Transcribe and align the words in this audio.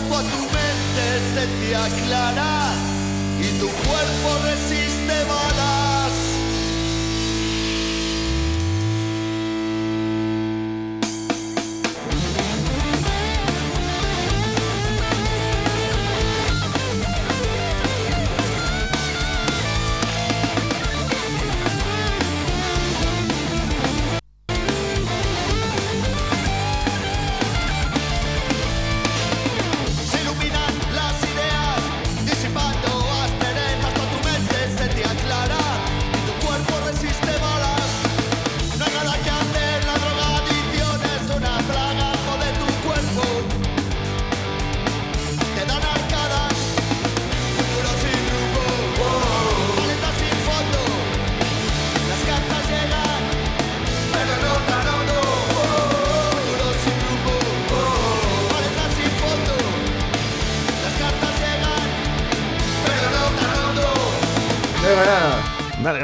mientras 0.00 0.24
tu 0.24 0.42
mente 0.42 1.06
se 1.34 1.46
te 1.60 1.76
aclara 1.76 2.72
y 3.40 3.58
tu 3.58 3.66
cuerpo 3.68 4.28
resiste 4.44 4.87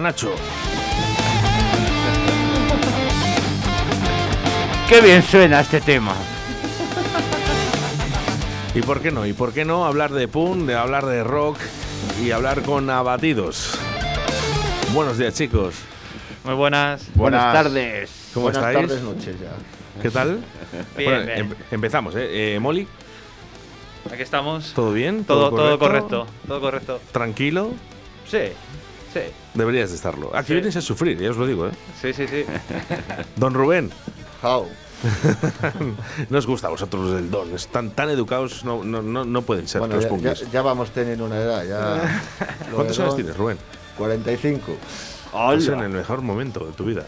Nacho. 0.05 0.34
Qué 4.86 5.00
bien 5.00 5.22
suena 5.22 5.61
este 5.61 5.80
tema. 5.80 6.12
¿Y 8.74 8.83
por 8.83 9.00
qué 9.00 9.11
no? 9.11 9.24
¿Y 9.24 9.33
por 9.33 9.55
qué 9.55 9.64
no 9.64 9.86
hablar 9.86 10.12
de 10.12 10.28
punk, 10.28 10.66
de 10.66 10.74
hablar 10.74 11.06
de 11.06 11.24
rock 11.24 11.56
y 12.22 12.33
hablar 12.33 12.61
con 12.64 12.91
abatidos? 12.91 13.78
Buenos 14.92 15.16
días, 15.16 15.33
chicos. 15.33 15.77
Muy 16.44 16.52
buenas. 16.52 17.06
Buenas, 17.14 17.55
tardes. 17.55 18.11
¿Cómo 18.34 18.44
Buenas 18.50 18.62
estáis? 18.62 18.89
tardes, 18.89 19.02
noches 19.02 19.36
ya. 19.41 20.02
¿Qué 20.02 20.11
tal? 20.11 20.44
Bien, 20.98 21.11
Bueno, 21.11 21.24
bien. 21.24 21.39
em- 21.39 21.55
empezamos, 21.70 22.14
¿eh? 22.16 22.56
Eh, 22.56 22.61
Molly, 22.61 22.86
Aquí 24.12 24.20
estamos. 24.22 24.74
¿todo 24.74 24.92
bien? 24.92 25.24
todo, 25.24 25.48
todo 25.48 25.78
correcto. 25.78 26.27
Todo 26.46 26.61
correcto. 26.61 27.00
¿Tranquilo? 27.11 27.70
Sí, 28.30 28.39
sí, 29.14 29.20
Deberías 29.54 29.88
de 29.90 29.96
estarlo. 29.96 30.36
Aquí 30.36 30.48
Sí. 30.48 30.52
vienes 30.54 30.76
a 30.76 30.82
sufrir, 30.82 31.18
ya 31.18 31.30
os 31.30 31.36
lo 31.38 31.46
digo, 31.46 31.68
¿eh? 31.68 31.70
sí, 32.02 32.12
sí, 32.12 32.26
sí. 32.28 32.44
Don 33.36 33.54
Rubén, 33.54 33.90
How? 34.42 34.66
no 36.30 36.38
os 36.38 36.46
gusta 36.46 36.66
a 36.68 36.70
vosotros 36.70 37.04
los 37.04 37.14
del 37.14 37.30
Don. 37.30 37.54
Están 37.54 37.90
tan 37.90 38.08
educados, 38.10 38.64
no, 38.64 38.82
no, 38.84 39.02
no, 39.02 39.24
no 39.24 39.42
pueden 39.42 39.68
ser 39.68 39.80
Bueno, 39.80 39.96
los 39.96 40.04
ya, 40.22 40.32
ya- 40.34 40.50
ya 40.50 40.62
vamos 40.62 40.90
teniendo 40.90 41.24
una 41.26 41.36
edad, 41.38 41.64
ya. 41.64 42.20
¿Cuántos 42.74 42.98
años 43.00 43.16
tienes, 43.16 43.36
Rubén? 43.36 43.58
45. 43.98 44.72
Estás 45.26 45.68
en 45.68 45.80
el 45.80 45.88
mejor 45.90 46.20
momento 46.22 46.64
de 46.64 46.72
tu 46.72 46.84
vida. 46.84 47.04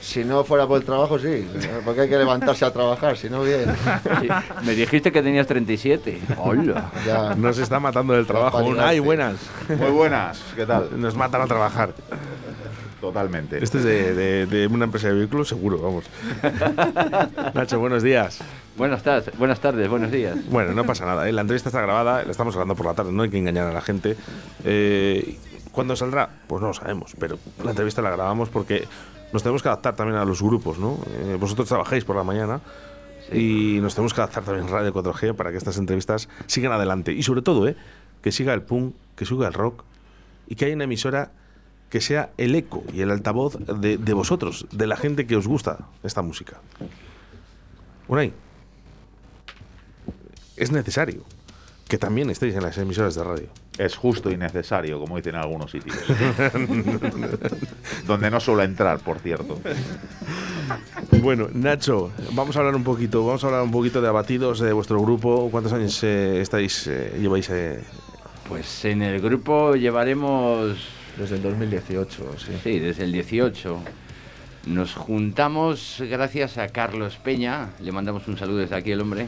Si 0.00 0.24
no 0.24 0.44
fuera 0.44 0.66
por 0.66 0.78
el 0.78 0.84
trabajo, 0.84 1.18
sí. 1.18 1.46
Porque 1.84 2.02
hay 2.02 2.08
que 2.08 2.16
levantarse 2.18 2.64
a 2.64 2.72
trabajar, 2.72 3.16
si 3.16 3.28
no, 3.28 3.42
bien. 3.42 3.66
Sí, 4.20 4.28
Me 4.64 4.74
dijiste 4.74 5.10
que 5.12 5.22
tenías 5.22 5.46
37. 5.46 6.20
Hola. 6.38 6.90
Ya. 7.06 7.34
Nos 7.34 7.58
está 7.58 7.78
matando 7.80 8.14
del 8.14 8.26
trabajo. 8.26 8.62
¡Ay, 8.80 9.00
buenas! 9.00 9.36
Muy 9.68 9.90
buenas, 9.90 10.40
¿qué 10.56 10.64
tal? 10.66 10.88
Nos 11.00 11.14
matan 11.16 11.42
a 11.42 11.46
trabajar. 11.46 11.92
Totalmente. 13.00 13.62
Este 13.62 13.78
es 13.78 13.84
de, 13.84 14.14
de- 14.14 14.46
de 14.46 14.66
una 14.66 14.84
empresa 14.84 15.08
de 15.08 15.14
vehículos, 15.14 15.48
seguro, 15.48 15.78
vamos. 15.78 16.04
Nacho, 17.54 17.78
buenos 17.78 18.02
días. 18.02 18.38
Buenas 18.76 19.02
tardes, 19.02 19.36
buenas 19.38 19.60
tardes, 19.60 19.88
buenos 19.88 20.10
días. 20.10 20.36
Bueno, 20.50 20.72
no 20.72 20.84
pasa 20.84 21.04
nada. 21.06 21.28
¿eh? 21.28 21.32
La 21.32 21.42
entrevista 21.42 21.68
está 21.68 21.80
grabada, 21.80 22.24
la 22.24 22.30
estamos 22.30 22.54
grabando 22.54 22.74
por 22.74 22.86
la 22.86 22.94
tarde, 22.94 23.12
no 23.12 23.22
hay 23.22 23.30
que 23.30 23.38
engañar 23.38 23.66
a 23.68 23.72
la 23.72 23.80
gente. 23.80 24.16
Eh, 24.64 25.36
¿Cuándo 25.72 25.94
saldrá? 25.96 26.28
Pues 26.48 26.60
no 26.60 26.68
lo 26.68 26.74
sabemos, 26.74 27.14
pero 27.20 27.38
la 27.62 27.70
entrevista 27.70 28.02
la 28.02 28.10
grabamos 28.10 28.48
porque 28.48 28.86
nos 29.32 29.42
tenemos 29.42 29.62
que 29.62 29.68
adaptar 29.68 29.94
también 29.96 30.18
a 30.18 30.24
los 30.24 30.42
grupos, 30.42 30.78
¿no? 30.78 30.98
Eh, 31.08 31.36
vosotros 31.38 31.68
trabajáis 31.68 32.04
por 32.04 32.16
la 32.16 32.24
mañana 32.24 32.60
y 33.32 33.78
nos 33.80 33.94
tenemos 33.94 34.14
que 34.14 34.20
adaptar 34.20 34.44
también 34.44 34.66
a 34.66 34.70
Radio 34.70 34.92
4G 34.92 35.34
para 35.34 35.50
que 35.50 35.58
estas 35.58 35.76
entrevistas 35.76 36.28
sigan 36.46 36.72
adelante. 36.72 37.12
Y 37.12 37.22
sobre 37.22 37.42
todo, 37.42 37.68
¿eh? 37.68 37.76
que 38.22 38.32
siga 38.32 38.54
el 38.54 38.62
punk, 38.62 38.94
que 39.16 39.26
siga 39.26 39.46
el 39.46 39.54
rock 39.54 39.84
y 40.46 40.54
que 40.54 40.64
haya 40.64 40.74
una 40.74 40.84
emisora 40.84 41.32
que 41.90 42.00
sea 42.00 42.30
el 42.36 42.54
eco 42.54 42.84
y 42.92 43.00
el 43.00 43.10
altavoz 43.10 43.58
de, 43.58 43.96
de 43.96 44.12
vosotros, 44.12 44.66
de 44.72 44.86
la 44.86 44.96
gente 44.96 45.26
que 45.26 45.36
os 45.36 45.46
gusta 45.46 45.88
esta 46.02 46.22
música. 46.22 46.60
Unai, 48.08 48.32
es 50.56 50.72
necesario 50.72 51.24
que 51.88 51.98
también 51.98 52.28
estéis 52.30 52.54
en 52.54 52.62
las 52.62 52.76
emisoras 52.78 53.14
de 53.14 53.24
radio. 53.24 53.46
Es 53.78 53.96
justo 53.96 54.30
y 54.30 54.36
necesario, 54.36 55.00
como 55.00 55.16
dicen 55.16 55.34
en 55.36 55.40
algunos 55.40 55.70
sitios. 55.70 55.96
Donde 58.06 58.30
no 58.30 58.40
suelo 58.40 58.62
entrar, 58.62 58.98
por 58.98 59.18
cierto. 59.20 59.58
Bueno, 61.22 61.48
Nacho, 61.52 62.10
vamos 62.32 62.56
a 62.56 62.60
hablar 62.60 62.76
un 62.76 62.84
poquito, 62.84 63.24
vamos 63.24 63.42
a 63.44 63.46
hablar 63.46 63.62
un 63.62 63.70
poquito 63.70 64.02
de 64.02 64.08
abatidos 64.08 64.60
de 64.60 64.72
vuestro 64.72 65.00
grupo. 65.00 65.48
¿Cuántos 65.50 65.72
años 65.72 66.02
eh, 66.02 66.40
estáis 66.40 66.86
eh, 66.88 67.16
lleváis? 67.20 67.48
eh? 67.50 67.82
Pues 68.48 68.84
en 68.84 69.02
el 69.02 69.20
grupo 69.20 69.74
llevaremos, 69.74 70.76
Desde 71.16 71.36
el 71.36 71.42
2018, 71.42 72.34
sí. 72.38 72.52
sí, 72.62 72.78
desde 72.78 73.04
el 73.04 73.12
18. 73.12 73.78
Nos 74.66 74.94
juntamos 74.94 76.02
gracias 76.10 76.58
a 76.58 76.68
Carlos 76.68 77.16
Peña, 77.22 77.70
le 77.80 77.92
mandamos 77.92 78.26
un 78.28 78.36
saludo 78.36 78.58
desde 78.58 78.76
aquí 78.76 78.90
el 78.92 79.00
hombre, 79.00 79.26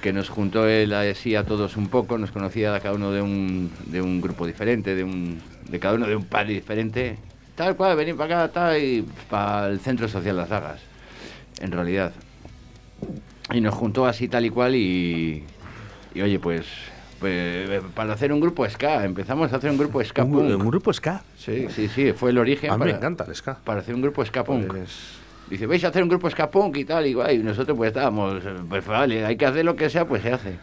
que 0.00 0.12
nos 0.12 0.28
juntó 0.28 0.66
él 0.66 0.92
así 0.92 1.34
a 1.36 1.44
todos 1.44 1.76
un 1.76 1.88
poco, 1.88 2.18
nos 2.18 2.30
conocía 2.30 2.74
a 2.74 2.80
cada 2.80 2.94
uno 2.94 3.12
de 3.12 3.20
un, 3.22 3.70
de 3.86 4.00
un 4.00 4.20
grupo 4.20 4.46
diferente, 4.46 4.94
de, 4.94 5.04
un, 5.04 5.40
de 5.68 5.78
cada 5.78 5.94
uno 5.94 6.06
de 6.06 6.16
un 6.16 6.24
par 6.24 6.46
diferente. 6.46 7.18
Tal 7.54 7.76
cual, 7.76 7.96
venir 7.96 8.16
para 8.16 8.44
acá, 8.44 8.52
tal, 8.52 8.82
y 8.82 9.04
para 9.28 9.68
el 9.68 9.80
Centro 9.80 10.08
Social 10.08 10.36
Las 10.36 10.48
Dagas, 10.48 10.80
en 11.60 11.72
realidad. 11.72 12.12
Y 13.52 13.60
nos 13.60 13.74
juntó 13.74 14.06
así 14.06 14.28
tal 14.28 14.46
y 14.46 14.50
cual 14.50 14.74
y, 14.74 15.44
y 16.14 16.22
oye, 16.22 16.38
pues, 16.38 16.66
pues 17.18 17.68
para 17.94 18.14
hacer 18.14 18.32
un 18.32 18.40
grupo 18.40 18.66
ska, 18.70 19.04
empezamos 19.04 19.52
a 19.52 19.56
hacer 19.56 19.70
un 19.70 19.76
grupo 19.76 20.02
ska 20.02 20.24
Un, 20.24 20.32
punk. 20.32 20.60
un 20.60 20.68
grupo 20.70 20.92
ska. 20.92 21.22
Sí. 21.36 21.66
Sí, 21.68 21.88
sí, 21.88 22.12
fue 22.12 22.30
el 22.30 22.38
origen 22.38 22.70
A 22.70 22.78
mí 22.78 22.86
me 22.86 22.92
encanta 22.92 23.24
el 23.28 23.34
ska. 23.34 23.58
para 23.64 23.80
hacer 23.80 23.94
un 23.94 24.00
grupo 24.02 24.24
ska 24.24 24.44
punk. 24.44 24.68
Pues, 24.68 25.18
Dice, 25.50 25.66
vais 25.66 25.82
a 25.82 25.88
hacer 25.88 26.04
un 26.04 26.08
grupo 26.08 26.28
punk 26.52 26.76
y 26.76 26.84
tal, 26.84 27.08
y, 27.08 27.10
y 27.10 27.38
nosotros 27.38 27.76
pues 27.76 27.88
estábamos, 27.88 28.40
pues 28.68 28.86
vale, 28.86 29.26
hay 29.26 29.36
que 29.36 29.46
hacer 29.46 29.64
lo 29.64 29.74
que 29.74 29.90
sea, 29.90 30.06
pues 30.06 30.22
se 30.22 30.32
hace. 30.32 30.54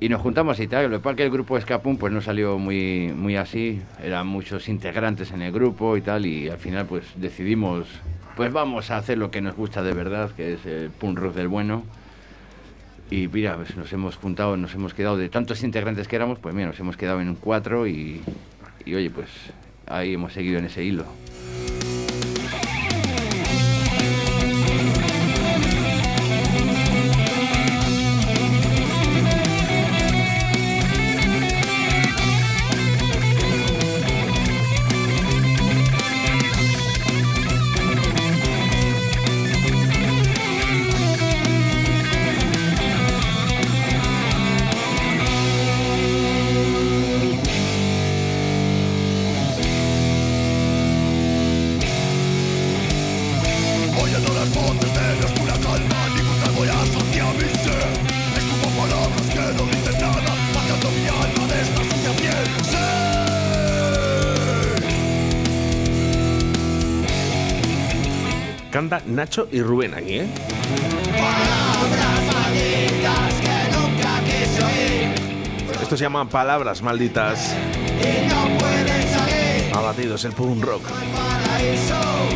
Y 0.00 0.08
nos 0.08 0.20
juntamos 0.20 0.58
y 0.58 0.66
tal, 0.66 0.90
lo 0.90 1.00
que 1.00 1.14
que 1.14 1.22
el 1.22 1.30
grupo 1.30 1.56
punk 1.82 2.00
pues 2.00 2.12
no 2.12 2.20
salió 2.20 2.58
muy, 2.58 3.12
muy 3.14 3.36
así, 3.36 3.80
eran 4.02 4.26
muchos 4.26 4.68
integrantes 4.68 5.30
en 5.30 5.42
el 5.42 5.52
grupo 5.52 5.96
y 5.96 6.00
tal, 6.00 6.26
y 6.26 6.48
al 6.48 6.58
final 6.58 6.86
pues 6.86 7.04
decidimos, 7.14 7.86
pues 8.36 8.52
vamos 8.52 8.90
a 8.90 8.96
hacer 8.96 9.18
lo 9.18 9.30
que 9.30 9.40
nos 9.40 9.54
gusta 9.54 9.84
de 9.84 9.92
verdad, 9.92 10.32
que 10.32 10.54
es 10.54 10.66
el 10.66 10.90
punk 10.90 11.20
rock 11.20 11.34
del 11.34 11.46
bueno. 11.46 11.84
Y 13.10 13.28
mira, 13.28 13.54
pues 13.54 13.76
nos 13.76 13.92
hemos 13.92 14.16
juntado, 14.16 14.56
nos 14.56 14.74
hemos 14.74 14.94
quedado 14.94 15.16
de 15.16 15.28
tantos 15.28 15.62
integrantes 15.62 16.08
que 16.08 16.16
éramos, 16.16 16.40
pues 16.40 16.56
mira, 16.56 16.66
nos 16.66 16.80
hemos 16.80 16.96
quedado 16.96 17.20
en 17.20 17.36
cuatro 17.36 17.86
y, 17.86 18.20
y 18.84 18.94
oye, 18.94 19.10
pues 19.10 19.28
ahí 19.86 20.14
hemos 20.14 20.32
seguido 20.32 20.58
en 20.58 20.64
ese 20.64 20.82
hilo. 20.82 21.04
Nacho 69.18 69.48
y 69.50 69.60
Rubén 69.60 69.94
aquí, 69.94 70.20
¿eh? 70.20 70.28
Esto 75.82 75.96
se 75.96 76.04
llama 76.04 76.28
Palabras 76.28 76.82
Malditas. 76.82 77.52
Abatidos, 79.74 80.24
el 80.24 80.30
punk 80.34 80.64
rock. 80.64 80.82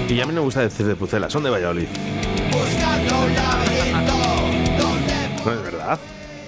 Y 0.09 0.21
a 0.21 0.27
mí 0.27 0.33
no 0.33 0.41
me 0.41 0.41
gusta 0.41 0.63
decir 0.63 0.85
de 0.85 0.97
Pucela, 0.97 1.31
son 1.31 1.45
de 1.45 1.51
Valladolid. 1.51 1.87
No 5.45 5.53
es 5.53 5.63
verdad. 5.63 6.01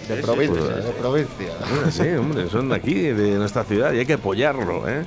De 0.09 0.17
provincia, 0.17 0.61
pues, 0.61 0.85
de 0.85 0.93
provincia. 0.95 1.53
Sí, 1.93 2.09
hombre, 2.19 2.51
son 2.51 2.71
de 2.71 2.75
aquí, 2.75 2.95
de 2.95 3.37
nuestra 3.37 3.63
ciudad, 3.63 3.93
y 3.93 4.01
hay 4.01 4.07
que 4.07 4.15
apoyarlo, 4.15 4.89
¿eh? 4.89 5.05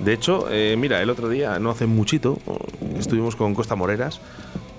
De 0.00 0.12
hecho, 0.12 0.46
eh, 0.50 0.76
mira, 0.78 1.00
el 1.02 1.10
otro 1.10 1.28
día, 1.28 1.58
no 1.58 1.70
hace 1.70 1.86
muchito, 1.86 2.38
estuvimos 2.98 3.36
con 3.36 3.54
Costa 3.54 3.76
Moreras 3.76 4.20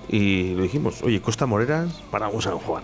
y 0.09 0.55
le 0.55 0.63
dijimos, 0.63 1.01
oye, 1.03 1.21
Costa 1.21 1.45
Moreras 1.45 2.01
para 2.11 2.27
un 2.27 2.41
San 2.41 2.57
Juan. 2.57 2.83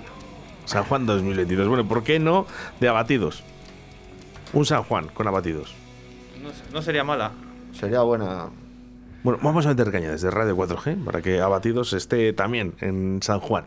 San 0.66 0.84
Juan 0.84 1.06
2022. 1.06 1.68
Bueno, 1.68 1.88
¿por 1.88 2.04
qué 2.04 2.20
no 2.20 2.46
de 2.80 2.88
abatidos? 2.88 3.44
Un 4.54 4.66
San 4.66 4.84
Juan 4.84 5.08
con 5.08 5.28
abatidos. 5.28 5.74
No, 6.42 6.50
no 6.74 6.82
sería 6.82 7.04
mala. 7.04 7.32
Sería 7.74 8.02
buena. 8.02 8.50
Bueno, 9.24 9.40
vamos 9.44 9.66
a 9.66 9.70
meter 9.70 9.92
caña 9.92 10.12
desde 10.12 10.32
Radio 10.32 10.56
4G 10.56 11.04
para 11.04 11.22
que 11.22 11.42
Abatidos 11.42 11.92
esté 11.94 12.32
también 12.34 12.76
en 12.80 13.20
San 13.22 13.40
Juan. 13.42 13.66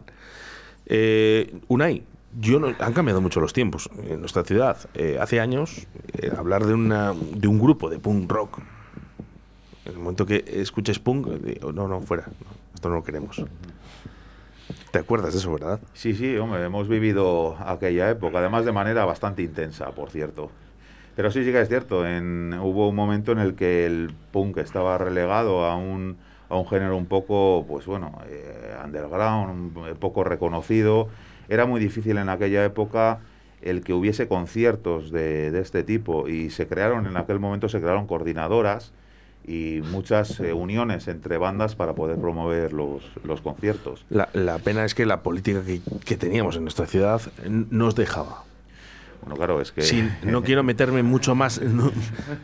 Eh, 0.86 1.60
Unai, 1.68 2.04
yo 2.40 2.60
han 2.78 2.92
cambiado 2.92 3.20
mucho 3.20 3.40
los 3.40 3.52
tiempos 3.52 3.90
en 4.06 4.20
nuestra 4.20 4.44
ciudad. 4.44 4.76
Eh, 4.94 5.18
hace 5.20 5.40
años, 5.40 5.86
eh, 6.18 6.30
hablar 6.36 6.64
de, 6.66 6.74
una, 6.74 7.12
de 7.14 7.48
un 7.48 7.58
grupo 7.58 7.90
de 7.90 7.98
punk 7.98 8.30
rock, 8.30 8.58
en 9.84 9.92
el 9.92 9.98
momento 9.98 10.24
que 10.26 10.44
escuches 10.46 10.98
punk, 10.98 11.28
eh, 11.44 11.60
no, 11.74 11.88
no, 11.88 12.00
fuera, 12.00 12.24
esto 12.74 12.88
no 12.88 12.96
lo 12.96 13.04
queremos. 13.04 13.44
¿Te 14.90 14.98
acuerdas 14.98 15.32
de 15.32 15.38
eso, 15.38 15.52
verdad? 15.52 15.80
Sí, 15.94 16.14
sí, 16.14 16.36
hombre, 16.36 16.62
hemos 16.64 16.86
vivido 16.88 17.56
aquella 17.58 18.10
época, 18.10 18.38
además 18.38 18.64
de 18.64 18.72
manera 18.72 19.04
bastante 19.04 19.42
intensa, 19.42 19.90
por 19.92 20.10
cierto. 20.10 20.50
Pero 21.16 21.30
sí, 21.30 21.44
sí 21.44 21.52
que 21.52 21.60
es 21.60 21.68
cierto, 21.68 22.06
en, 22.06 22.54
hubo 22.62 22.88
un 22.88 22.94
momento 22.96 23.32
en 23.32 23.38
el 23.38 23.54
que 23.54 23.86
el 23.86 24.14
punk 24.32 24.58
estaba 24.58 24.96
relegado 24.98 25.64
a 25.64 25.76
un, 25.76 26.16
a 26.48 26.56
un 26.56 26.66
género 26.66 26.96
un 26.96 27.06
poco, 27.06 27.64
pues 27.68 27.86
bueno, 27.86 28.18
underground, 28.84 29.76
un- 29.76 29.96
poco 29.96 30.24
reconocido. 30.24 31.08
Era 31.52 31.66
muy 31.66 31.80
difícil 31.80 32.16
en 32.16 32.30
aquella 32.30 32.64
época 32.64 33.18
el 33.60 33.82
que 33.82 33.92
hubiese 33.92 34.26
conciertos 34.26 35.10
de, 35.10 35.50
de 35.50 35.60
este 35.60 35.82
tipo 35.82 36.26
y 36.26 36.48
se 36.48 36.66
crearon, 36.66 37.06
en 37.06 37.18
aquel 37.18 37.40
momento 37.40 37.68
se 37.68 37.78
crearon 37.78 38.06
coordinadoras 38.06 38.90
y 39.46 39.82
muchas 39.90 40.40
eh, 40.40 40.54
uniones 40.54 41.08
entre 41.08 41.36
bandas 41.36 41.74
para 41.74 41.92
poder 41.92 42.16
promover 42.18 42.72
los, 42.72 43.02
los 43.22 43.42
conciertos. 43.42 44.06
La, 44.08 44.30
la 44.32 44.60
pena 44.60 44.86
es 44.86 44.94
que 44.94 45.04
la 45.04 45.22
política 45.22 45.62
que, 45.62 45.82
que 46.06 46.16
teníamos 46.16 46.56
en 46.56 46.62
nuestra 46.62 46.86
ciudad 46.86 47.20
nos 47.46 47.96
dejaba. 47.96 48.44
Bueno, 49.22 49.36
claro, 49.36 49.60
es 49.60 49.70
que... 49.70 49.82
Sí, 49.82 50.08
no 50.24 50.42
quiero 50.42 50.62
meterme 50.64 51.02
mucho 51.02 51.34
más. 51.34 51.60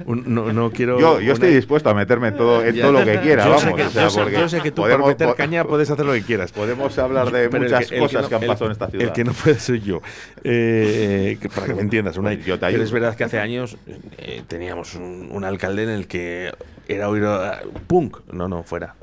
No, 0.07 0.15
no, 0.25 0.53
no 0.53 0.71
quiero. 0.71 0.99
Yo, 1.01 1.21
yo 1.21 1.33
estoy 1.35 1.53
dispuesto 1.53 1.91
a 1.91 1.95
meterme 1.95 2.29
en 2.29 2.37
todo, 2.37 2.65
en 2.65 2.81
todo 2.81 2.93
lo 2.93 3.05
que 3.05 3.19
quiera, 3.21 3.45
yo 3.45 3.51
vamos. 3.51 3.63
sé 3.65 3.75
que, 3.75 3.83
o 3.85 3.91
sea, 3.91 4.03
yo 4.05 4.11
sé- 4.11 4.21
porque 4.21 4.39
yo 4.39 4.49
sé 4.49 4.61
que 4.61 4.71
tú 4.71 4.83
podemos- 4.83 5.01
por 5.03 5.09
meter 5.11 5.35
caña 5.35 5.65
puedes 5.65 5.91
hacer 5.91 6.07
lo 6.07 6.13
que 6.13 6.23
quieras. 6.23 6.53
Podemos 6.53 6.97
hablar 6.99 7.31
de 7.33 7.49
Pero 7.51 7.65
muchas 7.65 7.89
que- 7.89 7.95
el 7.97 8.01
que 8.03 8.07
cosas 8.07 8.23
no- 8.23 8.29
que 8.29 8.35
han 8.37 8.43
el- 8.43 8.49
pasado 8.49 8.67
en 8.67 8.73
esta 8.73 8.91
ciudad. 8.91 9.07
El 9.07 9.13
que 9.13 9.25
no 9.25 9.33
puede 9.33 9.59
ser 9.59 9.81
yo. 9.83 10.01
Eh, 10.45 11.37
que- 11.41 11.49
para 11.49 11.67
que 11.67 11.75
me 11.75 11.83
entiendas. 11.83 12.17
Pues 12.17 12.45
yo 12.47 12.59
te 12.59 12.67
Pero 12.71 12.83
es 12.83 12.93
verdad 12.93 13.15
que 13.17 13.25
hace 13.25 13.39
años 13.41 13.77
eh, 14.19 14.43
teníamos 14.47 14.95
un, 14.95 15.29
un 15.33 15.45
alcalde 15.45 15.83
en 15.83 15.91
el 15.91 16.07
que 16.07 16.53
era 16.87 17.09
oír 17.09 17.25
ah, 17.27 17.61
punk. 17.87 18.19
No, 18.33 18.49
no, 18.49 18.63
fuera. 18.63 18.95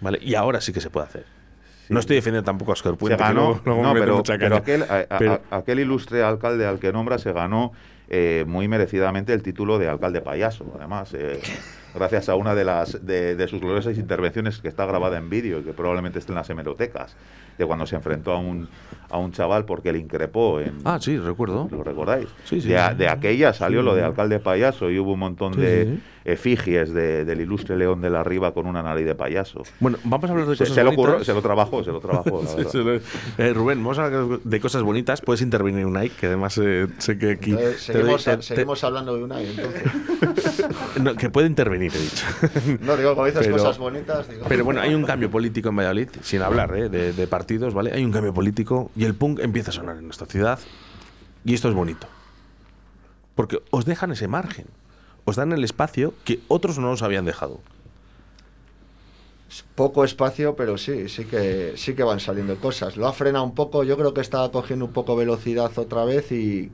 ¿Vale? 0.00 0.18
Y 0.22 0.34
ahora 0.34 0.60
sí 0.60 0.72
que 0.72 0.80
se 0.80 0.90
puede 0.90 1.06
hacer. 1.06 1.24
No 1.94 2.00
estoy 2.00 2.16
defendiendo 2.16 2.44
tampoco 2.46 2.70
a 2.70 2.74
Oscar 2.74 2.92
se 2.92 2.98
Puente. 2.98 3.16
que 3.16 3.22
ganó, 3.22 3.34
luego- 3.40 3.60
luego 3.64 3.82
no, 3.82 3.94
me 3.94 4.00
pero, 4.00 4.16
mucha 4.16 4.38
pero 4.38 4.48
caña. 4.56 4.60
aquel, 4.60 4.82
a- 4.84 5.14
a- 5.14 5.18
Pero- 5.18 5.40
a- 5.50 5.56
aquel 5.56 5.80
ilustre 5.80 6.22
alcalde 6.22 6.66
al 6.66 6.78
que 6.78 6.92
nombra 6.92 7.18
se 7.18 7.32
ganó 7.32 7.72
eh, 8.08 8.44
muy 8.48 8.66
merecidamente 8.68 9.32
el 9.32 9.42
título 9.42 9.78
de 9.78 9.88
alcalde 9.88 10.20
payaso, 10.20 10.64
además, 10.76 11.14
eh, 11.14 11.40
gracias 11.94 12.28
a 12.28 12.34
una 12.34 12.54
de 12.54 12.64
las 12.64 13.04
de, 13.04 13.34
de 13.36 13.48
sus 13.48 13.60
gloriosas 13.60 13.98
intervenciones 13.98 14.58
que 14.58 14.68
está 14.68 14.86
grabada 14.86 15.18
en 15.18 15.28
vídeo 15.30 15.60
y 15.60 15.62
que 15.62 15.72
probablemente 15.72 16.18
esté 16.18 16.32
en 16.32 16.36
las 16.36 16.48
hemerotecas, 16.50 17.16
de 17.58 17.66
cuando 17.66 17.86
se 17.86 17.96
enfrentó 17.96 18.32
a 18.32 18.38
un, 18.38 18.68
a 19.10 19.18
un 19.18 19.32
chaval 19.32 19.64
porque 19.64 19.92
le 19.92 19.98
increpó 19.98 20.60
en, 20.60 20.78
Ah, 20.84 20.98
sí, 21.00 21.18
recuerdo. 21.18 21.68
¿Lo 21.70 21.82
recordáis? 21.82 22.28
Sí, 22.44 22.60
sí, 22.60 22.68
de, 22.68 22.78
a- 22.78 22.94
de 22.94 23.08
aquella 23.08 23.52
salió 23.52 23.80
Sí. 23.80 23.84
lo 23.86 23.94
de 23.94 24.02
alcalde 24.02 24.38
payaso 24.40 24.90
y 24.90 24.98
hubo 24.98 25.12
un 25.12 25.18
montón 25.20 25.54
Sí, 25.54 25.60
de 25.60 25.84
sí, 25.84 26.02
efigies 26.24 26.92
de- 26.94 27.24
del 27.24 27.40
ilustre 27.40 27.76
León 27.76 28.00
de 28.00 28.08
la 28.10 28.22
Riva 28.24 28.52
con 28.54 28.66
una 28.66 28.82
nariz 28.82 29.04
de 29.06 29.14
payaso. 29.14 29.62
Bueno, 29.80 29.98
vamos 30.04 30.30
a 30.30 30.32
hablar 30.32 30.48
de 30.48 30.54
Se, 30.56 30.62
cosas 30.64 30.74
se 30.74 30.84
lo 30.84 30.90
bonitas. 30.90 31.04
ocurrió, 31.08 31.24
se 31.24 31.34
lo 31.34 31.42
trabajó, 31.42 31.84
se 31.84 31.90
lo 31.92 32.00
trabajó, 32.00 32.42
la 32.42 32.48
Sí, 32.50 32.56
verdad. 32.56 32.70
se 32.70 32.78
lo- 32.78 32.94
Eh, 33.44 33.52
Rubén, 33.52 33.78
vamos 33.82 33.98
a 33.98 34.06
hablar 34.06 34.38
de 34.42 34.60
cosas 34.60 34.82
bonitas. 34.82 35.20
Puedes 35.20 35.42
intervenir, 35.42 35.84
Unai, 35.86 36.08
que 36.10 36.26
además 36.26 36.56
eh, 36.62 36.86
sé 36.98 37.18
que 37.18 37.32
aquí. 37.32 37.50
Entonces, 37.50 37.86
te 37.86 37.92
doy- 37.92 38.18
seguimos, 38.18 38.24
te- 38.24 38.42
seguimos 38.42 38.84
hablando 38.84 39.16
de 39.16 39.24
una 39.24 39.42
y 39.42 39.46
entonces. 39.50 40.64
no, 40.98 41.14
que 41.14 41.30
puede 41.30 41.46
intervenir, 41.46 41.92
he 41.94 41.98
dicho. 41.98 42.24
No, 42.80 42.96
digo, 42.96 43.14
como 43.14 43.26
dices 43.26 43.42
Pero- 43.42 43.56
cosas 43.56 43.78
bonitas, 43.78 44.28
digo. 44.28 44.44
Pero 44.48 44.64
bueno, 44.64 44.80
hay 44.80 44.94
un 44.94 45.04
cambio 45.04 45.30
político 45.30 45.68
en 45.68 45.76
Valladolid, 45.76 46.08
sin 46.22 46.42
hablar 46.42 46.74
eh, 46.76 46.88
de, 46.88 47.12
de 47.12 47.26
partidos, 47.26 47.74
¿vale? 47.74 47.92
Hay 47.92 48.04
un 48.04 48.12
cambio 48.12 48.32
político 48.34 48.90
y 48.96 49.04
el 49.04 49.14
punk 49.14 49.40
empieza 49.40 49.70
a 49.70 49.74
sonar 49.74 49.96
en 49.96 50.04
nuestra 50.04 50.26
ciudad 50.26 50.58
y 51.44 51.54
esto 51.54 51.68
es 51.68 51.74
bonito. 51.74 52.06
Porque 53.34 53.58
os 53.70 53.84
dejan 53.84 54.12
ese 54.12 54.28
margen, 54.28 54.66
os 55.24 55.36
dan 55.36 55.52
el 55.52 55.64
espacio 55.64 56.14
que 56.24 56.40
otros 56.48 56.78
no 56.78 56.90
os 56.90 57.02
habían 57.02 57.24
dejado. 57.24 57.60
Poco 59.74 60.04
espacio, 60.04 60.54
pero 60.54 60.78
sí, 60.78 61.08
sí 61.08 61.24
que, 61.24 61.72
sí 61.76 61.94
que 61.94 62.04
van 62.04 62.20
saliendo 62.20 62.56
cosas. 62.56 62.96
Lo 62.96 63.08
ha 63.08 63.12
frenado 63.12 63.44
un 63.44 63.54
poco, 63.54 63.82
yo 63.82 63.96
creo 63.96 64.14
que 64.14 64.20
está 64.20 64.48
cogiendo 64.50 64.84
un 64.84 64.92
poco 64.92 65.16
velocidad 65.16 65.76
otra 65.76 66.04
vez 66.04 66.30
y, 66.30 66.70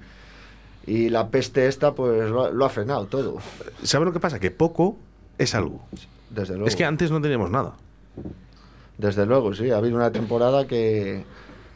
y 0.86 1.08
la 1.08 1.28
peste 1.30 1.66
esta, 1.66 1.94
pues 1.94 2.30
lo, 2.30 2.44
ha- 2.46 2.50
lo 2.50 2.64
ha 2.64 2.68
frenado 2.68 3.06
todo, 3.06 3.38
¿Sabes 3.82 4.06
lo 4.06 4.12
que 4.12 4.20
pasa? 4.20 4.38
Que 4.38 4.50
poco 4.50 4.96
es 5.38 5.54
algo. 5.54 5.80
desde 6.30 6.54
luego. 6.54 6.68
Es 6.68 6.76
que 6.76 6.84
antes 6.84 7.10
no 7.10 7.20
teníamos 7.20 7.50
nada. 7.50 7.74
Desde 8.98 9.26
luego, 9.26 9.54
sí. 9.54 9.70
Ha 9.70 9.76
habido 9.78 9.96
una 9.96 10.10
temporada 10.12 10.66
que, 10.66 11.24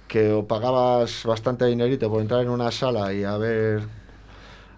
que 0.08 0.32
o 0.32 0.46
pagabas 0.46 1.24
bastante 1.24 1.66
dinerito 1.66 2.08
por 2.10 2.20
entrar 2.22 2.40
en 2.42 2.48
una 2.50 2.70
sala 2.70 3.12
y 3.12 3.24
a 3.24 3.36
ver, 3.36 3.82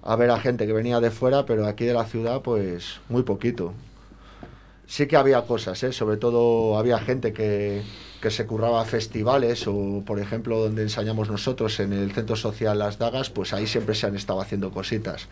a 0.03 0.17
ver 0.17 0.31
a 0.31 0.41
gente 0.41 0.67
que 0.67 0.73
venía 0.73 0.99
de 1.01 1.11
fuera, 1.11 1.47
pero 1.47 1.67
aquí 1.67 1.85
de 1.85 1.95
la 1.95 2.05
ciudad, 2.05 2.41
pues 2.43 3.01
muy 3.09 3.23
poquito. 3.23 3.73
Sí 4.87 5.07
que 5.07 5.17
había 5.17 5.43
cosas, 5.43 5.83
¿eh? 5.85 5.93
sobre 5.93 6.17
todo 6.17 6.77
había 6.77 6.99
gente 6.99 7.33
que, 7.33 7.83
que 8.23 8.31
se 8.31 8.47
curraba 8.47 8.83
festivales 8.85 9.67
o, 9.67 10.03
por 10.07 10.21
ejemplo, 10.21 10.59
donde 10.61 10.83
ensayamos 10.83 11.29
nosotros 11.29 11.79
en 11.81 11.93
el 11.93 12.13
Centro 12.13 12.37
Social 12.37 12.79
Las 12.79 12.97
Dagas, 12.97 13.29
pues 13.31 13.53
ahí 13.53 13.67
siempre 13.67 13.97
se 13.97 14.07
han 14.07 14.15
estado 14.15 14.41
haciendo 14.41 14.71
cositas. 14.71 15.27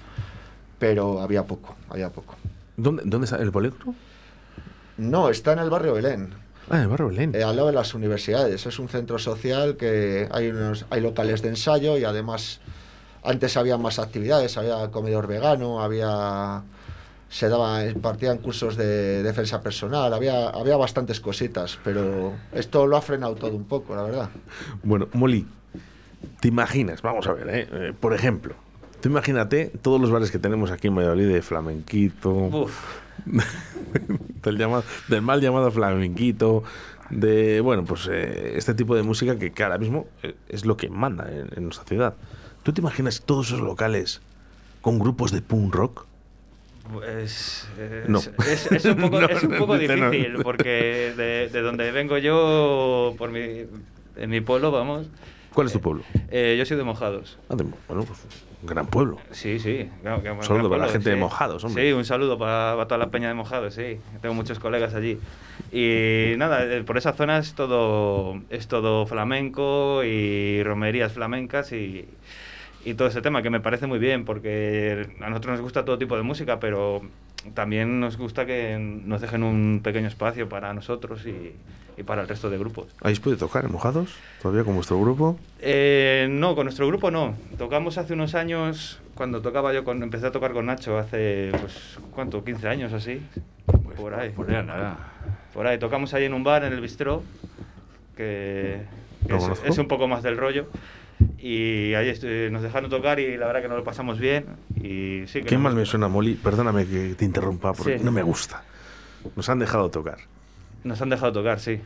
Pero 0.81 1.21
había 1.21 1.45
poco, 1.45 1.77
había 1.89 2.11
poco. 2.11 2.35
¿Dónde, 2.77 3.05
dónde 3.07 3.27
está 3.27 3.37
el 3.37 3.53
polígono? 3.53 3.95
No, 4.99 5.31
está 5.31 5.53
en 5.53 5.61
el 5.61 5.71
barrio 5.71 5.95
Belén. 5.95 6.35
Ah, 6.69 6.79
en 6.79 6.83
el 6.83 6.89
barrio 6.89 7.09
Belén. 7.09 7.35
Eh, 7.35 7.45
al 7.45 7.55
lado 7.55 7.69
de 7.69 7.75
las 7.75 7.95
universidades. 7.95 8.67
Es 8.67 8.79
un 8.81 8.89
centro 8.89 9.19
social 9.21 9.77
que 9.77 10.29
hay, 10.33 10.49
unos, 10.49 10.85
hay 10.91 11.01
locales 11.01 11.43
de 11.43 11.51
ensayo 11.51 11.97
y 11.97 12.03
además 12.03 12.61
antes 13.23 13.57
había 13.57 13.79
más 13.79 14.01
actividades, 14.01 14.57
había 14.57 14.91
comedor 14.91 15.29
vegano, 15.29 15.81
había 15.81 16.63
se 17.31 17.49
daba, 17.49 17.87
impartían 17.87 18.39
cursos 18.39 18.77
de 18.77 19.23
defensa 19.23 19.63
personal, 19.63 20.13
había, 20.13 20.49
había 20.49 20.77
bastantes 20.77 21.21
cositas, 21.21 21.79
pero 21.85 22.33
esto 22.53 22.89
lo 22.89 22.97
ha 22.97 23.01
frenado 23.01 23.37
todo 23.37 23.55
un 23.55 23.65
poco, 23.65 23.95
la 23.95 24.03
verdad. 24.03 24.31
Bueno, 24.83 25.07
Molly, 25.13 25.47
¿te 26.41 26.49
imaginas? 26.49 27.03
Vamos 27.03 27.29
a 27.29 27.33
ver, 27.33 27.49
¿eh? 27.49 27.69
Eh, 27.71 27.93
por 27.99 28.15
ejemplo, 28.15 28.57
tú 29.01 29.09
imagínate 29.09 29.71
todos 29.81 30.01
los 30.01 30.11
bares 30.11 30.33
que 30.33 30.41
tenemos 30.41 30.73
aquí 30.73 30.89
en 30.89 30.97
Valladolid 30.97 31.29
de 31.29 31.41
flamenquito, 31.41 32.31
Uf, 32.33 32.77
del, 34.43 34.59
llamado, 34.59 34.83
del 35.07 35.23
mal 35.23 35.41
llamado 35.41 35.71
flamenquito, 35.71 36.65
de, 37.11 37.61
bueno, 37.61 37.85
pues 37.85 38.09
eh, 38.11 38.55
este 38.57 38.75
tipo 38.75 38.97
de 38.97 39.05
música 39.05 39.39
que, 39.39 39.53
que 39.53 39.63
ahora 39.63 39.79
mismo 39.79 40.09
eh, 40.25 40.35
es 40.49 40.67
lo 40.67 40.77
que 40.77 40.91
manda 40.91 41.31
en, 41.31 41.49
en 41.57 41.63
nuestra 41.63 41.85
ciudad. 41.85 42.15
¿Tú 42.65 42.73
te 42.73 42.81
imaginas 42.81 43.23
todos 43.25 43.47
esos 43.47 43.61
locales 43.61 44.21
con 44.81 44.99
grupos 44.99 45.31
de 45.31 45.43
punk 45.43 45.73
rock? 45.73 46.10
Pues. 46.93 47.69
Es, 47.79 48.09
No. 48.09 48.19
es, 48.19 48.71
es 48.73 48.85
un 48.85 48.97
poco, 48.97 49.21
No, 49.21 49.27
es 49.29 49.43
un 49.43 49.57
poco 49.57 49.79
dice 49.79 49.97
no. 49.97 50.11
difícil, 50.11 50.43
porque 50.43 51.13
de, 51.17 51.49
de 51.49 51.61
donde 51.63 51.91
vengo 51.93 52.19
yo, 52.19 53.15
por 53.19 53.31
mi, 53.31 53.65
en 54.17 54.31
mi 54.31 54.41
pueblo, 54.41 54.71
vamos. 54.71 55.09
¿Cuál 55.55 55.67
es 55.67 55.73
tu 55.73 55.81
pueblo? 55.81 56.05
eh, 56.31 56.55
yo 56.59 56.65
soy 56.65 56.77
de 56.77 56.85
Mojados. 56.85 57.39
Ah, 57.49 57.57
de- 57.57 57.65
bueno, 57.89 58.05
pues 58.05 58.21
un 58.63 58.69
gran 58.69 58.87
pueblo. 58.87 59.19
Sí, 59.31 59.59
sí. 59.59 59.89
Claro, 60.03 60.23
que- 60.23 60.31
Un 60.31 60.43
saludo 60.45 60.69
para 60.71 60.87
la 60.87 60.93
gente 60.93 61.09
de 61.11 61.17
sí. 61.17 61.21
Mojados, 61.21 61.65
hombre. 61.65 61.83
Sí, 61.89 61.93
un 61.93 62.05
saludo 62.05 62.39
para, 62.39 62.75
para 62.75 62.87
toda 62.87 62.99
la 62.99 63.11
peña 63.11 63.29
de 63.29 63.35
Mojados, 63.35 63.75
sí. 63.75 63.99
Tengo 64.23 64.35
muchos 64.35 64.59
colegas 64.61 64.95
allí. 64.95 65.19
Y 65.73 66.35
nada, 66.37 66.65
eh, 66.65 66.83
por 66.85 66.99
esa 66.99 67.15
zona 67.15 67.39
es 67.39 67.55
todo, 67.55 68.41
es 68.51 68.69
todo 68.69 69.07
flamenco 69.07 70.05
y 70.05 70.63
romerías 70.63 71.13
flamencas 71.13 71.73
y, 71.73 72.07
y 72.85 72.95
todo 72.95 73.09
ese 73.09 73.21
tema, 73.21 73.43
que 73.43 73.51
me 73.51 73.61
parece 73.61 73.87
muy 73.87 73.99
bien, 73.99 74.25
porque 74.25 75.09
a 75.21 75.29
nosotros 75.29 75.53
nos 75.53 75.61
gusta 75.61 75.85
todo 75.85 75.99
tipo 75.99 76.17
de 76.17 76.23
música, 76.23 76.61
pero 76.61 77.03
también 77.55 78.01
nos 78.01 78.17
gusta 78.17 78.47
que 78.47 78.79
nos 78.79 79.21
dejen 79.21 79.43
un 79.43 79.81
pequeño 79.83 80.09
espacio 80.09 80.49
para 80.49 80.73
nosotros 80.73 81.27
y, 81.27 81.53
y 81.97 82.03
para 82.03 82.23
el 82.23 82.29
resto 82.29 82.49
de 82.51 82.59
grupos. 82.59 82.87
¿Habéis 83.01 83.21
podido 83.21 83.39
tocar 83.39 83.65
en 83.65 83.73
Mojados 83.73 84.15
todavía 84.41 84.65
con 84.65 84.75
vuestro 84.75 85.01
grupo? 85.01 85.39
Eh, 85.61 86.27
no, 86.31 86.55
con 86.55 86.65
nuestro 86.65 86.87
grupo 86.87 87.11
no. 87.11 87.35
Tocamos 87.59 87.99
hace 87.99 88.15
unos 88.15 88.35
años, 88.35 89.01
cuando 89.15 89.43
tocaba 89.43 89.73
yo, 89.75 89.85
con, 89.85 90.03
empecé 90.03 90.27
a 90.27 90.33
tocar 90.33 90.53
con 90.53 90.67
Nacho 90.67 90.99
hace, 90.99 91.51
pues, 91.61 91.99
¿cuánto? 92.15 92.43
15 92.43 92.69
años 92.69 92.93
así. 92.93 93.21
Pues 93.67 93.99
por 93.99 94.15
ahí. 94.15 94.31
Por 94.31 94.51
ahí 94.51 94.65
nada. 94.65 94.97
Por 95.53 95.67
ahí. 95.67 95.79
Tocamos 95.79 96.15
ahí 96.15 96.25
en 96.25 96.35
un 96.35 96.45
bar, 96.45 96.65
en 96.65 96.73
el 96.73 96.81
Bistró, 96.81 97.23
que, 98.17 98.81
que 99.27 99.37
es, 99.37 99.45
es 99.65 99.79
un 99.79 99.89
poco 99.89 100.09
más 100.09 100.23
del 100.23 100.39
rollo. 100.39 100.67
Y 101.43 101.95
ahí 101.95 102.11
estu- 102.11 102.51
nos 102.51 102.63
dejaron 102.63 102.91
tocar 102.91 103.19
y 103.19 103.37
la 103.37 103.47
verdad 103.47 103.63
que 103.63 103.69
nos 103.69 103.79
lo 103.79 103.85
pasamos 103.85 104.19
bien. 104.19 104.45
Y 104.77 105.23
sí 105.27 105.41
que 105.41 105.47
Qué 105.47 105.59
mal 105.59 105.75
me 105.75 105.87
suena, 105.87 106.07
Molly. 106.09 106.35
Perdóname 106.35 106.87
que 106.87 107.15
te 107.15 107.25
interrumpa, 107.25 107.73
porque 107.73 107.99
Sí. 107.99 108.05
no 108.05 108.13
me 108.13 108.23
gusta. 108.23 108.63
Nos 109.37 109.49
han 109.49 109.59
dejado 109.59 109.91
tocar. 109.91 110.19
Nos 110.85 111.01
han 111.01 111.09
dejado 111.09 111.33
tocar, 111.33 111.59
sí. 111.61 111.81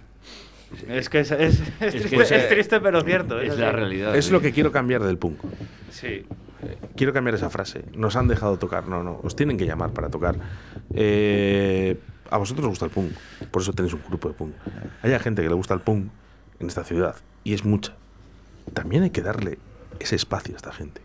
Es 0.88 1.08
que 1.08 1.20
es, 1.20 1.30
es- 1.30 1.60
es 1.60 1.66
que 1.80 1.90
triste, 2.00 2.16
es- 2.22 2.30
es 2.32 2.48
triste, 2.48 2.80
pero 2.80 3.00
cierto. 3.02 3.40
Es 3.40 3.56
la 3.58 3.70
realidad. 3.70 4.16
Es 4.16 4.26
sí. 4.26 4.32
lo 4.32 4.40
que 4.40 4.50
quiero 4.52 4.72
cambiar 4.72 5.02
del 5.04 5.18
punk. 5.18 5.38
Sí. 5.90 6.26
Quiero 6.96 7.12
cambiar 7.12 7.34
esa 7.36 7.50
frase. 7.50 7.84
Nos 7.94 8.16
han 8.16 8.26
dejado 8.26 8.58
tocar. 8.58 8.88
No, 8.88 9.02
no. 9.04 9.20
Os 9.22 9.36
tienen 9.36 9.56
que 9.56 9.66
llamar 9.66 9.92
para 9.92 10.08
tocar. 10.10 10.36
Eh, 10.94 11.96
a 12.30 12.38
vosotros 12.38 12.64
os 12.64 12.70
gusta 12.70 12.86
el 12.86 12.90
punk. 12.90 13.12
Por 13.50 13.62
eso 13.62 13.72
tenéis 13.72 13.94
un 13.94 14.00
grupo 14.08 14.28
de 14.28 14.34
punk. 14.34 14.54
Hay 15.02 15.16
gente 15.20 15.42
que 15.42 15.48
le 15.48 15.54
gusta 15.54 15.74
el 15.74 15.80
punk 15.80 16.08
en 16.58 16.66
esta 16.66 16.82
ciudad. 16.82 17.14
Y 17.44 17.52
es 17.54 17.64
mucha. 17.64 17.92
También 18.72 19.02
hay 19.02 19.10
que 19.10 19.22
darle 19.22 19.58
ese 20.00 20.16
espacio 20.16 20.54
a 20.54 20.56
esta 20.56 20.72
gente. 20.72 21.00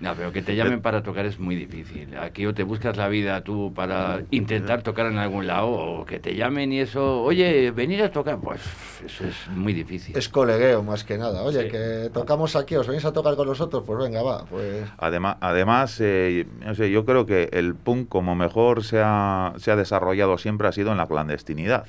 No, 0.00 0.12
pero 0.16 0.32
que 0.32 0.42
te 0.42 0.56
llamen 0.56 0.82
para 0.82 1.04
tocar 1.04 1.24
es 1.24 1.38
muy 1.38 1.54
difícil. 1.54 2.18
Aquí 2.18 2.44
o 2.46 2.52
te 2.52 2.64
buscas 2.64 2.96
la 2.96 3.06
vida 3.08 3.42
tú 3.42 3.72
para 3.74 4.22
intentar 4.32 4.82
tocar 4.82 5.06
en 5.06 5.18
algún 5.18 5.46
lado, 5.46 5.68
o 5.68 6.04
que 6.04 6.18
te 6.18 6.34
llamen 6.34 6.72
y 6.72 6.80
eso, 6.80 7.22
oye, 7.22 7.70
venir 7.70 8.02
a 8.02 8.10
tocar, 8.10 8.38
pues 8.38 8.60
eso 9.06 9.24
es 9.24 9.48
muy 9.54 9.72
difícil. 9.72 10.16
Es 10.16 10.28
colegueo 10.28 10.82
más 10.82 11.04
que 11.04 11.16
nada. 11.16 11.42
Oye, 11.42 11.62
Sí. 11.62 11.68
que 11.70 12.10
tocamos 12.12 12.56
aquí, 12.56 12.74
os 12.74 12.88
venís 12.88 13.04
a 13.04 13.12
tocar 13.12 13.36
con 13.36 13.46
nosotros, 13.46 13.84
pues 13.86 13.98
venga, 14.00 14.20
va. 14.22 14.44
Pues 14.46 14.84
Además, 14.98 15.36
además 15.40 15.96
eh, 16.00 16.44
no 16.66 16.74
sé, 16.74 16.90
yo 16.90 17.04
creo 17.04 17.24
que 17.24 17.48
el 17.52 17.76
punk 17.76 18.08
como 18.08 18.34
mejor 18.34 18.82
se 18.82 19.00
ha, 19.02 19.54
se 19.58 19.70
ha 19.70 19.76
desarrollado 19.76 20.38
siempre 20.38 20.66
ha 20.66 20.72
sido 20.72 20.90
en 20.90 20.98
la 20.98 21.06
clandestinidad. 21.06 21.86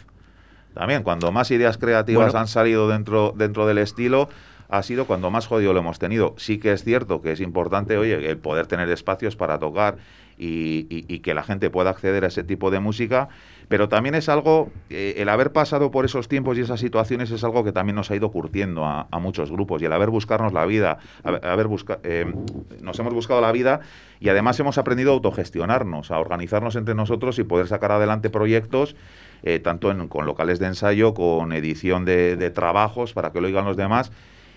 También, 0.76 1.02
cuando 1.04 1.32
más 1.32 1.50
ideas 1.52 1.78
creativas 1.80 2.28
Bueno. 2.28 2.40
han 2.40 2.48
salido 2.48 2.88
dentro, 2.88 3.34
dentro 3.36 3.66
del 3.66 3.80
estilo, 3.80 4.30
ha 4.70 4.84
sido 4.84 5.06
cuando 5.06 5.30
más 5.32 5.48
jodido 5.48 5.74
lo 5.74 5.80
hemos 5.80 6.00
tenido. 6.00 6.36
Sí 6.38 6.58
que 6.58 6.72
es 6.72 6.84
cierto 6.84 7.22
que 7.22 7.32
es 7.32 7.42
importante, 7.42 7.98
oye, 7.98 8.30
el 8.30 8.38
poder 8.38 8.68
tener 8.68 8.90
espacios 8.90 9.36
para 9.36 9.60
tocar 9.60 9.98
y, 10.38 10.88
y- 10.90 11.20
que 11.20 11.34
la 11.34 11.44
gente 11.44 11.70
pueda 11.70 11.90
acceder 11.92 12.24
a 12.26 12.28
ese 12.28 12.44
tipo 12.44 12.70
de 12.70 12.80
música, 12.80 13.30
pero 13.70 13.88
también 13.88 14.16
es 14.16 14.28
algo, 14.28 14.70
eh, 14.90 15.16
el 15.18 15.30
haber 15.30 15.52
pasado 15.54 15.92
por 15.92 16.04
esos 16.06 16.28
tiempos 16.28 16.58
y 16.58 16.62
esas 16.62 16.80
situaciones 16.80 17.32
es 17.32 17.44
algo 17.44 17.64
que 17.64 17.72
también 17.72 17.96
nos 17.96 18.12
ha 18.12 18.16
ido 18.16 18.30
curtiendo 18.32 18.86
a, 18.86 19.08
muchos 19.20 19.50
grupos 19.50 19.82
y 19.82 19.86
el 19.86 19.94
haber 19.94 20.10
buscarnos 20.10 20.52
la 20.54 20.66
vida, 20.66 20.98
haber, 21.24 21.68
eh, 22.04 22.36
nos 22.82 23.00
hemos 23.00 23.14
buscado 23.14 23.40
la 23.42 23.52
vida 23.52 23.80
y 24.20 24.30
además 24.30 24.60
hemos 24.60 24.78
aprendido 24.78 25.12
a 25.12 25.14
autogestionarnos, 25.14 26.12
a 26.12 26.20
organizarnos 26.20 26.76
entre 26.76 26.96
nosotros 26.96 27.40
y 27.40 27.44
poder 27.44 27.68
sacar 27.68 27.92
adelante 27.94 28.30
proyectos 28.30 28.96
eh, 29.44 29.60
tanto 29.60 29.90
en- 29.92 30.08
con 30.08 30.26
locales 30.26 30.60
de 30.60 30.68
ensayo, 30.68 31.14
con 31.14 31.54
edición 31.54 32.04
de, 32.06 32.36
de 32.36 32.50
trabajos 32.50 33.14
para 33.14 33.32
que 33.32 33.42
lo 33.42 33.48
oigan 33.48 33.66
los 33.66 33.78
demás. 33.78 34.12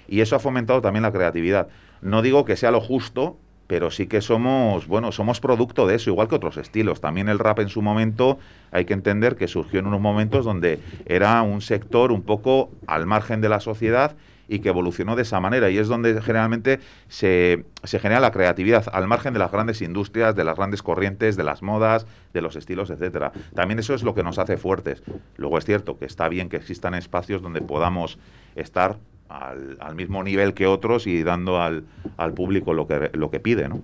Y 0.08 0.20
eso 0.20 0.34
ha 0.34 0.38
fomentado 0.40 0.80
también 0.80 1.02
la 1.02 1.12
creatividad. 1.12 1.68
No 2.00 2.22
digo 2.22 2.44
que 2.44 2.56
sea 2.56 2.70
lo 2.70 2.80
justo, 2.80 3.36
pero 3.68 3.90
sí 3.90 4.06
que 4.06 4.22
somos, 4.22 4.86
bueno, 4.86 5.12
somos 5.12 5.40
producto 5.40 5.86
de 5.86 5.96
eso, 5.96 6.10
igual 6.10 6.26
que 6.26 6.34
otros 6.34 6.56
estilos. 6.56 7.00
También 7.00 7.28
el 7.28 7.38
rap 7.38 7.60
en 7.60 7.68
su 7.68 7.82
momento 7.82 8.38
hay 8.72 8.86
que 8.86 8.94
entender 8.94 9.36
que 9.36 9.46
surgió 9.46 9.78
en 9.78 9.86
unos 9.86 10.00
momentos 10.00 10.44
donde 10.44 10.80
era 11.04 11.42
un 11.42 11.60
sector 11.60 12.10
un 12.10 12.22
poco 12.22 12.70
al 12.86 13.06
margen 13.06 13.42
de 13.42 13.50
la 13.50 13.60
sociedad 13.60 14.16
y 14.48 14.60
que 14.60 14.70
evolucionó 14.70 15.14
de 15.14 15.22
esa 15.22 15.38
manera. 15.38 15.68
Y 15.68 15.76
es 15.76 15.88
donde 15.88 16.20
generalmente 16.22 16.80
se, 17.08 17.66
se 17.84 17.98
genera 17.98 18.20
la 18.20 18.30
creatividad, 18.30 18.86
al 18.90 19.06
margen 19.06 19.34
de 19.34 19.38
las 19.38 19.52
grandes 19.52 19.82
industrias, 19.82 20.34
de 20.34 20.44
las 20.44 20.56
grandes 20.56 20.82
corrientes, 20.82 21.36
de 21.36 21.44
las 21.44 21.62
modas, 21.62 22.06
de 22.32 22.40
los 22.40 22.56
estilos, 22.56 22.88
etcétera. 22.88 23.32
También 23.54 23.78
eso 23.78 23.92
es 23.92 24.02
lo 24.02 24.14
que 24.14 24.22
nos 24.22 24.38
hace 24.38 24.56
fuertes. 24.56 25.02
Luego 25.36 25.58
es 25.58 25.66
cierto 25.66 25.98
que 25.98 26.06
está 26.06 26.30
bien 26.30 26.48
que 26.48 26.56
existan 26.56 26.94
espacios 26.94 27.42
donde 27.42 27.60
podamos 27.60 28.18
estar 28.56 28.96
al, 29.28 29.76
al 29.80 29.94
mismo 29.94 30.23
nivel 30.23 30.54
que 30.54 30.66
otros 30.66 31.06
y 31.06 31.23
dando 31.23 31.61
al, 31.61 31.85
al 32.16 32.35
público 32.35 32.73
lo 32.73 32.87
que, 32.87 33.11
lo 33.14 33.30
que 33.30 33.40
pide, 33.40 33.68
¿no? 33.68 33.80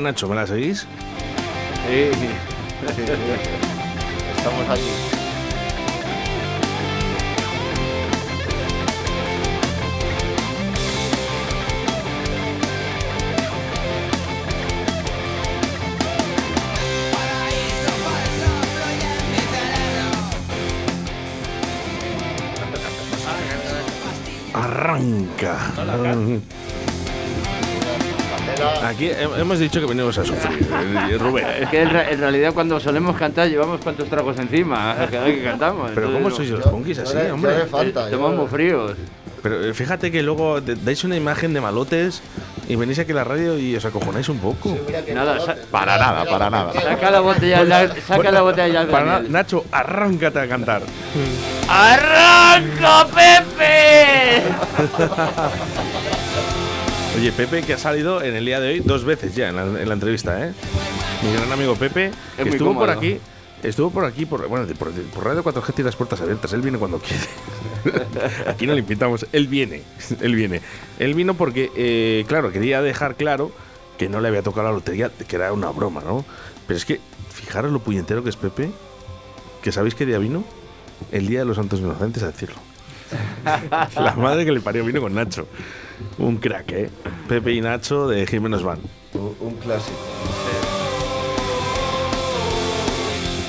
Nacho, 0.00 0.28
¿me 0.28 0.34
la 0.34 0.46
seguís? 0.46 0.86
Sí. 1.88 2.10
Sí, 2.14 2.94
sí. 2.96 3.02
Estamos 4.36 4.68
aquí. 4.70 4.80
Arranca. 24.52 25.58
Aquí 28.90 29.06
he- 29.06 29.22
hemos 29.40 29.58
dicho 29.58 29.80
que 29.80 29.86
venimos 29.86 30.18
a 30.18 30.24
sufrir, 30.24 30.66
eh, 31.10 31.16
Rubén. 31.18 31.46
Es 31.60 31.68
que 31.68 31.82
en, 31.82 31.90
re- 31.90 32.12
en 32.12 32.20
realidad 32.20 32.52
cuando 32.52 32.80
solemos 32.80 33.16
cantar 33.16 33.48
llevamos 33.48 33.80
cuantos 33.80 34.08
tragos 34.08 34.36
encima 34.38 34.96
cada 35.10 35.24
vez 35.24 35.38
que 35.38 35.44
cantamos. 35.44 35.92
Pero 35.94 36.12
¿cómo 36.12 36.30
sois 36.30 36.50
los 36.50 36.66
punkis 36.66 36.98
así, 36.98 37.16
hombre? 37.32 37.66
falta. 37.66 38.08
Muy 38.16 38.46
fríos. 38.48 38.92
Pero 39.42 39.64
eh, 39.64 39.72
fíjate 39.72 40.10
que 40.10 40.22
luego 40.22 40.60
dais 40.60 41.02
una 41.04 41.16
imagen 41.16 41.54
de 41.54 41.60
malotes 41.62 42.20
y 42.68 42.76
venís 42.76 42.98
aquí 42.98 43.12
a 43.12 43.14
la 43.14 43.24
radio 43.24 43.56
y 43.58 43.74
os 43.74 43.84
acojonáis 43.86 44.28
un 44.28 44.38
poco. 44.38 44.76
Sí, 44.76 45.14
Nada, 45.14 45.38
para 45.70 45.96
nada, 45.96 46.24
para 46.26 46.50
nada. 46.50 46.72
Saca 46.74 47.10
la 47.10 47.20
botella, 47.20 47.64
de- 47.64 48.00
saca 48.02 48.30
la 48.30 48.42
botella 48.42 48.86
Para. 48.88 49.20
Nacho, 49.20 49.64
arráncate 49.72 50.40
a 50.40 50.48
cantar. 50.48 50.82
¡Arranca, 51.68 53.06
Pepe! 53.14 54.42
Oye, 57.20 57.32
Pepe, 57.32 57.60
que 57.60 57.74
ha 57.74 57.78
salido 57.78 58.22
en 58.22 58.34
el 58.34 58.46
día 58.46 58.60
de 58.60 58.68
hoy 58.68 58.80
dos 58.80 59.04
veces 59.04 59.34
ya 59.34 59.50
en 59.50 59.56
la, 59.56 59.64
en 59.64 59.86
la 59.86 59.92
entrevista, 59.92 60.42
¿eh? 60.42 60.54
Mi 61.22 61.30
gran 61.34 61.52
amigo 61.52 61.74
Pepe, 61.74 62.12
que 62.42 62.48
estuvo 62.48 62.72
por 62.72 62.88
aquí. 62.88 63.18
Estuvo 63.62 63.90
por 63.90 64.06
aquí, 64.06 64.24
por, 64.24 64.48
bueno, 64.48 64.66
por, 64.78 64.90
por 64.90 65.24
Radio 65.26 65.44
4G 65.44 65.74
tiene 65.74 65.88
las 65.88 65.96
puertas 65.96 66.22
abiertas. 66.22 66.50
Él 66.54 66.62
viene 66.62 66.78
cuando 66.78 66.98
quiere. 66.98 67.26
aquí 68.48 68.66
no 68.66 68.72
le 68.72 68.78
invitamos. 68.78 69.26
Él 69.32 69.48
viene. 69.48 69.82
Él 70.22 70.34
viene. 70.34 70.62
Él 70.98 71.12
vino 71.12 71.34
porque, 71.34 71.70
eh, 71.76 72.24
claro, 72.26 72.52
quería 72.52 72.80
dejar 72.80 73.16
claro 73.16 73.52
que 73.98 74.08
no 74.08 74.22
le 74.22 74.28
había 74.28 74.40
tocado 74.40 74.68
la 74.68 74.72
lotería, 74.72 75.10
que 75.10 75.36
era 75.36 75.52
una 75.52 75.68
broma, 75.68 76.00
¿no? 76.00 76.24
Pero 76.66 76.78
es 76.78 76.86
que, 76.86 77.00
fijaros 77.34 77.70
lo 77.70 77.80
puñetero 77.80 78.24
que 78.24 78.30
es 78.30 78.36
Pepe, 78.36 78.70
que 79.62 79.72
sabéis 79.72 79.94
qué 79.94 80.06
día 80.06 80.16
vino. 80.16 80.42
El 81.12 81.26
día 81.26 81.40
de 81.40 81.44
los 81.44 81.56
Santos 81.56 81.80
Inocentes 81.80 82.22
a 82.22 82.28
decirlo. 82.28 82.56
La 83.94 84.14
madre 84.16 84.46
que 84.46 84.52
le 84.52 84.62
parió 84.62 84.86
vino 84.86 85.02
con 85.02 85.14
Nacho. 85.14 85.46
Un 86.18 86.36
crack, 86.38 86.72
¿eh? 86.72 86.90
Pepe 87.28 87.52
y 87.52 87.60
Nacho 87.60 88.08
de 88.08 88.26
Jiménez 88.26 88.62
Van. 88.62 88.78
Un, 89.14 89.34
un 89.40 89.54
clásico. 89.56 89.96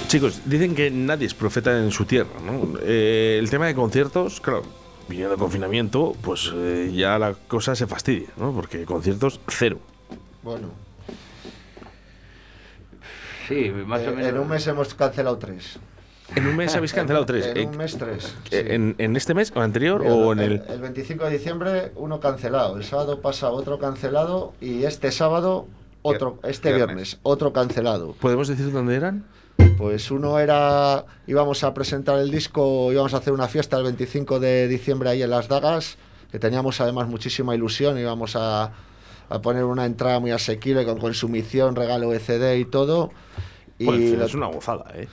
Chicos, 0.07 0.41
dicen 0.45 0.75
que 0.75 0.91
nadie 0.91 1.25
es 1.27 1.33
profeta 1.33 1.77
en 1.77 1.89
su 1.91 2.03
tierra, 2.05 2.39
¿no? 2.45 2.77
Eh, 2.81 3.37
el 3.39 3.49
tema 3.49 3.67
de 3.67 3.73
conciertos, 3.75 4.41
claro, 4.41 4.63
viniendo 5.07 5.35
de 5.35 5.39
confinamiento, 5.39 6.13
pues 6.21 6.51
eh, 6.53 6.91
ya 6.93 7.17
la 7.17 7.33
cosa 7.33 7.75
se 7.75 7.87
fastidia, 7.87 8.27
¿no? 8.35 8.51
Porque 8.51 8.83
conciertos, 8.83 9.39
cero. 9.47 9.79
Bueno, 10.43 10.67
Sí, 13.47 13.69
más 13.85 14.01
o 14.01 14.11
eh, 14.11 14.11
menos. 14.11 14.29
en 14.31 14.37
un 14.39 14.47
mes 14.49 14.65
hemos 14.67 14.93
cancelado 14.93 15.37
tres. 15.37 15.77
En 16.35 16.47
un 16.47 16.55
mes 16.55 16.75
habéis 16.75 16.93
cancelado 16.93 17.25
tres. 17.25 17.47
En 17.47 17.57
Eh, 17.57 17.65
un 17.67 17.77
mes 17.77 17.97
tres. 17.97 18.35
eh, 18.51 18.63
sí. 18.67 18.73
en, 18.73 18.95
en 18.97 19.15
este 19.15 19.33
mes 19.33 19.51
o 19.55 19.59
anterior 19.61 20.01
Mira, 20.01 20.13
o 20.13 20.31
en 20.33 20.39
el...? 20.39 20.63
el 20.69 20.81
25 20.81 21.25
de 21.25 21.31
diciembre 21.31 21.91
uno 21.95 22.19
cancelado, 22.19 22.77
el 22.77 22.83
sábado 22.83 23.19
pasado 23.21 23.53
otro 23.53 23.79
cancelado 23.79 24.53
y 24.61 24.83
este 24.83 25.11
sábado 25.11 25.67
otro, 26.03 26.39
este 26.43 26.69
Viernes. 26.69 26.87
viernes 26.87 27.19
otro 27.23 27.51
cancelado. 27.53 28.13
¿Podemos 28.19 28.47
decir 28.47 28.71
dónde 28.71 28.95
eran? 28.95 29.25
Pues 29.77 30.09
uno 30.11 30.39
era, 30.39 31.05
íbamos 31.27 31.63
a 31.63 31.73
presentar 31.73 32.17
el 32.19 32.31
disco, 32.31 32.91
íbamos 32.91 33.13
a 33.13 33.17
hacer 33.17 33.33
una 33.33 33.47
fiesta 33.47 33.77
el 33.77 33.83
25 33.83 34.39
de 34.39 34.67
diciembre 34.67 35.09
ahí 35.09 35.21
en 35.23 35.29
Las 35.29 35.47
Dagas, 35.47 35.97
que 36.31 36.39
teníamos 36.39 36.79
además 36.81 37.07
muchísima 37.07 37.53
ilusión, 37.55 37.97
íbamos 37.99 38.35
a, 38.35 38.71
a 39.29 39.41
poner 39.41 39.63
una 39.65 39.85
entrada 39.85 40.19
muy 40.19 40.31
asequible 40.31 40.85
con 40.85 40.97
consumición, 40.97 41.75
regalo 41.75 42.09
de 42.11 42.19
CD 42.19 42.57
y 42.59 42.65
todo. 42.65 43.11
Y 43.77 43.85
Joder, 43.85 44.17
lo- 44.19 44.25
es 44.25 44.33
una 44.33 44.47
gozada, 44.47 44.85
¿eh? 44.95 45.07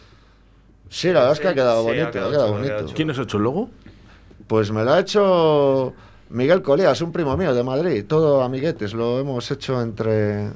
Sí, 0.90 1.08
la 1.08 1.20
verdad 1.20 1.32
es 1.32 1.40
que 1.40 1.48
ha 1.48 1.54
quedado 1.54 1.82
Sí, 1.82 1.88
ha 1.88 1.92
bonito, 1.92 2.10
quedado 2.12 2.28
ha 2.28 2.30
quedado 2.30 2.46
chulo, 2.48 2.58
ha 2.58 2.62
quedado 2.62 2.78
bonito. 2.80 2.94
¿Quién 2.96 3.10
os 3.10 3.18
ha 3.18 3.22
hecho 3.22 3.36
el 3.36 3.42
logo? 3.42 3.70
Pues 4.46 4.70
me 4.72 4.84
lo 4.84 4.92
ha 4.92 5.00
hecho 5.00 5.92
Miguel 6.30 6.62
Colías, 6.62 7.00
un 7.02 7.12
primo 7.12 7.36
mío 7.36 7.54
de 7.54 7.62
Madrid, 7.62 8.04
todo 8.06 8.42
amiguetes, 8.42 8.94
lo 8.94 9.18
hemos 9.18 9.50
hecho 9.50 9.80
entre 9.82 10.48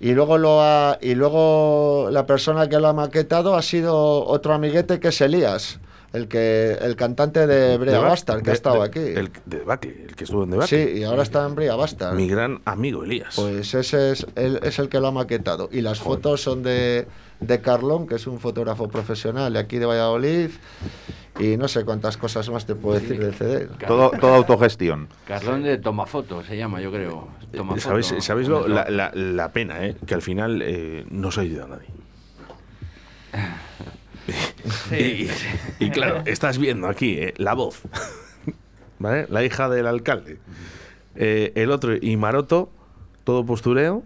y 0.00 0.12
luego 0.12 0.38
lo 0.38 0.60
ha- 0.60 0.98
y 1.00 1.14
luego 1.14 2.08
la 2.10 2.26
persona 2.26 2.68
que 2.68 2.78
lo 2.78 2.88
ha 2.88 2.92
maquetado 2.92 3.54
ha 3.56 3.62
sido 3.62 4.24
otro 4.26 4.52
amiguete 4.54 5.00
que 5.00 5.08
es 5.08 5.20
Elías, 5.20 5.80
el 6.12 6.28
que 6.28 6.72
el 6.80 6.94
cantante 6.94 7.46
de 7.46 7.78
Brea 7.78 7.94
De 7.94 7.98
Bastard 8.00 8.38
que 8.38 8.44
de- 8.46 8.50
ha 8.50 8.54
estado 8.54 8.76
de- 8.76 8.82
aquí. 8.86 8.98
El 9.00 9.30
de 9.46 9.58
Debacle, 9.58 10.04
el 10.08 10.14
que 10.14 10.24
estuvo 10.24 10.44
en 10.44 10.50
sí, 10.66 10.76
Debacle. 10.76 10.98
y 11.00 11.04
ahora 11.04 11.22
está 11.22 11.46
en 11.46 11.54
Brea 11.54 11.74
Bastard. 11.74 12.14
Mi 12.14 12.28
gran 12.28 12.60
amigo 12.64 13.02
Elías. 13.04 13.34
Pues 13.36 13.74
ese 13.74 14.12
es 14.12 14.26
el, 14.36 14.60
es 14.62 14.78
el 14.78 14.88
que 14.88 15.00
lo 15.00 15.08
ha 15.08 15.12
maquetado. 15.12 15.68
Y 15.72 15.80
las 15.80 15.98
Joder. 16.00 16.18
fotos 16.22 16.42
son 16.42 16.62
de, 16.62 17.06
de 17.40 17.60
Carlón, 17.60 18.06
que 18.06 18.14
es 18.16 18.26
un 18.26 18.40
fotógrafo 18.40 18.88
profesional 18.88 19.52
de 19.52 19.58
aquí 19.58 19.78
de 19.78 19.86
Valladolid. 19.86 20.50
Y 21.40 21.56
no 21.56 21.66
sé 21.66 21.84
cuántas 21.84 22.16
cosas 22.16 22.48
más 22.48 22.64
te 22.64 22.74
puedo 22.76 22.98
decir 23.00 23.18
del 23.18 23.34
CD. 23.34 23.66
Todo, 23.88 24.10
toda 24.12 24.36
autogestión. 24.36 25.08
Carlón 25.26 25.64
de 25.64 25.78
Tomafoto 25.78 26.44
se 26.44 26.56
llama, 26.56 26.80
yo 26.80 26.92
creo. 26.92 27.26
Tomafoto. 27.52 27.80
¿Sabéis, 27.80 28.14
sabéis 28.20 28.48
lo- 28.48 28.68
la, 28.68 28.88
la- 28.88 29.10
la 29.14 29.52
pena, 29.52 29.84
eh? 29.84 29.96
Que 30.06 30.14
al 30.14 30.22
final 30.22 30.62
eh, 30.62 31.04
no 31.10 31.32
se 31.32 31.40
ha 31.40 31.42
ayudado 31.42 31.74
a 31.74 31.76
nadie. 31.76 31.88
y, 34.96 35.84
y 35.84 35.90
claro, 35.90 36.22
estás 36.24 36.58
viendo 36.58 36.86
aquí 36.88 37.14
eh, 37.18 37.34
la 37.36 37.54
voz, 37.54 37.82
¿vale? 38.98 39.26
La 39.28 39.42
hija 39.44 39.68
del 39.68 39.86
alcalde. 39.86 40.38
Eh, 41.16 41.52
el 41.56 41.70
otro, 41.72 41.94
y 42.00 42.16
Maroto, 42.16 42.70
todo 43.24 43.44
postureo, 43.44 44.02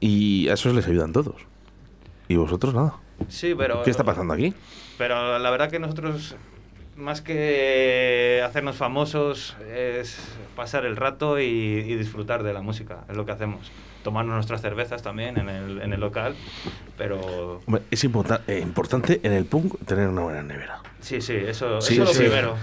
y 0.00 0.48
a 0.48 0.54
esos 0.54 0.74
les 0.74 0.86
ayudan 0.86 1.12
todos. 1.12 1.36
Y 2.28 2.36
vosotros 2.36 2.74
nada. 2.74 2.94
Sí, 3.28 3.54
pero. 3.56 3.82
¿Qué 3.82 3.90
está 3.90 4.04
pasando 4.04 4.34
aquí? 4.34 4.54
Pero 4.98 5.38
la 5.38 5.50
verdad 5.50 5.70
que 5.70 5.78
nosotros, 5.78 6.36
más 6.96 7.20
que 7.20 8.42
hacernos 8.44 8.76
famosos, 8.76 9.56
es 9.74 10.18
pasar 10.56 10.84
el 10.84 10.96
rato 10.96 11.40
y, 11.40 11.44
y 11.44 11.94
disfrutar 11.96 12.42
de 12.42 12.52
la 12.52 12.62
música. 12.62 13.04
Es 13.08 13.16
lo 13.16 13.24
que 13.24 13.32
hacemos. 13.32 13.70
Tomarnos 14.02 14.34
nuestras 14.34 14.60
cervezas 14.60 15.02
también 15.02 15.38
en 15.38 15.48
el, 15.48 15.80
en 15.80 15.92
el 15.92 16.00
local. 16.00 16.34
Pero 16.98 17.60
Hombre, 17.66 17.82
es 17.90 18.02
eh, 18.04 18.60
importante 18.60 19.20
en 19.22 19.32
el 19.32 19.44
punk 19.44 19.78
tener 19.86 20.08
una 20.08 20.22
buena 20.22 20.42
nevera. 20.42 20.80
Sí, 21.02 21.20
sí, 21.20 21.34
eso, 21.34 21.80
Sí, 21.82 21.94
eso 21.94 22.04
es 22.04 22.10
sí. 22.10 22.14
lo 22.14 22.20
primero. 22.30 22.54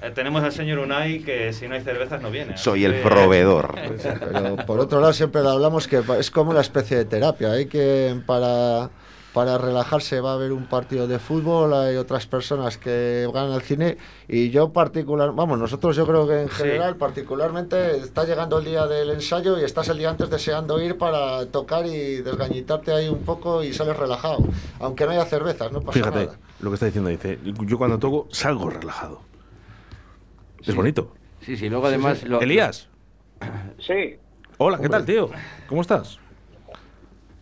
Eh, 0.00 0.10
tenemos 0.14 0.42
al 0.42 0.52
señor 0.52 0.78
Unai 0.78 1.18
que 1.20 1.52
si 1.52 1.68
no 1.68 1.74
hay 1.74 1.82
cervezas 1.82 2.22
no 2.22 2.30
viene. 2.30 2.56
Soy 2.56 2.84
el 2.86 2.94
que- 2.94 3.00
proveedor. 3.02 3.74
Pero 4.32 4.56
por 4.66 4.80
otro 4.80 5.00
lado 5.00 5.12
siempre 5.12 5.42
le 5.42 5.48
hablamos 5.50 5.86
que 5.86 6.02
es 6.18 6.30
como 6.30 6.50
una 6.52 6.60
especie 6.62 6.96
de 6.96 7.04
terapia. 7.04 7.52
Hay 7.52 7.66
que 7.66 8.16
para, 8.26 8.88
para 9.32 9.56
relajarse 9.56 10.20
va 10.20 10.32
a 10.32 10.34
haber 10.34 10.52
un 10.52 10.66
partido 10.66 11.06
de 11.06 11.18
fútbol, 11.18 11.72
hay 11.72 11.96
otras 11.96 12.26
personas 12.26 12.76
que 12.76 13.26
van 13.32 13.50
al 13.50 13.62
cine 13.62 13.96
y 14.28 14.50
yo 14.50 14.72
particular, 14.74 15.32
vamos, 15.34 15.58
nosotros 15.58 15.96
yo 15.96 16.06
creo 16.06 16.26
que 16.28 16.42
en 16.42 16.48
Sí. 16.50 16.56
general 16.56 16.96
particularmente 16.96 17.96
está 17.96 18.24
llegando 18.24 18.58
el 18.58 18.66
día 18.66 18.86
del 18.86 19.10
ensayo 19.10 19.58
y 19.58 19.64
estás 19.64 19.88
el 19.88 19.98
día 19.98 20.10
antes 20.10 20.28
deseando 20.28 20.80
ir 20.82 20.98
para 20.98 21.46
tocar 21.46 21.86
y 21.86 22.16
desgañitarte 22.16 22.92
ahí 22.92 23.08
un 23.08 23.20
poco 23.22 23.62
y 23.62 23.72
sales 23.72 23.96
relajado. 23.96 24.38
Aunque 24.80 25.06
no 25.06 25.12
haya 25.12 25.24
cervezas, 25.24 25.72
no 25.72 25.80
pasa 25.80 25.92
Fíjate, 25.98 26.26
nada. 26.26 26.38
lo 26.60 26.70
que 26.70 26.74
está 26.74 26.86
diciendo, 26.86 27.08
dice, 27.08 27.38
yo 27.42 27.78
cuando 27.78 27.98
toco 27.98 28.28
salgo 28.32 28.68
relajado. 28.68 29.22
Es 30.64 30.74
bonito. 30.74 31.12
Sí, 31.40 31.56
sí, 31.56 31.68
luego 31.70 31.86
además. 31.86 32.22
lo- 32.24 32.40
Elías, 32.40 32.88
Sí, 33.78 34.16
hola, 34.58 34.78
¿qué 34.78 34.88
tal, 34.88 35.04
tío? 35.04 35.28
¿Cómo 35.68 35.80
estás? 35.80 36.18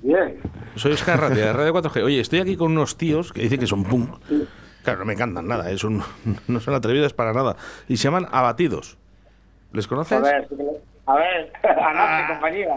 Bien. 0.02 0.40
Soy 0.76 0.92
Oscar 0.92 1.20
Ratti, 1.20 1.36
de 1.36 1.52
Radio 1.52 1.74
4G. 1.74 2.02
Oye, 2.04 2.20
estoy 2.20 2.40
aquí 2.40 2.56
con 2.56 2.72
unos 2.72 2.96
tíos 2.96 3.32
que 3.32 3.42
dicen 3.42 3.58
que 3.60 3.66
son 3.66 3.84
punk. 3.84 4.10
Claro, 4.82 5.00
no 5.00 5.04
me 5.04 5.12
encantan 5.12 5.46
nada, 5.46 5.70
¿eh? 5.70 5.76
Son- 5.78 6.02
no 6.48 6.60
son 6.60 6.74
atrevidos 6.74 7.12
para 7.12 7.32
nada. 7.32 7.56
Y 7.88 7.96
se 7.96 8.04
llaman 8.04 8.26
Abatidos. 8.32 8.96
¿Les 9.72 9.86
conoces? 9.86 10.18
A 10.18 10.20
ver, 10.22 10.48
a 11.06 11.14
ver, 11.14 11.52
anoche, 11.62 12.32
compañía. 12.32 12.68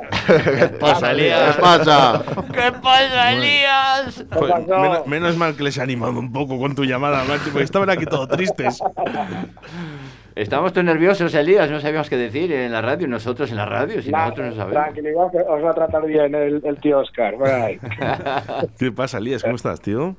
¿Qué 0.60 0.68
pasa, 0.80 1.12
Elías? 1.12 1.56
¿Qué 1.56 1.62
pasa? 1.62 2.24
¿Qué 2.54 2.72
pasa, 2.82 3.32
Elías? 3.34 4.26
Joder, 4.34 4.52
pasó? 4.68 4.80
menos, 4.82 5.08
menos 5.08 5.38
mal 5.38 5.56
que 5.56 5.64
les 5.64 5.78
he 5.78 5.82
animado 5.82 6.12
un 6.20 6.32
poco 6.32 6.60
con 6.60 6.76
tu 6.76 6.84
llamada, 6.84 7.24
macho, 7.24 7.46
porque 7.52 7.64
estaban 7.64 7.90
aquí 7.90 8.06
todos 8.06 8.28
tristes. 8.30 8.80
Estábamos 10.36 10.74
todos 10.74 10.86
nerviosos, 10.86 11.34
Elías, 11.36 11.70
no 11.70 11.80
sabíamos 11.80 12.10
qué 12.10 12.18
decir 12.18 12.52
en 12.52 12.72
la 12.72 12.82
radio, 12.82 13.08
nosotros 13.08 13.52
en 13.52 13.58
la 13.58 13.66
radio, 13.66 14.02
si 14.02 14.12
nosotros 14.12 14.48
no 14.48 14.56
sabemos. 14.56 14.84
Tranquilidad, 14.84 15.32
que 15.32 15.38
os 15.38 15.64
va 15.64 15.70
a 15.70 15.74
tratar 15.76 16.06
bien 16.08 16.34
el, 16.34 16.62
el 16.66 16.78
tío 16.78 17.00
Oscar. 17.00 17.36
¿Qué 18.80 18.92
pasa, 18.92 19.20
Elías? 19.20 19.44
¿Cómo 19.44 19.56
estás, 19.56 19.80
tío? 19.80 20.16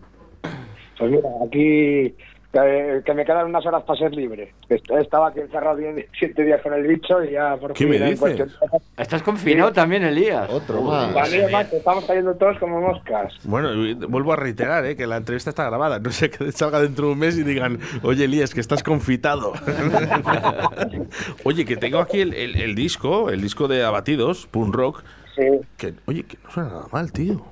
Pues 0.98 1.10
mira, 1.10 1.28
aquí 1.44 2.14
que, 2.54 3.02
que 3.04 3.14
me 3.14 3.24
quedan 3.24 3.46
unas 3.46 3.66
horas 3.66 3.82
para 3.82 3.98
ser 3.98 4.14
libre. 4.14 4.54
Est- 4.68 4.88
Estaba 4.92 5.28
aquí 5.28 5.40
encerrado 5.40 5.76
bien- 5.76 6.06
siete 6.18 6.44
días 6.44 6.62
con 6.62 6.72
el 6.72 6.86
bicho 6.86 7.22
y 7.24 7.32
ya 7.32 7.56
por 7.56 7.72
¿Qué 7.72 7.78
fin. 7.84 7.90
me 7.90 7.98
dices? 7.98 8.20
cuestión- 8.20 8.50
Estás 8.96 9.22
confinado 9.22 9.72
también, 9.72 10.04
Elías. 10.04 10.48
Otro 10.48 10.80
más. 10.82 11.12
Vale, 11.12 11.48
macho, 11.50 11.76
estamos 11.76 12.04
cayendo 12.04 12.32
todos 12.36 12.56
como 12.58 12.80
moscas. 12.80 13.34
Bueno, 13.44 13.70
vuelvo 14.08 14.32
a 14.32 14.36
reiterar 14.36 14.86
¿eh? 14.86 14.94
que 14.96 15.06
la 15.06 15.16
entrevista 15.16 15.50
está 15.50 15.64
grabada. 15.68 15.98
No 15.98 16.10
sé 16.12 16.30
que 16.30 16.52
salga 16.52 16.80
dentro 16.80 17.08
de 17.08 17.12
un 17.14 17.18
mes 17.18 17.36
y 17.36 17.42
digan, 17.42 17.78
oye, 18.02 18.24
Elías, 18.24 18.54
que 18.54 18.60
estás 18.60 18.82
confitado. 18.84 19.52
oye, 21.44 21.64
que 21.64 21.76
tengo 21.76 21.98
aquí 21.98 22.20
el, 22.20 22.34
el- 22.34 22.56
el 22.60 22.74
disco, 22.74 23.30
el 23.30 23.40
disco 23.42 23.68
de 23.68 23.84
Abatidos, 23.84 24.46
Punk 24.46 24.74
Rock, 24.74 25.02
Sí. 25.36 25.42
que, 25.76 25.94
oye, 26.06 26.22
que 26.22 26.38
no 26.44 26.50
suena 26.52 26.68
nada 26.68 26.86
mal, 26.92 27.10
tío. 27.10 27.44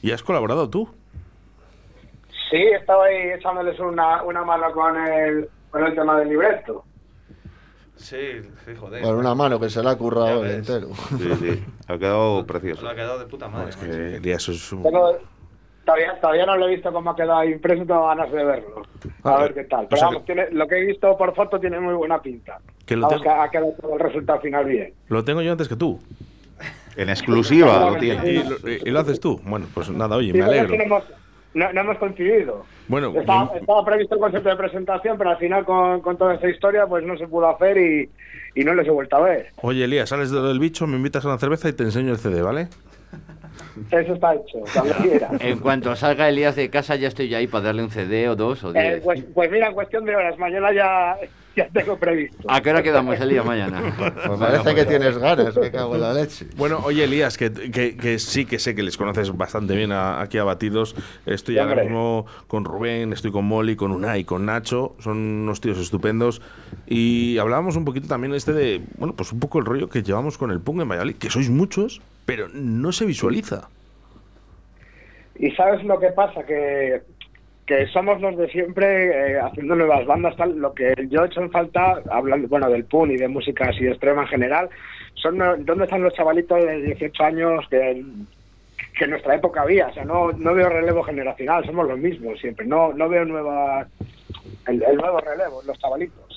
¿Y 0.00 0.12
has 0.12 0.22
colaborado 0.22 0.70
tú? 0.70 0.88
Sí, 2.50 2.56
estaba 2.56 3.04
ahí 3.06 3.30
echándoles 3.36 3.78
una, 3.78 4.22
una 4.24 4.42
mano 4.44 4.72
con 4.72 4.96
el, 4.96 5.48
con 5.70 5.84
el 5.86 5.94
tema 5.94 6.18
del 6.18 6.28
libreto. 6.30 6.84
Sí, 7.96 8.16
sí, 8.64 8.72
joder. 8.78 9.02
Bueno, 9.02 9.18
una 9.18 9.34
mano 9.34 9.60
que 9.60 9.68
se 9.68 9.82
la 9.82 9.90
ha 9.90 9.98
currado 9.98 10.44
el 10.44 10.52
entero. 10.52 10.88
Sí, 11.18 11.30
sí. 11.38 11.64
Ha 11.86 11.98
quedado 11.98 12.46
precioso. 12.46 12.82
Lo 12.82 12.90
ha 12.90 12.94
quedado 12.94 13.18
de 13.18 13.26
puta 13.26 13.48
madre. 13.48 13.70
Es 13.70 13.76
que, 13.76 14.32
eso 14.32 14.52
es 14.52 14.72
un... 14.72 14.82
Pero 14.82 15.18
todavía, 15.84 16.18
todavía 16.20 16.46
no 16.46 16.56
lo 16.56 16.66
he 16.66 16.74
visto 16.74 16.92
cómo 16.92 17.10
ha 17.10 17.16
quedado 17.16 17.44
impreso, 17.44 17.84
tengo 17.84 18.06
ganas 18.06 18.32
de 18.32 18.44
verlo. 18.44 18.82
A 19.22 19.34
Ah, 19.36 19.42
ver 19.42 19.54
qué 19.54 19.64
tal. 19.64 19.84
o 19.84 19.88
Pero 19.88 19.98
sea 19.98 20.06
vamos, 20.08 20.22
que- 20.22 20.32
tiene, 20.34 20.50
lo 20.50 20.66
que 20.66 20.78
he 20.78 20.86
visto 20.86 21.16
por 21.16 21.34
foto 21.34 21.60
tiene 21.60 21.78
muy 21.78 21.94
buena 21.94 22.20
pinta. 22.22 22.58
Que 22.86 22.96
lo 22.96 23.02
vamos, 23.06 23.22
tengo- 23.22 23.34
que 23.36 23.40
ha 23.42 23.48
quedado 23.50 23.72
todo 23.80 23.94
el 23.94 24.00
resultado 24.00 24.40
final 24.40 24.64
bien. 24.64 24.94
Lo 25.08 25.22
tengo 25.22 25.42
yo 25.42 25.52
antes 25.52 25.68
que 25.68 25.76
tú. 25.76 26.00
En 26.96 27.08
exclusiva 27.10 27.90
lo 27.90 27.96
Y, 27.98 28.00
tiene. 28.00 28.44
lo, 28.44 28.56
y 28.68 28.90
lo 28.90 28.98
haces 29.00 29.20
tú. 29.20 29.40
Bueno, 29.44 29.66
pues 29.72 29.90
nada, 29.90 30.16
oye, 30.16 30.32
Sí, 30.32 30.38
me 30.38 30.44
alegro. 30.44 30.74
No 31.54 31.64
hemos, 31.64 31.72
no, 31.72 31.72
no 31.72 31.80
hemos 31.80 31.98
coincidido. 31.98 32.64
Bueno, 32.88 33.12
Estaba, 33.18 33.52
estaba 33.56 33.84
previsto 33.84 34.14
el 34.16 34.20
concepto 34.20 34.48
de 34.48 34.56
presentación, 34.56 35.16
pero 35.18 35.30
al 35.30 35.36
final 35.38 35.64
con, 35.64 36.00
con 36.00 36.16
toda 36.16 36.34
esta 36.34 36.48
historia 36.48 36.86
pues 36.86 37.04
no 37.04 37.16
se 37.16 37.26
pudo 37.28 37.48
hacer 37.48 37.76
y, 37.78 38.10
y 38.54 38.64
no 38.64 38.74
les 38.74 38.86
he 38.86 38.90
vuelto 38.90 39.16
a 39.16 39.20
ver. 39.20 39.46
oye, 39.62 39.84
Elías, 39.84 40.08
sales 40.08 40.30
del 40.30 40.58
bicho, 40.58 40.86
me 40.86 40.96
invitas 40.96 41.24
a 41.24 41.28
una 41.28 41.38
cerveza 41.38 41.68
y 41.68 41.72
te 41.72 41.84
enseño 41.84 42.12
el 42.12 42.18
CD, 42.18 42.42
¿vale? 42.42 42.68
Eso 43.90 44.14
está 44.14 44.34
hecho, 44.34 44.58
cuando 44.72 44.94
quiera. 45.02 45.28
En 45.40 45.58
cuanto 45.58 45.94
salga 45.96 46.28
Elías 46.28 46.56
de 46.56 46.70
casa, 46.70 46.96
ya 46.96 47.08
estoy 47.08 47.32
ahí 47.34 47.46
para 47.46 47.64
darle 47.66 47.82
un 47.84 47.90
CD 47.90 48.28
o 48.28 48.36
dos 48.36 48.62
o 48.64 48.70
Eh, 48.74 48.80
diez. 48.82 49.00
pues, 49.04 49.24
pues 49.34 49.50
mira, 49.50 49.68
en 49.68 49.74
cuestión 49.74 50.04
de 50.04 50.14
horas, 50.16 50.38
mañana 50.38 50.72
ya, 50.72 51.16
ya 51.60 51.68
tengo 51.80 51.96
previsto. 51.98 52.38
¿A 52.48 52.60
qué 52.60 52.70
hora 52.70 52.82
quedamos, 52.82 53.18
Elías, 53.20 53.44
mañana? 53.44 53.80
Pues 54.26 54.38
parece 54.38 54.74
que 54.74 54.84
tienes 54.86 55.18
ganas, 55.18 55.56
me 55.56 55.70
cago 55.70 55.94
en 55.94 56.00
la 56.00 56.12
leche. 56.14 56.46
Bueno, 56.56 56.80
oye, 56.84 57.04
Elías, 57.04 57.36
que, 57.36 57.52
que- 57.52 57.96
que 57.96 58.18
sí 58.18 58.46
que 58.46 58.58
sé 58.58 58.74
que 58.74 58.82
les 58.82 58.96
conoces 58.96 59.36
bastante 59.36 59.74
bien 59.76 59.92
a- 59.92 60.20
aquí 60.20 60.38
a 60.38 60.44
Batidos. 60.44 60.94
Estoy 61.26 61.58
ahora 61.58 61.82
mismo 61.82 62.26
con 62.48 62.64
Rubén, 62.64 63.12
estoy 63.12 63.30
con 63.32 63.44
Molly, 63.44 63.76
con 63.76 63.90
Unai, 63.92 64.24
con 64.24 64.46
Nacho. 64.46 64.94
Son 65.00 65.16
unos 65.18 65.60
tíos 65.60 65.78
estupendos. 65.78 66.40
Y 66.86 67.38
hablábamos 67.38 67.76
un 67.76 67.84
poquito 67.84 68.08
también 68.08 68.34
este 68.34 68.52
de, 68.52 68.80
bueno, 68.98 69.14
pues 69.14 69.32
un 69.32 69.40
poco 69.40 69.58
el 69.58 69.64
rollo 69.66 69.88
que 69.88 70.02
llevamos 70.02 70.38
con 70.38 70.50
el 70.50 70.60
punk 70.60 70.80
en 70.82 70.88
Valladolid, 70.88 71.16
que 71.16 71.30
sois 71.30 71.50
muchos, 71.50 72.00
pero 72.26 72.48
no 72.52 72.92
se 72.92 73.04
visualiza. 73.04 73.68
Y 75.38 75.50
sabes 75.52 75.82
lo 75.84 75.98
que 75.98 76.08
pasa, 76.08 76.44
que, 76.44 77.02
que 77.70 77.86
somos 77.86 78.20
los 78.20 78.36
de 78.36 78.48
siempre 78.48 79.34
eh, 79.34 79.38
haciendo 79.38 79.76
nuevas 79.76 80.04
bandas, 80.04 80.34
tal. 80.34 80.58
Lo 80.58 80.74
que 80.74 80.92
yo 81.08 81.22
he 81.22 81.26
hecho 81.28 81.40
en 81.40 81.52
falta, 81.52 82.02
hablando 82.10 82.48
bueno 82.48 82.68
del 82.68 82.84
punk 82.84 83.12
y 83.12 83.16
de 83.16 83.28
música 83.28 83.68
así 83.68 83.84
de 83.84 83.92
extrema 83.92 84.22
en 84.22 84.28
general, 84.28 84.68
son 85.14 85.38
dónde 85.38 85.84
están 85.84 86.02
los 86.02 86.12
chavalitos 86.12 86.64
de 86.64 86.82
18 86.82 87.22
años 87.22 87.64
que, 87.70 88.04
que 88.98 89.04
en 89.04 89.10
nuestra 89.10 89.36
época 89.36 89.62
había. 89.62 89.86
O 89.86 89.92
sea, 89.92 90.04
no, 90.04 90.32
no 90.32 90.52
veo 90.52 90.68
relevo 90.68 91.04
generacional, 91.04 91.64
somos 91.64 91.86
los 91.86 91.96
mismos 91.96 92.40
siempre. 92.40 92.66
No, 92.66 92.92
no 92.92 93.08
veo 93.08 93.24
nueva, 93.24 93.86
el, 94.66 94.82
el 94.82 94.96
nuevo 94.96 95.20
relevo, 95.20 95.62
los 95.64 95.78
chavalitos. 95.78 96.29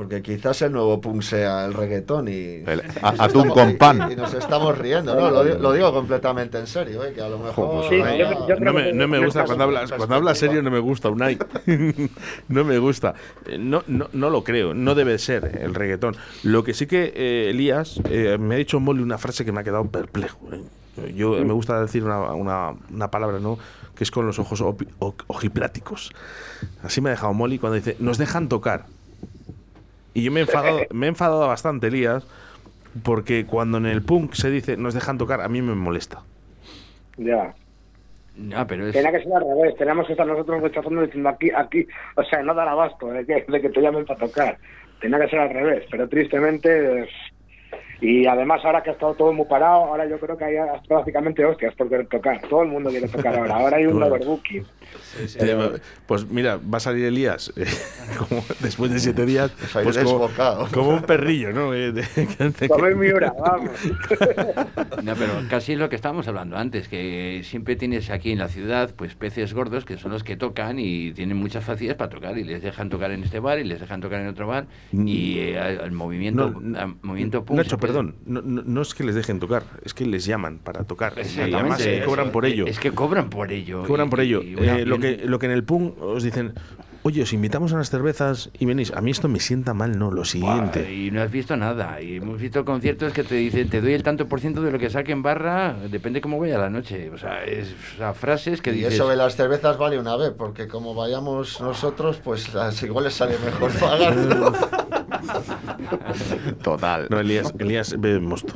Porque 0.00 0.22
quizás 0.22 0.62
el 0.62 0.72
nuevo 0.72 0.98
punk 0.98 1.20
sea 1.20 1.66
el 1.66 1.74
reggaetón 1.74 2.26
y... 2.28 2.62
El- 2.66 2.80
a- 3.02 3.08
atún 3.18 3.48
estamos- 3.48 3.52
con 3.52 3.76
pan. 3.76 4.10
Y, 4.10 4.16
nos 4.16 4.32
estamos 4.32 4.78
riendo, 4.78 5.14
¿no? 5.14 5.30
Lo, 5.30 5.44
di- 5.44 5.60
lo 5.60 5.72
digo 5.74 5.92
completamente 5.92 6.58
en 6.58 6.66
serio, 6.66 7.04
¿eh? 7.04 7.12
Que 7.12 7.20
a 7.20 7.28
lo 7.28 7.38
mejor... 7.38 7.84
Sí, 7.90 7.98
yo- 7.98 8.02
va- 8.02 8.16
yo- 8.48 8.56
No 8.60 8.72
me, 8.72 8.94
no 8.94 9.06
me 9.06 9.18
en 9.18 9.24
gusta 9.26 9.44
cuando 9.44 9.64
hablas, 9.64 9.92
cuando 9.92 10.14
hablas 10.14 10.38
serio, 10.38 10.62
no 10.62 10.70
me 10.70 10.78
gusta, 10.78 11.10
Unai. 11.10 11.36
no 12.48 12.64
me 12.64 12.78
gusta. 12.78 13.12
Eh, 13.44 13.58
No, 13.58 13.82
no, 13.88 14.08
no 14.14 14.30
lo 14.30 14.42
creo, 14.42 14.72
no 14.72 14.94
debe 14.94 15.18
ser 15.18 15.58
el 15.60 15.74
reggaetón. 15.74 16.16
Lo 16.44 16.64
que 16.64 16.72
sí 16.72 16.86
que 16.86 17.12
eh, 17.14 17.50
Elías 17.50 18.00
eh, 18.08 18.38
me 18.40 18.54
ha 18.54 18.58
dicho 18.58 18.80
Molly 18.80 19.02
una 19.02 19.18
frase 19.18 19.44
que 19.44 19.52
me 19.52 19.60
ha 19.60 19.64
quedado 19.64 19.84
perplejo. 19.84 20.38
eh. 20.50 21.12
Yo 21.14 21.36
eh, 21.36 21.44
me 21.44 21.52
gusta 21.52 21.78
decir 21.78 22.04
una, 22.04 22.20
una- 22.32 22.74
una 22.90 23.10
palabra, 23.10 23.38
¿no? 23.38 23.58
Que 23.94 24.04
es 24.04 24.10
con 24.10 24.24
los 24.26 24.38
ojos 24.38 24.64
ojipláticos. 25.26 26.10
Así 26.82 27.02
me 27.02 27.10
ha 27.10 27.12
dejado 27.12 27.34
Molly 27.34 27.58
cuando 27.58 27.76
dice, 27.76 27.96
nos 28.00 28.16
dejan 28.16 28.48
tocar. 28.48 28.86
Y 30.14 30.22
yo 30.22 30.32
me 30.32 30.40
he 30.40 30.42
enfadado, 30.42 30.80
me 30.92 31.06
he 31.06 31.08
enfadado 31.08 31.46
bastante, 31.46 31.88
Elías, 31.88 32.26
porque 33.02 33.46
cuando 33.46 33.78
en 33.78 33.86
el 33.86 34.02
punk 34.02 34.34
se 34.34 34.50
dice, 34.50 34.76
nos 34.76 34.94
dejan 34.94 35.18
tocar, 35.18 35.40
a 35.40 35.48
mí 35.48 35.62
me 35.62 35.74
molesta. 35.74 36.22
Ya. 37.16 37.54
Ah, 38.54 38.64
pero 38.66 38.86
es... 38.86 38.92
Tenía 38.94 39.12
que 39.12 39.22
ser 39.22 39.32
al 39.32 39.44
revés, 39.44 39.76
teníamos 39.76 40.06
que 40.06 40.12
estar 40.12 40.26
nosotros 40.26 40.62
rechazando 40.62 41.02
diciendo 41.02 41.28
aquí, 41.28 41.50
aquí, 41.50 41.86
o 42.16 42.24
sea, 42.24 42.42
no 42.42 42.54
dar 42.54 42.68
abasto 42.68 43.08
de 43.08 43.26
que, 43.26 43.44
de 43.46 43.60
que 43.60 43.68
te 43.68 43.80
llamen 43.80 44.04
para 44.06 44.20
tocar. 44.20 44.58
Tenía 45.00 45.18
que 45.20 45.28
ser 45.28 45.40
al 45.40 45.50
revés, 45.50 45.84
pero 45.90 46.08
tristemente. 46.08 47.08
Y 48.00 48.26
además, 48.26 48.60
ahora 48.64 48.82
que 48.82 48.90
ha 48.90 48.92
estado 48.94 49.14
todo 49.14 49.32
muy 49.32 49.46
parado, 49.46 49.84
ahora 49.84 50.08
yo 50.08 50.18
creo 50.18 50.36
que 50.36 50.44
hay 50.44 50.54
prácticamente 50.88 51.44
hostias 51.44 51.74
por 51.74 51.88
querer 51.88 52.06
tocar. 52.06 52.40
Todo 52.48 52.62
el 52.62 52.68
mundo 52.68 52.90
quiere 52.90 53.08
tocar 53.08 53.36
ahora. 53.36 53.56
Ahora 53.56 53.76
hay 53.76 53.86
un 53.86 53.98
Bueno. 53.98 54.06
overbooking. 54.14 54.64
Eh, 55.38 55.78
pues 56.06 56.26
mira, 56.28 56.56
va 56.58 56.78
a 56.78 56.80
salir 56.80 57.04
Elías 57.04 57.52
eh, 57.56 57.64
como 58.18 58.42
después 58.60 58.90
de 58.90 58.98
siete 58.98 59.24
días, 59.24 59.52
ahí 59.76 59.84
pues 59.84 59.98
como, 59.98 60.28
como 60.72 60.90
un 60.90 61.02
perrillo, 61.02 61.52
¿no? 61.52 61.74
Eh, 61.74 61.92
mi 62.96 63.08
hora, 63.08 63.34
vamos. 63.38 63.70
No, 65.02 65.14
pero 65.14 65.32
casi 65.48 65.72
es 65.72 65.78
lo 65.78 65.88
que 65.88 65.96
estábamos 65.96 66.28
hablando 66.28 66.56
antes, 66.56 66.88
que 66.88 67.40
siempre 67.44 67.76
tienes 67.76 68.10
aquí 68.10 68.32
en 68.32 68.38
la 68.38 68.48
ciudad 68.48 68.90
pues 68.96 69.14
peces 69.14 69.54
gordos 69.54 69.84
que 69.84 69.96
son 69.96 70.12
los 70.12 70.24
que 70.24 70.36
tocan 70.36 70.78
y 70.78 71.12
tienen 71.12 71.36
muchas 71.36 71.64
facilidades 71.64 71.96
para 71.98 72.10
tocar 72.10 72.36
y 72.38 72.44
les 72.44 72.62
dejan 72.62 72.88
tocar 72.90 73.10
en 73.12 73.22
este 73.22 73.40
bar 73.40 73.58
y 73.58 73.64
les 73.64 73.80
dejan 73.80 74.00
tocar 74.00 74.20
en 74.20 74.28
otro 74.28 74.46
bar 74.46 74.66
y 74.92 75.38
eh, 75.38 75.58
al 75.58 75.92
movimiento, 75.92 76.50
No, 76.60 76.78
al 76.78 76.96
movimiento 77.02 77.44
punk 77.44 77.60
perdón, 77.92 78.16
no, 78.26 78.42
no- 78.42 78.62
no 78.64 78.82
es 78.82 78.94
que 78.94 79.04
les 79.04 79.14
dejen 79.14 79.40
tocar, 79.40 79.62
es 79.84 79.94
que 79.94 80.06
les 80.06 80.24
llaman 80.24 80.58
para 80.58 80.84
tocar. 80.84 81.12
Y 81.18 81.40
además 81.52 81.80
eso, 81.80 82.06
cobran 82.06 82.30
por 82.32 82.44
ello. 82.46 82.66
Es 82.66 82.78
que 82.78 82.92
cobran 82.92 83.30
por 83.30 83.52
ello. 83.52 83.82
Cobran 83.84 84.06
y- 84.06 84.10
por 84.10 84.20
ello. 84.20 84.42
y 84.42 84.54
Eh, 84.58 84.84
lo, 84.86 84.98
que, 84.98 85.22
lo 85.24 85.38
que 85.38 85.46
en 85.46 85.52
el 85.52 85.64
punk 85.64 86.00
os 86.02 86.22
dicen, 86.22 86.54
oye, 87.02 87.22
os 87.22 87.32
invitamos 87.32 87.72
a 87.72 87.76
unas 87.76 87.90
cervezas 87.90 88.50
y 88.58 88.66
venís. 88.66 88.92
A 88.92 89.00
mí 89.00 89.10
esto 89.10 89.28
me 89.28 89.40
sienta 89.40 89.72
mal, 89.74 89.98
no, 89.98 90.10
lo 90.10 90.16
Buah, 90.16 90.24
siguiente. 90.24 90.92
Y 90.92 91.10
no 91.10 91.22
has 91.22 91.30
visto 91.30 91.56
nada. 91.56 92.00
Y 92.02 92.16
hemos 92.16 92.38
visto 92.40 92.64
conciertos 92.64 93.12
que 93.12 93.24
te 93.24 93.34
dicen, 93.36 93.68
te 93.70 93.80
doy 93.80 93.94
el 93.94 94.02
tanto 94.02 94.28
por 94.28 94.40
ciento 94.40 94.62
de 94.62 94.70
lo 94.70 94.78
que 94.78 94.90
saque 94.90 95.12
en 95.12 95.22
barra, 95.22 95.74
depende 95.90 96.20
cómo 96.20 96.38
vaya 96.38 96.58
la 96.58 96.70
noche. 96.70 97.10
O 97.10 97.18
sea, 97.18 97.44
es, 97.44 97.74
o 97.94 97.96
sea, 97.98 98.12
frases 98.14 98.60
que 98.60 98.70
Y 98.70 98.74
dices... 98.74 98.94
eso 98.94 99.08
de 99.08 99.16
las 99.16 99.36
cervezas 99.36 99.78
vale 99.78 99.98
una 99.98 100.16
vez, 100.16 100.32
porque 100.36 100.68
como 100.68 100.94
vayamos 100.94 101.60
nosotros, 101.60 102.20
pues 102.22 102.52
las 102.54 102.82
igual 102.82 103.04
les 103.04 103.14
sale 103.14 103.36
mejor 103.44 103.72
pagarlo. 103.80 104.52
Total. 106.62 107.06
No, 107.10 107.20
Elías, 107.20 107.52
Elías 107.58 107.98
bebe 108.00 108.20
mosto. 108.20 108.54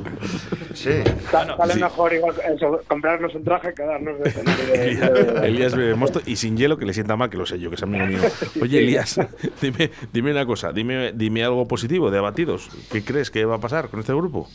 Sí. 0.73 0.91
Sa- 1.31 1.55
Sale 1.57 1.73
sí. 1.73 1.79
mejor 1.79 2.13
igual 2.13 2.35
eso, 2.55 2.81
comprarnos 2.87 3.33
un 3.35 3.43
traje 3.43 3.73
que 3.73 3.83
darnos 3.83 4.19
de, 4.19 4.31
de- 4.31 4.95
de- 4.95 5.23
de- 5.41 5.47
Elías 5.47 5.75
bebe 5.75 5.95
mosto 5.95 6.21
y 6.25 6.35
sin 6.35 6.57
hielo 6.57 6.77
que 6.77 6.85
le 6.85 6.93
sienta 6.93 7.15
mal, 7.15 7.29
que 7.29 7.37
lo 7.37 7.45
sé 7.45 7.59
yo, 7.59 7.69
que 7.69 7.75
es 7.75 7.83
amigo 7.83 8.05
mío. 8.05 8.19
Oye, 8.61 8.79
Elías, 8.79 9.19
dime, 9.61 9.91
dime 10.13 10.31
una 10.31 10.45
cosa, 10.45 10.71
dime, 10.71 11.11
dime 11.13 11.43
algo 11.43 11.67
positivo 11.67 12.11
de 12.11 12.17
abatidos. 12.19 12.69
¿Qué 12.91 13.03
crees 13.03 13.31
que 13.31 13.45
va 13.45 13.55
a 13.55 13.59
pasar 13.59 13.89
con 13.89 13.99
este 13.99 14.13
grupo? 14.13 14.47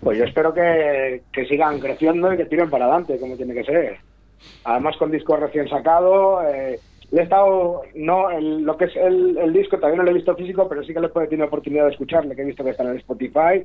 Pues 0.00 0.18
yo 0.18 0.24
espero 0.24 0.52
que, 0.52 1.22
que 1.32 1.46
sigan 1.46 1.80
creciendo 1.80 2.32
y 2.32 2.36
que 2.36 2.44
tiren 2.44 2.68
para 2.68 2.84
adelante, 2.86 3.18
como 3.18 3.36
tiene 3.36 3.54
que 3.54 3.64
ser. 3.64 3.98
Además, 4.64 4.96
con 4.98 5.10
disco 5.10 5.36
recién 5.36 5.68
sacado, 5.68 6.42
eh, 6.46 6.78
le 7.10 7.20
he 7.20 7.24
estado, 7.24 7.82
no, 7.94 8.30
el- 8.30 8.62
lo 8.62 8.76
que 8.76 8.84
es 8.86 8.96
el, 8.96 9.38
el 9.38 9.52
disco 9.52 9.76
todavía 9.76 9.96
no 9.98 10.02
lo 10.04 10.10
he 10.10 10.14
visto 10.14 10.34
físico, 10.36 10.68
pero 10.68 10.82
sí 10.82 10.92
que 10.92 11.00
le 11.00 11.06
he 11.06 11.26
tenido 11.26 11.46
oportunidad 11.46 11.84
de 11.86 11.92
escucharle, 11.92 12.36
que 12.36 12.42
he 12.42 12.46
visto 12.46 12.62
que 12.64 12.70
está 12.70 12.82
en 12.84 12.96
Spotify. 12.98 13.64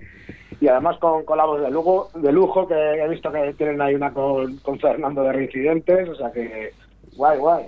Y 0.62 0.68
además 0.68 0.98
con 1.00 1.26
colabos 1.26 1.62
de 1.62 1.70
lujo, 1.70 2.10
de 2.16 2.32
lujo 2.32 2.68
que 2.68 2.74
he 2.76 3.08
visto 3.10 3.32
que 3.32 3.54
tienen 3.58 3.82
ahí 3.82 3.96
una 3.96 4.14
con, 4.14 4.58
con 4.58 4.80
Fernando 4.80 5.24
de 5.24 5.34
Reincidentes, 5.34 6.08
o 6.10 6.16
sea 6.16 6.32
que 6.32 6.72
guay, 7.18 7.38
guay. 7.40 7.66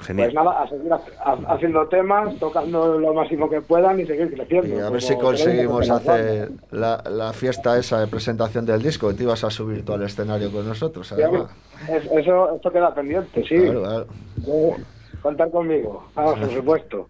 Genial. 0.00 0.32
Pues 0.32 0.34
nada, 0.34 0.62
a 0.62 0.68
seguir 0.68 0.92
ha- 0.92 1.00
ha- 1.24 1.54
haciendo 1.54 1.86
temas, 1.88 2.36
tocando 2.38 2.98
lo 2.98 3.14
máximo 3.14 3.48
que 3.48 3.60
puedan 3.60 4.00
y 4.00 4.06
seguir 4.06 4.32
creciendo. 4.34 4.76
Y 4.76 4.80
a 4.80 4.90
ver 4.90 5.00
si 5.02 5.16
conseguimos 5.16 5.88
hacer 5.88 6.50
la, 6.72 7.02
la 7.08 7.32
fiesta 7.32 7.78
esa 7.78 8.00
de 8.00 8.06
presentación 8.08 8.66
del 8.66 8.82
disco, 8.82 9.08
que 9.08 9.14
te 9.14 9.22
ibas 9.22 9.44
a 9.44 9.50
subir 9.50 9.84
tú 9.84 9.92
al 9.94 10.02
escenario 10.02 10.50
con 10.52 10.66
nosotros, 10.66 11.10
además. 11.12 11.50
Es- 11.88 12.10
Eso, 12.10 12.56
esto 12.56 12.70
queda 12.72 12.92
pendiente, 12.94 13.42
sí. 13.48 13.56
Claro, 13.56 13.82
claro. 13.82 14.06
Yo- 14.46 14.76
contar 15.22 15.50
conmigo. 15.50 16.04
Vamos, 16.14 16.38
por 16.40 16.50
supuesto. 16.52 17.08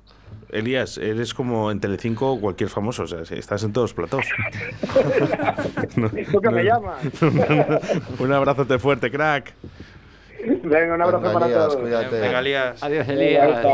Elías, 0.51 0.99
eres 0.99 1.35
como 1.35 1.73
en 1.73 1.81
Telecinco 1.81 2.39
cualquier 2.39 2.69
famoso, 2.71 3.05
o 3.05 3.07
sea, 3.09 3.23
estás 3.23 3.65
en 3.65 3.73
todos 3.73 3.93
los 3.93 3.95
platos. 3.95 4.25
¿Tú 6.31 6.41
que 6.41 6.51
me 6.51 6.63
llamas? 6.63 7.01
Un 8.21 8.33
abrazote 8.33 8.79
fuerte, 8.79 9.11
crack. 9.11 9.53
Venga, 10.63 10.95
un 10.95 11.03
abrazo 11.03 11.21
Venga, 11.23 11.33
para 11.35 11.47
Elías, 11.47 11.61
todos. 11.69 11.77
cuídate. 11.77 12.21
Venga, 12.21 12.39
Elías. 12.41 12.83
Adiós, 12.83 13.09
Elías. 13.09 13.65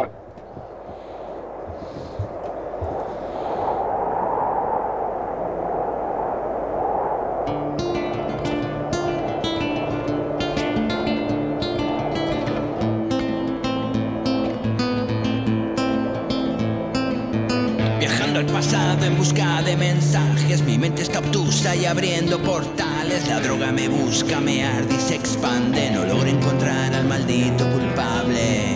Viajando 17.98 18.38
al 18.40 18.46
pasado 18.46 19.04
en 19.04 19.16
busca 19.16 19.62
de 19.62 19.76
mensajes, 19.76 20.62
mi 20.62 20.78
mente 20.78 21.02
está 21.02 21.18
obtusa 21.18 21.74
y 21.76 21.84
abriendo 21.86 22.38
portales. 22.38 22.89
La 23.28 23.40
droga 23.40 23.72
me 23.72 23.88
busca, 23.88 24.40
me 24.40 24.64
arde 24.64 24.94
y 24.94 25.00
se 25.00 25.14
expande. 25.14 25.90
No 25.90 26.04
logro 26.04 26.28
encontrar 26.28 26.94
al 26.94 27.04
maldito 27.06 27.70
culpable. 27.70 28.69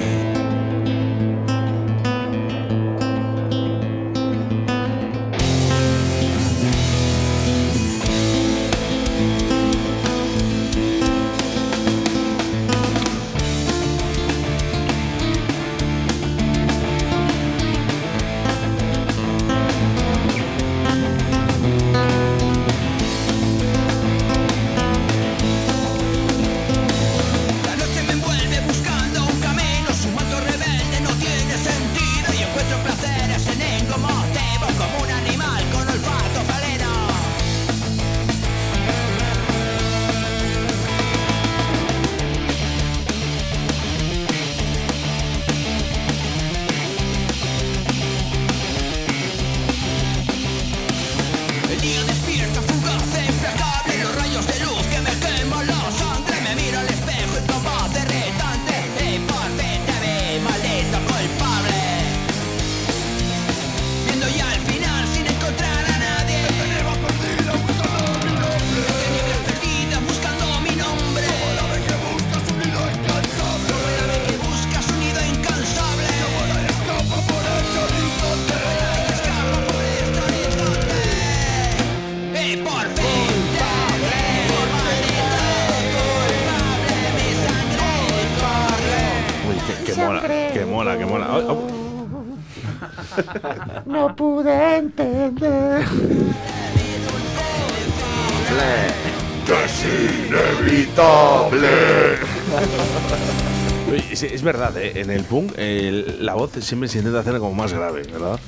Es, 104.32 104.42
verdad, 104.42 104.76
¿eh? 104.78 105.00
en 105.00 105.10
el 105.10 105.24
punk 105.24 105.52
el- 105.56 106.24
la 106.24 106.34
voz 106.34 106.52
siempre 106.60 106.88
se 106.88 106.98
intenta 106.98 107.20
hacer 107.20 107.38
como 107.38 107.54
más 107.54 107.72
grave, 107.72 108.02
¿verdad? 108.12 108.38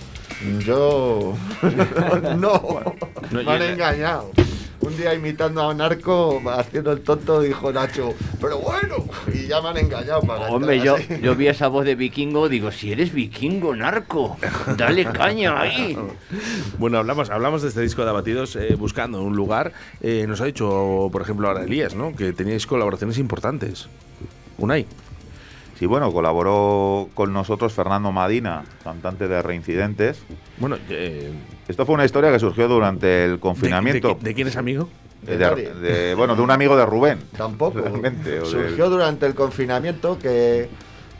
Yo. 0.61 1.35
no. 2.37 2.63
No, 3.31 3.43
me 3.43 3.51
han 3.53 3.63
engañado. 3.63 4.31
Un 4.81 4.97
día 4.97 5.15
imitando 5.15 5.63
a 5.63 5.71
un 5.71 5.79
narco, 5.79 6.41
haciendo 6.49 6.93
el 6.93 7.01
tonto, 7.01 7.41
dijo 7.41 7.73
Nacho, 7.73 8.15
pero 8.41 8.59
bueno, 8.59 8.97
y 9.35 9.49
ya 9.49 9.61
me 9.61 9.71
han 9.71 9.79
engañado 9.79 10.21
para 10.21 10.49
Hombre, 10.49 10.79
yo, 10.81 10.95
así. 10.97 11.09
yo 11.23 11.35
vi 11.35 11.49
esa 11.49 11.67
voz 11.67 11.85
de 11.87 11.97
vikingo, 11.97 12.49
digo, 12.49 12.71
si 12.71 12.93
eres 12.93 13.13
vikingo, 13.13 13.75
narco, 13.75 14.37
dale 14.77 15.05
caña 15.07 15.61
ahí. 15.61 15.99
Bueno, 16.79 16.99
hablamos, 16.99 17.31
hablamos 17.31 17.63
de 17.63 17.69
este 17.69 17.81
disco 17.81 18.05
de 18.05 18.11
Abatidos 18.11 18.55
eh, 18.55 18.77
buscando 18.77 19.23
un 19.23 19.35
lugar. 19.35 19.73
Eh, 20.03 20.27
nos 20.29 20.41
ha 20.41 20.45
dicho, 20.45 21.09
por 21.11 21.23
ejemplo, 21.23 21.49
ahora 21.49 21.65
Elías, 21.65 21.95
¿no? 21.97 22.15
Que 22.15 22.33
teníais 22.33 22.67
colaboraciones 22.67 23.19
importantes. 23.19 23.89
Unai. 24.59 24.87
Sí, 25.79 25.85
bueno, 25.87 26.11
colaboró 26.13 27.09
con 27.15 27.33
nosotros 27.33 27.73
Fernando 27.73 28.11
Madina, 28.13 28.65
cantante 28.83 29.29
de 29.29 29.43
Reincidentes. 29.43 30.19
Bueno, 30.59 30.79
eh, 30.89 31.33
Esto 31.69 31.85
fue 31.85 31.95
una 31.95 32.05
historia 32.05 32.33
que 32.33 32.39
surgió 32.39 32.67
durante 32.69 33.25
el 33.27 33.33
¿de, 33.33 33.39
confinamiento. 33.41 34.15
de- 34.15 34.25
de 34.31 34.35
quién 34.35 34.49
es 34.49 34.57
amigo? 34.57 34.89
de- 35.23 35.37
De 35.37 35.45
nadie. 35.45 35.71
de- 35.75 36.15
bueno, 36.15 36.35
de 36.37 36.43
un 36.43 36.51
amigo 36.51 36.77
de 36.77 36.87
Rubén. 36.87 37.19
Tampoco. 37.37 37.81
Realmente, 37.81 38.41
Surgió 38.47 38.85
del- 38.85 38.91
durante 38.93 39.27
el 39.27 39.35
confinamiento 39.35 40.19
que, 40.19 40.69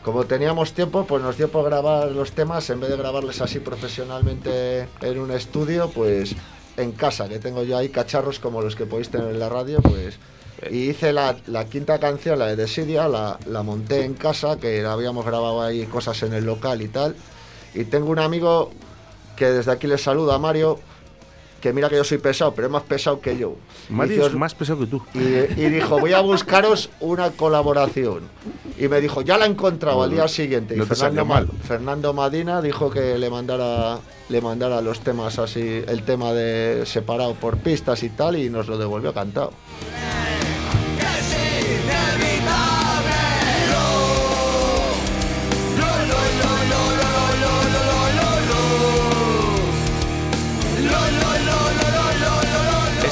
como 0.03 0.23
teníamos 0.25 0.73
tiempo, 0.73 1.05
pues 1.05 1.21
nos 1.21 1.37
dio 1.37 1.49
por 1.51 1.65
grabar 1.65 2.09
los 2.11 2.31
temas, 2.31 2.67
en 2.69 2.79
vez 2.79 2.89
de 2.89 2.97
grabarles 2.97 3.41
así 3.41 3.59
profesionalmente 3.59 4.87
en 5.01 5.19
un 5.19 5.31
estudio, 5.31 5.89
pues 5.93 6.35
en 6.77 6.93
casa, 6.93 7.27
que 7.27 7.39
tengo 7.39 7.63
yo 7.63 7.77
ahí 7.77 7.89
cacharros 7.89 8.39
como 8.39 8.61
los 8.61 8.75
que 8.75 8.85
podéis 8.85 9.09
tener 9.09 9.27
en 9.29 9.39
la 9.39 9.49
radio, 9.49 9.79
pues... 9.81 10.17
Y 10.71 10.89
hice 10.89 11.13
la, 11.13 11.35
la 11.47 11.65
quinta 11.65 11.99
canción, 11.99 12.39
la 12.39 12.47
de 12.47 12.55
Desidia, 12.55 13.07
la, 13.07 13.37
la 13.45 13.63
monté 13.63 14.03
en 14.03 14.15
casa, 14.15 14.57
que 14.57 14.81
la 14.81 14.93
habíamos 14.93 15.25
grabado 15.25 15.61
ahí 15.61 15.85
cosas 15.85 16.21
en 16.23 16.33
el 16.33 16.45
local 16.45 16.81
y 16.81 16.87
tal. 16.87 17.15
Y 17.75 17.83
tengo 17.85 18.09
un 18.09 18.19
amigo 18.19 18.71
que 19.35 19.45
desde 19.45 19.71
aquí 19.71 19.85
le 19.85 19.99
saluda, 19.99 20.39
Mario, 20.39 20.79
que 21.61 21.73
mira 21.73 21.89
que 21.89 21.95
yo 21.95 22.03
soy 22.03 22.17
pesado, 22.17 22.53
pero 22.53 22.67
es 22.67 22.73
más 22.73 22.83
pesado 22.83 23.19
que 23.21 23.37
yo. 23.37 23.55
Mario 23.89 24.25
es 24.25 24.33
más 24.33 24.55
pesado 24.55 24.79
que 24.79 24.87
tú. 24.87 25.01
y, 25.13 25.19
y 25.19 25.69
dijo, 25.69 25.99
voy 25.99 26.13
a 26.13 26.21
buscaros 26.21 26.89
una 26.99 27.31
colaboración. 27.31 28.23
Y 28.79 28.87
me 28.87 28.99
dijo, 28.99 29.21
ya 29.21 29.37
la 29.37 29.45
he 29.45 29.49
encontrado 29.49 30.03
al 30.03 30.11
día 30.11 30.27
siguiente. 30.27 30.75
No 30.75 30.85
Fernando, 30.85 31.25
mal. 31.25 31.47
Fernando 31.63 32.13
Madina 32.13 32.61
dijo 32.61 32.89
que 32.89 33.17
le 33.17 33.29
mandara, 33.29 33.99
le 34.29 34.41
mandara 34.41 34.81
los 34.81 35.01
temas 35.01 35.37
así, 35.39 35.83
el 35.87 36.03
tema 36.03 36.33
de 36.33 36.83
separado 36.85 37.33
por 37.35 37.57
pistas 37.57 38.03
y 38.03 38.09
tal, 38.09 38.37
y 38.37 38.49
nos 38.49 38.67
lo 38.67 38.77
devolvió 38.77 39.13
cantado. 39.13 39.53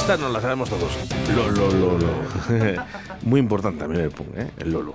Esta 0.06 0.18
nos 0.18 0.32
la 0.32 0.40
sabemos 0.40 0.70
todos. 0.70 0.96
Lo, 1.34 1.50
lo, 1.50 1.68
lo, 1.68 1.98
lo. 1.98 2.06
Muy 3.22 3.40
importante 3.40 3.80
también 3.80 4.04
el 4.04 4.10
punk, 4.12 4.28
¿eh? 4.36 4.52
El 4.58 4.70
Lolo. 4.70 4.94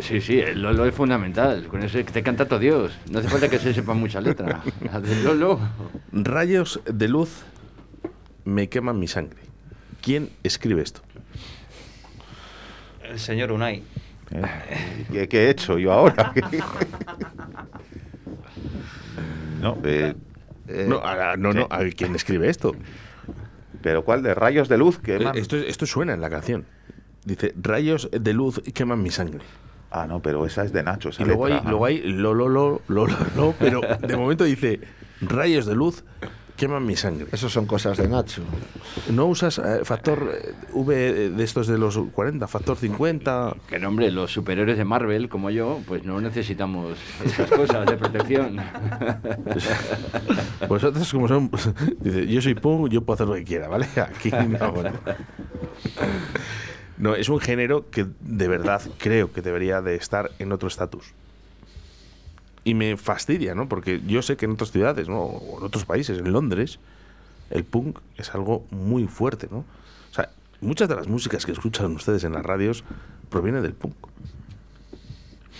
Sí, 0.00 0.20
sí, 0.20 0.40
el 0.40 0.60
Lolo 0.60 0.84
es 0.86 0.92
fundamental. 0.92 1.68
Con 1.68 1.84
eso 1.84 2.02
te 2.02 2.20
canta 2.20 2.48
todo 2.48 2.58
Dios. 2.58 2.98
No 3.08 3.20
hace 3.20 3.28
falta 3.28 3.48
que 3.48 3.60
se 3.60 3.72
sepa 3.72 3.94
mucha 3.94 4.20
letra. 4.20 4.60
La 4.80 5.00
del 5.00 5.22
Lolo. 5.22 5.60
Rayos 6.10 6.80
de 6.84 7.06
luz 7.06 7.44
me 8.44 8.68
queman 8.68 8.98
mi 8.98 9.06
sangre. 9.06 9.38
¿Quién 10.00 10.30
escribe 10.42 10.82
esto? 10.82 11.02
El 13.08 13.20
señor 13.20 13.52
Unai. 13.52 13.84
¿eh? 14.32 15.06
¿Qué, 15.12 15.28
qué 15.28 15.44
he 15.44 15.50
hecho 15.50 15.78
yo 15.78 15.92
ahora? 15.92 16.32
no, 19.60 19.78
eh, 19.84 20.12
Eh, 20.66 20.86
no, 20.88 21.00
no, 21.36 21.52
no, 21.52 21.68
¿quién 21.96 22.16
escribe 22.16 22.48
esto? 22.48 22.74
Pero 23.82 24.04
¿cuál 24.04 24.22
de 24.22 24.34
rayos 24.34 24.68
de 24.68 24.78
luz? 24.78 24.98
que 24.98 25.16
Eh, 25.16 25.30
Esto, 25.34 25.56
esto 25.56 25.86
suena 25.86 26.14
en 26.14 26.20
la 26.20 26.30
canción. 26.30 26.64
Dice, 27.24 27.54
rayos 27.60 28.08
de 28.10 28.32
luz 28.32 28.60
queman 28.74 29.02
mi 29.02 29.10
sangre. 29.10 29.40
Ah, 29.90 30.06
no, 30.06 30.20
pero 30.22 30.46
esa 30.46 30.64
es 30.64 30.72
de 30.72 30.82
Nacho. 30.82 31.10
esa 31.10 31.22
Y 31.22 31.26
luego 31.26 31.46
hay, 31.46 31.60
luego 31.64 31.84
hay 31.84 31.98
lo, 32.00 32.32
lo, 32.34 32.48
lo, 32.48 32.80
lo, 32.88 33.06
lo, 33.06 33.16
lo, 33.36 33.54
pero 33.58 33.80
de 34.00 34.16
momento 34.16 34.44
dice, 34.44 34.80
rayos 35.20 35.66
de 35.66 35.74
luz 35.74 36.02
queman 36.56 36.86
mi 36.86 36.96
sangre. 36.96 37.26
Eso 37.32 37.48
son 37.48 37.66
cosas 37.66 37.98
de 37.98 38.08
Nacho. 38.08 38.42
¿No 39.10 39.26
usas 39.26 39.58
eh, 39.58 39.80
factor 39.84 40.32
eh, 40.32 40.54
V 40.72 41.30
de 41.30 41.44
estos 41.44 41.66
de 41.66 41.78
los 41.78 41.98
40, 41.98 42.46
factor 42.46 42.76
50? 42.76 43.56
Que 43.68 43.78
no, 43.78 43.88
hombre, 43.88 44.10
los 44.10 44.32
superhéroes 44.32 44.78
de 44.78 44.84
Marvel, 44.84 45.28
como 45.28 45.50
yo, 45.50 45.80
pues 45.86 46.04
no 46.04 46.20
necesitamos 46.20 46.98
esas 47.24 47.50
cosas 47.50 47.86
de 47.86 47.96
protección. 47.96 48.56
Vosotros 50.68 51.10
como 51.12 51.28
son... 51.28 51.50
Dice, 52.00 52.26
yo 52.26 52.42
soy 52.42 52.54
punk, 52.54 52.90
yo 52.90 53.02
puedo 53.02 53.14
hacer 53.14 53.26
lo 53.26 53.34
que 53.34 53.44
quiera, 53.44 53.68
¿vale? 53.68 53.86
Aquí 53.96 54.30
no, 54.30 54.72
bueno. 54.72 54.92
No, 56.98 57.14
es 57.14 57.28
un 57.28 57.40
género 57.40 57.90
que 57.90 58.06
de 58.20 58.48
verdad 58.48 58.82
creo 58.98 59.32
que 59.32 59.42
debería 59.42 59.82
de 59.82 59.96
estar 59.96 60.30
en 60.38 60.52
otro 60.52 60.68
estatus. 60.68 61.14
Y 62.64 62.74
me 62.74 62.96
fastidia, 62.96 63.54
¿no? 63.54 63.68
Porque 63.68 64.00
yo 64.06 64.22
sé 64.22 64.36
que 64.36 64.44
en 64.44 64.52
otras 64.52 64.70
ciudades, 64.70 65.08
¿no? 65.08 65.20
O 65.20 65.58
en 65.58 65.64
otros 65.64 65.84
países, 65.84 66.18
en 66.18 66.32
Londres, 66.32 66.78
el 67.50 67.64
punk 67.64 67.98
es 68.16 68.34
algo 68.34 68.64
muy 68.70 69.06
fuerte, 69.06 69.48
¿no? 69.50 69.58
O 69.58 70.14
sea, 70.14 70.30
muchas 70.60 70.88
de 70.88 70.96
las 70.96 71.08
músicas 71.08 71.44
que 71.44 71.52
escuchan 71.52 71.92
ustedes 71.92 72.24
en 72.24 72.32
las 72.32 72.44
radios 72.44 72.84
provienen 73.28 73.62
del 73.62 73.74
punk. 73.74 73.94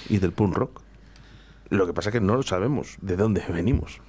Y 0.08 0.18
del 0.18 0.32
punk 0.32 0.54
rock. 0.54 0.80
Lo 1.70 1.86
que 1.86 1.92
pasa 1.92 2.10
es 2.10 2.12
que 2.12 2.20
no 2.20 2.36
lo 2.36 2.42
sabemos 2.42 2.96
de 3.00 3.16
dónde 3.16 3.42
venimos. 3.48 4.00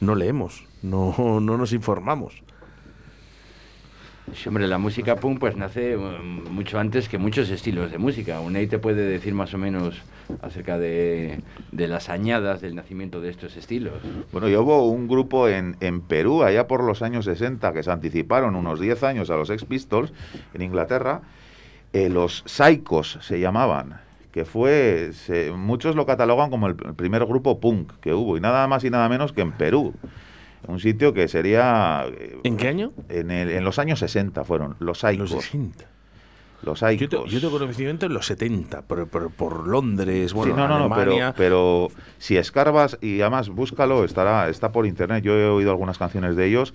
No 0.00 0.14
leemos, 0.14 0.64
no, 0.82 1.40
no 1.40 1.56
nos 1.56 1.72
informamos. 1.72 2.42
Sí, 4.32 4.48
hombre, 4.48 4.66
la 4.66 4.78
música 4.78 5.16
punk 5.16 5.38
pues 5.38 5.56
nace 5.56 5.96
um, 5.96 6.44
mucho 6.50 6.78
antes 6.78 7.08
que 7.10 7.18
muchos 7.18 7.50
estilos 7.50 7.90
de 7.90 7.98
música. 7.98 8.40
Unai 8.40 8.66
te 8.66 8.78
puede 8.78 9.04
decir 9.04 9.34
más 9.34 9.52
o 9.52 9.58
menos 9.58 10.00
acerca 10.40 10.78
de, 10.78 11.42
las 11.72 12.08
añadas 12.08 12.62
del 12.62 12.74
nacimiento 12.74 13.20
de 13.20 13.28
estos 13.28 13.56
estilos. 13.56 13.94
Bueno, 14.32 14.48
y 14.48 14.56
hubo 14.56 14.88
un 14.88 15.08
grupo 15.08 15.48
en, 15.48 15.76
en 15.80 16.00
Perú, 16.00 16.42
allá 16.42 16.66
por 16.66 16.82
los 16.82 17.02
años 17.02 17.26
60, 17.26 17.72
que 17.74 17.82
se 17.82 17.90
anticiparon 17.90 18.56
unos 18.56 18.80
10 18.80 19.02
años 19.02 19.28
a 19.28 19.36
los 19.36 19.50
Ex 19.50 19.66
Pistols 19.66 20.12
en 20.54 20.62
Inglaterra. 20.62 21.20
eh, 21.92 22.08
los 22.08 22.44
Psychos 22.46 23.18
se 23.20 23.38
llamaban, 23.38 24.00
que 24.32 24.46
fue, 24.46 25.10
muchos 25.54 25.96
lo 25.96 26.06
catalogan 26.06 26.48
como 26.50 26.66
el 26.66 26.76
primer 26.76 27.26
grupo 27.26 27.60
punk 27.60 27.92
que 28.00 28.14
hubo, 28.14 28.38
y 28.38 28.40
nada 28.40 28.66
más 28.68 28.84
y 28.84 28.90
nada 28.90 29.06
menos 29.10 29.34
que 29.34 29.42
en 29.42 29.52
Perú. 29.52 29.94
Un 30.66 30.80
sitio 30.80 31.12
que 31.12 31.28
sería... 31.28 32.06
eh, 32.10 32.38
¿En 32.44 32.56
qué 32.56 32.68
año? 32.68 32.92
En, 33.08 33.30
el- 33.30 33.50
en 33.50 33.64
los 33.64 33.78
años 33.78 33.98
60 33.98 34.44
fueron, 34.44 34.76
los 34.78 35.00
Psychos. 35.00 35.30
Los 35.30 35.44
60. 35.44 35.84
Los 36.62 36.80
Yo, 36.80 37.08
te- 37.10 37.28
yo 37.28 37.40
tengo 37.40 37.58
conocimiento 37.58 38.06
en 38.06 38.14
los 38.14 38.24
70, 38.26 38.82
por, 38.82 39.06
por, 39.08 39.30
por 39.30 39.68
Londres, 39.68 40.32
bueno, 40.32 40.54
sí, 40.54 40.58
no, 40.58 40.66
no, 40.66 40.78
no, 40.78 40.94
pero, 40.94 41.10
pero 41.36 41.88
si 42.16 42.38
escarbas 42.38 42.96
y 43.02 43.20
además 43.20 43.50
búscalo, 43.50 44.02
estará, 44.02 44.48
está 44.48 44.72
por 44.72 44.86
internet. 44.86 45.22
Yo 45.22 45.34
he 45.36 45.46
oído 45.46 45.70
algunas 45.70 45.98
canciones 45.98 46.36
de 46.36 46.46
ellos 46.46 46.72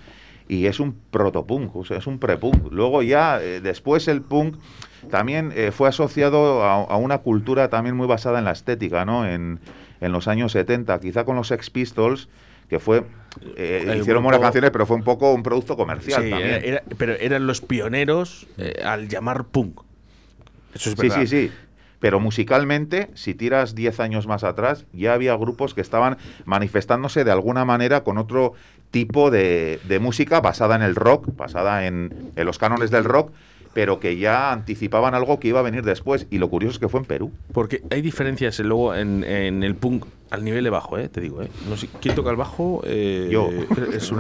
y 0.48 0.68
es 0.68 0.80
un 0.80 0.94
protopunk, 1.10 1.76
o 1.76 1.86
sea, 1.86 1.98
es 1.98 2.06
un 2.06 2.20
prepunk. 2.20 2.72
Luego 2.72 3.02
ya, 3.02 3.42
eh, 3.42 3.62
después 3.62 4.08
el 4.08 4.22
punk 4.22 4.58
también 5.10 5.52
eh, 5.56 5.72
fue 5.72 5.90
asociado 5.90 6.64
a, 6.64 6.84
a 6.84 6.98
una 6.98 7.20
cultura 7.20 7.70
también 7.70 7.96
muy 7.96 8.06
basada 8.06 8.38
en 8.38 8.46
la 8.46 8.52
estética, 8.52 9.06
¿no? 9.06 9.26
En, 9.26 9.60
en 10.02 10.12
los 10.12 10.28
años 10.28 10.52
70, 10.52 11.00
quizá 11.00 11.26
con 11.26 11.36
los 11.36 11.48
Sex 11.48 11.72
Pistols, 11.72 12.30
que 12.70 12.78
fue, 12.80 13.04
eh, 13.56 13.98
hicieron 14.00 14.24
buenas 14.24 14.42
canciones, 14.42 14.72
pero 14.72 14.86
fue 14.86 14.96
un 14.98 15.04
poco 15.04 15.34
un 15.34 15.44
producto 15.44 15.76
comercial 15.78 16.24
Sí, 16.24 16.30
también. 16.30 16.52
era- 16.56 16.66
era- 16.66 16.84
pero 16.98 17.14
eran 17.14 17.48
los 17.48 17.62
pioneros 17.62 18.48
eh, 18.58 18.82
al 18.84 19.08
llamar 19.08 19.46
punk. 19.46 19.82
Eso 20.74 20.90
es 20.92 20.96
Sí, 20.96 21.08
verdad. 21.08 21.22
sí, 21.22 21.28
sí. 21.28 21.52
Pero 22.00 22.20
musicalmente, 22.22 23.10
si 23.14 23.34
tiras 23.34 23.76
10 23.76 24.00
años 24.00 24.26
más 24.26 24.46
atrás, 24.46 24.86
ya 24.94 25.14
había 25.14 25.36
grupos 25.36 25.74
que 25.74 25.82
estaban 25.82 26.18
manifestándose 26.46 27.26
de 27.26 27.32
alguna 27.32 27.66
manera 27.66 28.04
con 28.06 28.18
otro 28.18 28.54
tipo 28.92 29.30
de, 29.32 29.80
de 29.84 30.00
música 30.00 30.40
basada 30.40 30.76
en 30.78 30.82
el 30.82 30.96
rock, 30.96 31.28
basada 31.36 31.86
en, 31.88 32.32
en 32.38 32.46
los 32.46 32.58
cánones 32.58 32.90
del 32.90 33.04
rock, 33.04 33.32
pero 33.74 34.00
que 34.00 34.18
ya 34.18 34.52
anticipaban 34.54 35.14
algo 35.14 35.40
que 35.42 35.50
iba 35.50 35.60
a 35.60 35.64
venir 35.64 35.84
después. 35.84 36.26
Y 36.30 36.38
lo 36.38 36.50
curioso 36.50 36.74
es 36.76 36.80
que 36.80 36.88
fue 36.88 37.02
en 37.02 37.06
Perú. 37.06 37.32
Porque 37.52 37.82
hay 37.92 38.02
diferencias 38.02 38.60
eh, 38.62 38.64
luego 38.64 38.96
en, 38.96 39.26
en 39.26 39.62
el 39.64 39.76
punk 39.76 40.06
al 40.32 40.44
nivel 40.44 40.64
de 40.64 40.70
bajo, 40.70 40.98
eh, 40.98 41.10
te 41.10 41.22
digo. 41.22 41.42
Eh. 41.42 41.50
No 41.68 41.76
sé, 41.78 41.90
¿Quién 42.02 42.16
toca 42.16 42.30
el 42.30 42.36
bajo? 42.36 42.82
Eh, 42.86 43.30
Yo 43.32 43.50
Es 43.94 44.12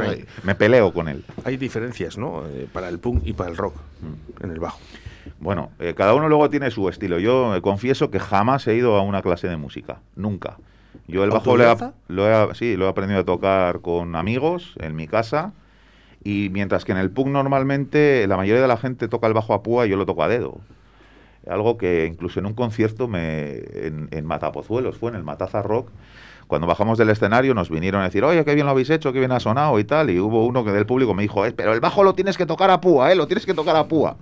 me 0.43 0.55
peleo 0.55 0.91
con 0.93 1.07
él. 1.07 1.23
Hay 1.43 1.57
diferencias, 1.57 2.17
¿no? 2.17 2.43
Eh, 2.47 2.67
para 2.71 2.89
el 2.89 2.99
punk 2.99 3.25
y 3.25 3.33
para 3.33 3.49
el 3.49 3.57
rock 3.57 3.75
Mm. 4.01 4.43
en 4.45 4.51
el 4.51 4.59
bajo. 4.59 4.79
Bueno, 5.39 5.71
eh, 5.79 5.93
cada 5.95 6.13
uno 6.15 6.27
luego 6.29 6.49
tiene 6.49 6.71
su 6.71 6.89
estilo. 6.89 7.19
Yo 7.19 7.61
confieso 7.61 8.09
que 8.11 8.19
jamás 8.19 8.65
he 8.67 8.75
ido 8.75 8.95
a 8.95 9.01
una 9.01 9.21
clase 9.21 9.47
de 9.47 9.57
música, 9.57 9.99
nunca. 10.15 10.57
Yo 11.07 11.23
el 11.23 11.29
bajo 11.29 11.55
lo 11.57 11.63
he, 11.71 11.75
lo 12.07 12.51
he- 12.51 12.55
sí, 12.55 12.75
lo 12.75 12.85
he 12.85 12.89
aprendido 12.89 13.19
a 13.21 13.25
tocar 13.25 13.81
con 13.81 14.15
amigos 14.15 14.73
en 14.79 14.95
mi 14.95 15.07
casa 15.07 15.53
y 16.23 16.49
mientras 16.51 16.85
que 16.85 16.91
en 16.91 16.97
el 16.97 17.09
punk 17.11 17.27
normalmente 17.29 18.25
la 18.27 18.37
mayoría 18.37 18.61
de 18.61 18.67
la 18.67 18.77
gente 18.77 19.07
toca 19.07 19.27
el 19.27 19.33
bajo 19.33 19.53
a 19.53 19.63
púa 19.63 19.85
y 19.85 19.89
yo 19.89 19.97
lo 19.97 20.05
toco 20.05 20.23
a 20.23 20.27
dedo. 20.27 20.59
Algo 21.49 21.77
que 21.77 22.05
incluso 22.05 22.39
en 22.39 22.45
un 22.45 22.53
concierto 22.53 23.07
me, 23.07 23.61
en, 24.11 24.25
Matapozuelos, 24.25 24.97
fue 24.97 25.09
en 25.09 25.15
el 25.15 25.23
Mataza 25.23 25.61
Rock, 25.61 25.89
cuando 26.47 26.67
bajamos 26.67 26.97
del 26.97 27.09
escenario 27.09 27.53
nos 27.53 27.69
vinieron 27.69 28.01
a 28.01 28.05
decir, 28.05 28.23
oye, 28.23 28.43
qué 28.45 28.55
bien 28.55 28.65
lo 28.65 28.71
habéis 28.71 28.89
hecho, 28.89 29.13
qué 29.13 29.19
bien 29.19 29.31
ha 29.31 29.39
sonado 29.39 29.77
y 29.79 29.83
tal, 29.83 30.09
y 30.09 30.19
hubo 30.19 30.45
uno 30.45 30.63
que 30.63 30.71
del 30.71 30.85
público 30.85 31.13
me 31.13 31.21
dijo, 31.23 31.45
"Eh, 31.45 31.51
pero 31.51 31.73
el 31.73 31.79
bajo 31.79 32.03
lo 32.03 32.13
tienes 32.13 32.37
que 32.37 32.45
tocar 32.45 32.71
a 32.71 32.81
púa, 32.81 33.11
¿eh? 33.11 33.15
Lo 33.15 33.27
tienes 33.27 33.45
que 33.45 33.53
tocar 33.53 33.75
a 33.75 33.87
púa. 33.87 34.15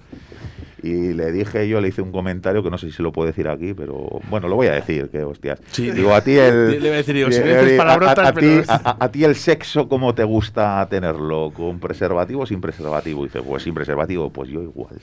Y 0.87 1.13
le 1.13 1.31
dije 1.31 1.67
yo, 1.67 1.81
le 1.81 1.89
hice 1.89 2.01
un 2.01 2.11
comentario 2.11 2.63
que 2.63 2.69
no 2.69 2.77
sé 2.77 2.91
si 2.91 3.03
lo 3.03 3.11
puedo 3.11 3.27
decir 3.27 3.47
aquí, 3.49 3.73
pero 3.73 4.21
bueno, 4.29 4.47
lo 4.47 4.55
voy 4.55 4.67
a 4.67 4.73
decir, 4.73 5.09
que 5.09 5.23
hostias. 5.23 5.59
Sí. 5.71 5.91
Digo, 5.91 6.13
a 6.13 6.21
ti 6.21 6.37
el... 6.37 6.67
Le- 7.27 7.41
decir 7.41 7.61
dices 7.65 7.77
palabrotas, 7.77 8.31
pero- 8.33 8.63
a- 8.69 8.97
a 9.05 9.11
ti 9.11 9.23
el 9.23 9.35
sexo, 9.35 9.89
¿cómo 9.89 10.15
te 10.15 10.23
gusta 10.23 10.87
tenerlo? 10.89 11.51
¿Con 11.53 11.79
preservativo 11.79 12.41
o 12.41 12.45
sin 12.45 12.61
preservativo? 12.61 13.21
Y 13.23 13.27
dice, 13.27 13.41
pues 13.41 13.63
sin 13.63 13.73
preservativo, 13.73 14.29
pues 14.31 14.49
yo 14.49 14.61
igual. 14.61 14.95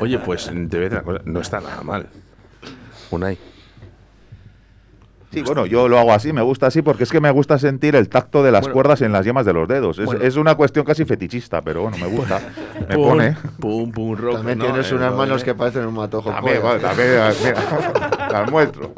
Oye, 0.00 0.18
pues 0.18 0.46
te 0.46 0.52
voy 0.52 0.58
a 0.86 0.88
decir 0.88 0.92
una 0.92 1.02
cosa, 1.02 1.22
no 1.24 1.40
está 1.40 1.60
nada 1.60 1.82
mal. 1.82 2.06
Unai. 3.10 3.38
Sí, 5.32 5.42
bueno, 5.42 5.64
yo 5.66 5.86
lo 5.88 5.98
hago 5.98 6.12
así, 6.12 6.32
me 6.32 6.42
gusta 6.42 6.66
así 6.66 6.82
porque 6.82 7.04
es 7.04 7.10
que 7.12 7.20
me 7.20 7.30
gusta 7.30 7.56
sentir 7.58 7.94
el 7.94 8.08
tacto 8.08 8.42
de 8.42 8.50
las 8.50 8.62
Bueno. 8.62 8.74
cuerdas 8.74 9.00
en 9.02 9.12
las 9.12 9.24
yemas 9.24 9.46
de 9.46 9.52
los 9.52 9.68
dedos. 9.68 9.98
Es, 9.98 10.06
Bueno. 10.06 10.22
es 10.22 10.36
una 10.36 10.56
cuestión 10.56 10.84
casi 10.84 11.04
fetichista, 11.04 11.62
pero 11.62 11.82
bueno, 11.82 11.98
me 11.98 12.06
gusta. 12.06 12.40
me 12.88 12.94
Pum, 12.96 13.08
pone. 13.08 13.36
Pum, 13.60 13.92
pum, 13.92 14.16
rock. 14.16 14.36
También 14.38 14.58
¿no? 14.58 14.64
tienes 14.64 14.90
Eh, 14.90 14.94
unas 14.96 15.14
manos 15.14 15.44
que 15.44 15.54
parecen 15.54 15.86
un 15.86 15.94
matojo. 15.94 16.30
También, 16.30 16.60
bueno, 16.60 16.80
también, 16.80 17.08
mira, 17.10 17.32
las 18.32 18.50
muestro. 18.50 18.92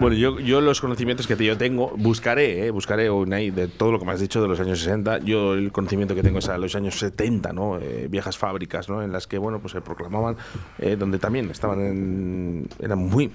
Bueno, 0.00 0.16
yo, 0.16 0.38
yo 0.38 0.60
los 0.60 0.80
conocimientos 0.80 1.26
que 1.26 1.36
yo 1.36 1.56
tengo, 1.58 1.92
buscaré, 1.96 2.66
eh, 2.66 2.70
buscaré 2.70 3.10
Unai, 3.10 3.50
de 3.50 3.66
todo 3.68 3.92
lo 3.92 3.98
que 3.98 4.04
me 4.04 4.12
has 4.12 4.20
dicho 4.20 4.40
de 4.40 4.48
los 4.48 4.60
años 4.60 4.78
60. 4.80 5.18
Yo 5.18 5.54
el 5.54 5.72
conocimiento 5.72 6.14
que 6.14 6.22
tengo 6.22 6.38
es 6.38 6.48
a 6.48 6.58
los 6.58 6.74
años 6.76 6.98
70, 6.98 7.52
¿no? 7.52 7.78
Eh, 7.80 8.06
viejas 8.08 8.38
fábricas, 8.38 8.88
¿no? 8.88 9.02
En 9.02 9.12
las 9.12 9.26
que, 9.26 9.38
bueno, 9.38 9.58
pues 9.60 9.72
se 9.72 9.80
proclamaban, 9.80 10.36
eh, 10.78 10.96
donde 10.96 11.18
también 11.18 11.50
estaban 11.50 11.80
en, 11.80 12.68
eran 12.80 12.98
muy 12.98 13.30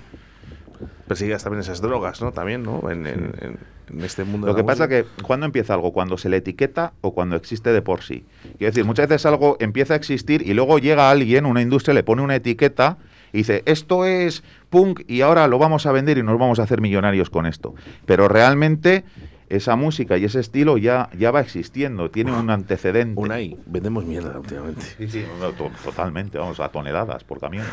perseguidas 1.07 1.43
también 1.43 1.61
esas 1.61 1.81
drogas, 1.81 2.21
¿no? 2.21 2.31
También, 2.31 2.63
¿no? 2.63 2.89
En, 2.91 3.05
en- 3.07 3.31
en- 3.41 3.57
en 3.89 4.03
este 4.03 4.23
mundo 4.25 4.47
Lo 4.47 4.55
que 4.55 4.63
pasa 4.65 4.87
música. 4.87 5.03
que, 5.15 5.23
¿cuándo 5.23 5.45
empieza 5.45 5.73
algo? 5.73 5.93
Cuando 5.93 6.17
se 6.17 6.27
le 6.27 6.37
etiqueta 6.37 6.91
o 7.01 7.13
cuando 7.13 7.35
existe 7.37 7.71
de 7.71 7.81
por 7.81 8.01
sí. 8.03 8.25
Quiero 8.57 8.71
decir, 8.71 8.83
muchas 8.83 9.07
veces 9.07 9.25
algo 9.25 9.55
empieza 9.61 9.93
a 9.93 9.97
existir 9.97 10.41
y 10.45 10.53
luego 10.53 10.77
llega 10.79 11.09
alguien, 11.09 11.45
una 11.45 11.61
industria, 11.61 11.93
le 11.93 12.03
pone 12.03 12.21
una 12.21 12.35
etiqueta 12.35 12.97
y 13.31 13.37
dice, 13.39 13.63
esto 13.65 14.03
es 14.05 14.43
punk 14.69 15.01
y 15.07 15.21
ahora 15.21 15.47
lo 15.47 15.57
vamos 15.57 15.85
a 15.85 15.91
vender 15.93 16.17
y 16.17 16.23
nos 16.23 16.37
vamos 16.37 16.59
a 16.59 16.63
hacer 16.63 16.81
millonarios 16.81 17.29
con 17.29 17.45
esto. 17.45 17.75
Pero 18.05 18.27
realmente 18.27 19.05
esa 19.49 19.77
música 19.77 20.17
y 20.17 20.25
ese 20.25 20.41
estilo 20.41 20.77
ya, 20.77 21.09
ya 21.17 21.31
va 21.31 21.39
existiendo, 21.39 22.11
tiene 22.11 22.33
un 22.33 22.49
antecedente. 22.49 23.19
Unai, 23.21 23.55
vendemos 23.65 24.03
mierda 24.03 24.37
últimamente. 24.37 24.81
Sí, 24.97 25.07
sí, 25.07 25.25
no, 25.39 25.51
to- 25.53 25.71
totalmente, 25.85 26.37
vamos, 26.37 26.59
a 26.59 26.67
toneladas 26.67 27.23
por 27.23 27.39
camiones. 27.39 27.71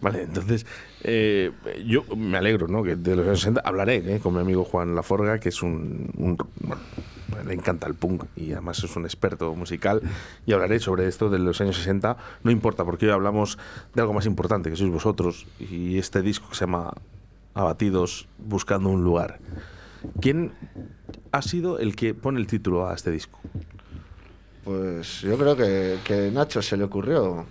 Vale, 0.00 0.22
entonces 0.22 0.66
eh, 1.02 1.52
yo 1.86 2.04
me 2.16 2.38
alegro, 2.38 2.68
¿no? 2.68 2.82
Que 2.82 2.96
de 2.96 3.16
los 3.16 3.26
años 3.26 3.40
60 3.40 3.62
hablaré 3.64 3.96
eh, 3.96 4.20
con 4.20 4.34
mi 4.34 4.40
amigo 4.40 4.64
Juan 4.64 4.94
Laforga, 4.94 5.38
que 5.38 5.48
es 5.48 5.62
un, 5.62 6.10
bueno, 6.14 6.80
le 7.46 7.54
encanta 7.54 7.86
el 7.86 7.94
punk 7.94 8.24
y 8.36 8.52
además 8.52 8.82
es 8.84 8.94
un 8.96 9.04
experto 9.04 9.54
musical 9.54 10.02
y 10.46 10.52
hablaré 10.52 10.78
sobre 10.78 11.06
esto 11.08 11.30
de 11.30 11.38
los 11.38 11.60
años 11.60 11.76
60. 11.76 12.16
No 12.42 12.50
importa, 12.50 12.84
porque 12.84 13.06
hoy 13.06 13.12
hablamos 13.12 13.58
de 13.94 14.00
algo 14.00 14.12
más 14.12 14.26
importante 14.26 14.70
que 14.70 14.76
sois 14.76 14.90
vosotros 14.90 15.46
y 15.58 15.98
este 15.98 16.22
disco 16.22 16.48
que 16.48 16.54
se 16.54 16.66
llama 16.66 16.92
Abatidos 17.54 18.28
buscando 18.38 18.88
un 18.88 19.04
lugar. 19.04 19.38
¿Quién 20.20 20.52
ha 21.30 21.42
sido 21.42 21.78
el 21.78 21.94
que 21.96 22.14
pone 22.14 22.40
el 22.40 22.46
título 22.46 22.88
a 22.88 22.94
este 22.94 23.10
disco? 23.10 23.38
Pues 24.64 25.22
yo 25.22 25.36
creo 25.36 25.56
que 25.56 26.30
Nacho 26.32 26.62
se 26.62 26.76
le 26.76 26.84
ocurrió. 26.84 27.46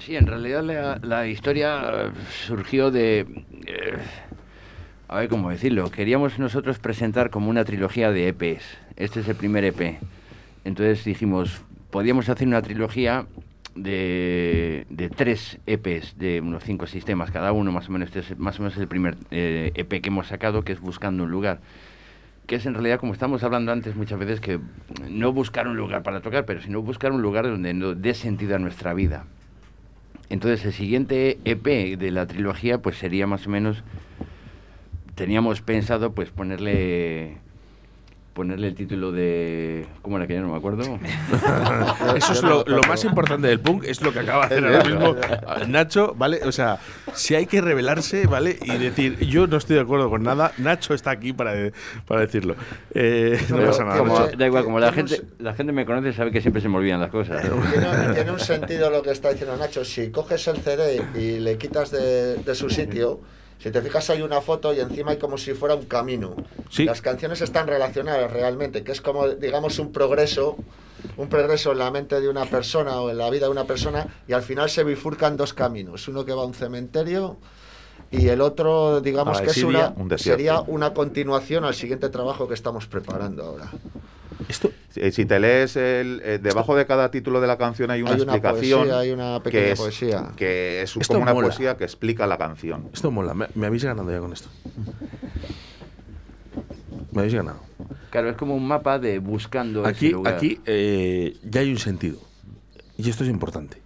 Sí, 0.00 0.16
en 0.16 0.26
realidad 0.26 0.64
la, 1.02 1.26
historia 1.26 2.10
surgió 2.46 2.90
de... 2.90 3.26
eh, 3.66 3.98
a 5.08 5.16
ver 5.16 5.28
cómo 5.28 5.50
decirlo. 5.50 5.90
Queríamos 5.90 6.38
nosotros 6.38 6.78
presentar 6.78 7.28
como 7.28 7.50
una 7.50 7.64
trilogía 7.64 8.10
de 8.10 8.28
EPs. 8.28 8.64
Este 8.96 9.20
es 9.20 9.28
el 9.28 9.36
primer 9.36 9.64
EP. 9.64 9.98
Entonces 10.64 11.04
dijimos, 11.04 11.60
podíamos 11.90 12.30
hacer 12.30 12.48
una 12.48 12.62
trilogía 12.62 13.26
de, 13.74 14.86
de 14.88 15.10
tres 15.10 15.58
EPs 15.66 16.18
de 16.18 16.40
unos 16.40 16.64
cinco 16.64 16.86
sistemas 16.86 17.30
cada 17.30 17.52
uno, 17.52 17.70
más 17.70 17.90
o 17.90 17.92
menos. 17.92 18.08
Este 18.08 18.20
es 18.20 18.38
más 18.38 18.58
o 18.58 18.62
menos 18.62 18.78
el 18.78 18.88
primer 18.88 19.16
eh, 19.30 19.72
EP 19.74 20.00
que 20.00 20.08
hemos 20.08 20.28
sacado, 20.28 20.62
que 20.62 20.72
es 20.72 20.80
Buscando 20.80 21.24
un 21.24 21.30
lugar 21.30 21.60
que 22.46 22.56
es 22.56 22.66
en 22.66 22.74
realidad, 22.74 22.98
como 22.98 23.12
estamos 23.12 23.44
hablando 23.44 23.70
antes 23.70 23.94
muchas 23.94 24.18
veces, 24.18 24.40
que 24.40 24.58
no 25.08 25.32
buscar 25.32 25.68
un 25.68 25.76
lugar 25.76 26.02
para 26.02 26.20
tocar, 26.20 26.46
pero 26.46 26.60
sino 26.60 26.82
buscar 26.82 27.12
un 27.12 27.22
lugar 27.22 27.44
donde 27.44 27.72
nos 27.74 28.02
dé 28.02 28.12
sentido 28.12 28.56
a 28.56 28.58
nuestra 28.58 28.92
vida. 28.92 29.24
Entonces 30.30 30.64
el 30.64 30.72
siguiente 30.72 31.38
EP 31.44 31.98
de 31.98 32.10
la 32.12 32.26
trilogía 32.26 32.78
pues 32.78 32.96
sería 32.96 33.26
más 33.26 33.46
o 33.46 33.50
menos, 33.50 33.82
teníamos 35.16 35.60
pensado 35.60 36.14
pues 36.14 36.30
ponerle 36.30 37.38
ponerle 38.32 38.68
el 38.68 38.74
título 38.74 39.10
de... 39.12 39.86
¿Cómo 40.02 40.16
era 40.16 40.26
que 40.26 40.34
ya 40.34 40.40
no 40.40 40.48
me 40.50 40.56
acuerdo? 40.56 40.82
Eso 42.16 42.32
es 42.32 42.42
lo, 42.42 42.64
lo 42.64 42.82
más 42.84 43.04
importante 43.04 43.48
del 43.48 43.60
punk, 43.60 43.84
es 43.84 44.00
lo 44.02 44.12
que 44.12 44.20
acaba 44.20 44.46
de 44.48 44.54
hacer 44.56 44.64
ahora 44.66 44.84
mismo 44.84 45.16
Nacho, 45.68 46.14
¿vale? 46.16 46.40
O 46.44 46.52
sea, 46.52 46.78
si 47.14 47.34
hay 47.34 47.46
que 47.46 47.60
revelarse, 47.60 48.26
¿vale? 48.26 48.58
Y 48.62 48.76
decir, 48.78 49.18
yo 49.26 49.46
no 49.46 49.56
estoy 49.56 49.76
de 49.76 49.82
acuerdo 49.82 50.08
con 50.10 50.22
nada, 50.22 50.52
Nacho 50.58 50.94
está 50.94 51.10
aquí 51.10 51.32
para, 51.32 51.52
de- 51.54 51.72
para 52.06 52.20
decirlo. 52.22 52.54
Eh, 52.94 53.38
no 53.48 53.56
Pero 53.56 53.68
pasa 53.68 53.84
nada. 53.84 53.98
como- 53.98 54.26
da 54.28 54.46
igual, 54.46 54.64
como 54.64 54.78
la 54.80 54.92
gente, 54.92 55.20
la 55.38 55.54
gente 55.54 55.72
me 55.72 55.84
conoce 55.84 56.12
sabe 56.12 56.30
que 56.30 56.40
siempre 56.40 56.62
se 56.62 56.68
me 56.68 56.76
olvidan 56.76 57.00
las 57.00 57.10
cosas. 57.10 57.42
Tiene, 57.42 58.14
tiene 58.14 58.30
un 58.32 58.40
sentido 58.40 58.90
lo 58.90 59.02
que 59.02 59.10
está 59.10 59.30
diciendo 59.30 59.56
Nacho. 59.56 59.84
Si 59.84 60.10
coges 60.10 60.46
el 60.48 60.58
CD 60.58 61.02
y 61.16 61.40
le 61.40 61.58
quitas 61.58 61.90
de, 61.90 62.36
de 62.36 62.54
su 62.54 62.70
sitio, 62.70 63.20
si 63.60 63.70
te 63.70 63.82
fijas 63.82 64.08
hay 64.10 64.22
una 64.22 64.40
foto 64.40 64.72
y 64.72 64.80
encima 64.80 65.12
hay 65.12 65.18
como 65.18 65.36
si 65.36 65.52
fuera 65.52 65.74
un 65.74 65.84
camino. 65.84 66.34
Sí. 66.70 66.84
Las 66.84 67.02
canciones 67.02 67.42
están 67.42 67.66
relacionadas 67.66 68.32
realmente, 68.32 68.82
que 68.82 68.92
es 68.92 69.02
como, 69.02 69.28
digamos, 69.28 69.78
un 69.78 69.92
progreso, 69.92 70.56
un 71.18 71.28
progreso 71.28 71.72
en 71.72 71.78
la 71.78 71.90
mente 71.90 72.20
de 72.20 72.28
una 72.28 72.46
persona 72.46 73.00
o 73.00 73.10
en 73.10 73.18
la 73.18 73.28
vida 73.28 73.46
de 73.46 73.52
una 73.52 73.64
persona 73.64 74.06
y 74.26 74.32
al 74.32 74.42
final 74.42 74.70
se 74.70 74.82
bifurcan 74.82 75.36
dos 75.36 75.52
caminos. 75.52 76.08
Uno 76.08 76.24
que 76.24 76.32
va 76.32 76.42
a 76.42 76.46
un 76.46 76.54
cementerio 76.54 77.36
y 78.10 78.28
el 78.28 78.40
otro, 78.40 79.02
digamos, 79.02 79.40
que 79.42 79.50
es 79.50 79.62
una, 79.62 79.92
un 79.94 80.18
sería 80.18 80.62
una 80.62 80.94
continuación 80.94 81.64
al 81.64 81.74
siguiente 81.74 82.08
trabajo 82.08 82.48
que 82.48 82.54
estamos 82.54 82.86
preparando 82.86 83.44
ahora. 83.44 83.70
Esto, 84.48 84.70
Si 84.90 85.12
si 85.12 85.24
te 85.24 85.38
lees 85.38 85.76
el, 85.76 86.20
eh, 86.24 86.38
debajo 86.42 86.74
de 86.74 86.84
cada 86.86 87.10
título 87.10 87.40
de 87.40 87.46
la 87.46 87.56
canción 87.56 87.90
hay 87.90 88.02
una 88.02 88.10
Hay 88.12 88.20
una 88.22 88.32
explicación 88.34 88.80
poesía, 88.80 88.98
hay 88.98 89.10
una 89.12 89.42
pequeña 89.42 89.64
que 89.64 89.72
es, 89.72 89.78
poesía. 89.78 90.32
que 90.36 90.82
es 90.82 90.96
Esto 90.96 91.14
como 91.14 91.22
una 91.22 91.32
mola. 91.34 91.46
poesía 91.48 91.76
que 91.76 91.84
explica 91.84 92.26
la 92.26 92.36
canción. 92.38 92.88
esto 92.92 93.10
mola, 93.10 93.32
me, 93.34 93.46
me 93.54 93.66
habéis 93.68 93.84
ganado 93.84 94.10
ya 94.10 94.18
con 94.18 94.32
esto. 94.32 94.48
Me 97.12 97.20
habéis 97.20 97.34
ganado. 97.34 97.60
Claro, 98.10 98.30
es 98.30 98.36
como 98.36 98.54
un 98.54 98.66
mapa 98.66 98.98
de 98.98 99.18
buscando 99.18 99.82
ese 99.82 99.90
Aquí, 99.90 100.08
lugar. 100.10 100.34
aquí 100.34 100.60
eh, 100.66 101.36
ya 101.44 101.60
hay 101.60 101.70
un 101.70 101.78
sentido. 101.78 102.18
Y 102.96 103.08
esto 103.10 103.24
es 103.24 103.30
importante. 103.30 103.78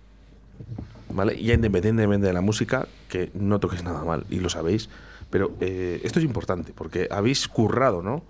¿Vale? 1.11 1.41
Ya 1.41 1.55
independientemente 1.55 2.27
de 2.27 2.33
la 2.33 2.41
música, 2.41 2.89
que 3.09 3.31
no 3.35 3.61
toquéis 3.61 3.85
nada 3.85 4.03
mal, 4.05 4.25
y 4.31 4.41
lo 4.41 4.49
sabéis. 4.49 4.89
Pero 5.31 5.53
eh, 5.61 6.01
esto 6.03 6.19
es 6.19 6.25
importante, 6.25 6.73
porque 6.75 7.09
habéis 7.11 7.47
currado, 7.49 8.03
¿no? 8.03 8.25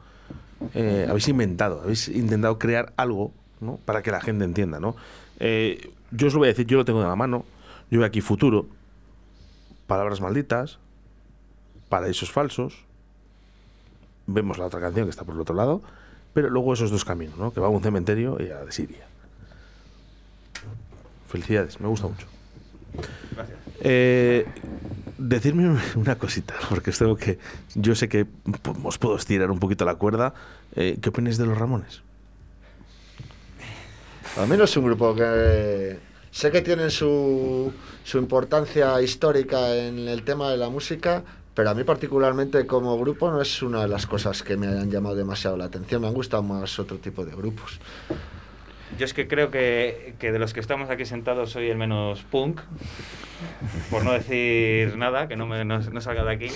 Eh, 0.74 1.06
habéis 1.08 1.28
inventado, 1.28 1.82
habéis 1.82 2.08
intentado 2.08 2.58
crear 2.58 2.92
algo, 2.96 3.32
¿no? 3.60 3.78
Para 3.84 4.02
que 4.02 4.10
la 4.10 4.20
gente 4.20 4.44
entienda, 4.44 4.80
¿no? 4.80 4.96
Eh, 5.40 5.90
yo 6.10 6.28
os 6.28 6.32
lo 6.32 6.40
voy 6.40 6.48
a 6.48 6.52
decir, 6.52 6.66
yo 6.66 6.78
lo 6.78 6.84
tengo 6.84 7.00
de 7.00 7.08
la 7.08 7.16
mano. 7.16 7.44
Yo 7.90 7.98
veo 7.98 8.06
aquí 8.06 8.20
futuro, 8.20 8.66
palabras 9.86 10.20
malditas, 10.20 10.78
paraísos 11.88 12.30
falsos. 12.30 12.84
Vemos 14.26 14.58
la 14.58 14.66
otra 14.66 14.80
canción 14.80 15.06
que 15.06 15.10
está 15.10 15.24
por 15.24 15.34
el 15.34 15.40
otro 15.40 15.54
lado, 15.54 15.82
pero 16.32 16.48
luego 16.48 16.72
esos 16.72 16.90
dos 16.90 17.04
caminos, 17.04 17.36
¿no? 17.36 17.52
Que 17.52 17.60
va 17.60 17.66
a 17.66 17.70
un 17.70 17.82
cementerio 17.82 18.38
y 18.40 18.50
a 18.50 18.54
la 18.54 18.64
de 18.64 18.72
Siria. 18.72 19.06
Felicidades, 21.28 21.80
me 21.80 21.88
gusta 21.88 22.06
mucho. 22.06 22.26
Eh, 23.80 24.46
decirme 25.18 25.78
una 25.96 26.16
cosita, 26.16 26.54
porque 26.68 26.90
os 26.90 26.98
tengo 26.98 27.16
que. 27.16 27.38
Yo 27.74 27.94
sé 27.94 28.08
que 28.08 28.24
pues, 28.24 28.76
os 28.82 28.98
puedo 28.98 29.16
estirar 29.16 29.50
un 29.50 29.58
poquito 29.58 29.84
la 29.84 29.96
cuerda. 29.96 30.34
Eh, 30.76 30.98
¿Qué 31.00 31.08
opináis 31.08 31.38
de 31.38 31.46
los 31.46 31.56
Ramones? 31.56 32.02
A 34.36 34.46
mí 34.46 34.56
no 34.56 34.64
es 34.64 34.76
un 34.76 34.84
grupo 34.84 35.14
que... 35.14 35.96
Sé 36.32 36.50
que 36.50 36.60
tienen 36.60 36.90
su, 36.90 37.72
su 38.02 38.18
importancia 38.18 39.00
histórica 39.00 39.76
en 39.76 40.08
el 40.08 40.24
tema 40.24 40.50
de 40.50 40.56
la 40.56 40.68
música, 40.68 41.22
pero 41.54 41.70
a 41.70 41.74
mí 41.74 41.84
particularmente 41.84 42.66
como 42.66 42.98
grupo 42.98 43.30
no 43.30 43.40
es 43.40 43.62
una 43.62 43.82
de 43.82 43.88
las 43.88 44.08
cosas 44.08 44.42
que 44.42 44.56
me 44.56 44.66
hayan 44.66 44.90
llamado 44.90 45.14
demasiado 45.14 45.56
la 45.56 45.66
atención. 45.66 46.02
Me 46.02 46.08
han 46.08 46.14
gustado 46.14 46.42
más 46.42 46.80
otro 46.80 46.98
tipo 46.98 47.24
de 47.24 47.36
grupos. 47.36 47.78
Yo 48.98 49.04
es 49.04 49.14
que 49.14 49.26
creo 49.26 49.50
que, 49.50 50.14
que 50.18 50.30
de 50.30 50.38
los 50.38 50.52
que 50.54 50.60
estamos 50.60 50.88
aquí 50.90 51.04
sentados 51.04 51.50
soy 51.50 51.68
el 51.68 51.76
menos 51.76 52.22
punk, 52.22 52.60
por 53.90 54.04
no 54.04 54.12
decir 54.12 54.96
nada, 54.96 55.26
que 55.26 55.34
no, 55.36 55.46
me, 55.46 55.64
no, 55.64 55.80
no 55.80 56.00
salga 56.00 56.22
de 56.24 56.32
aquí. 56.32 56.46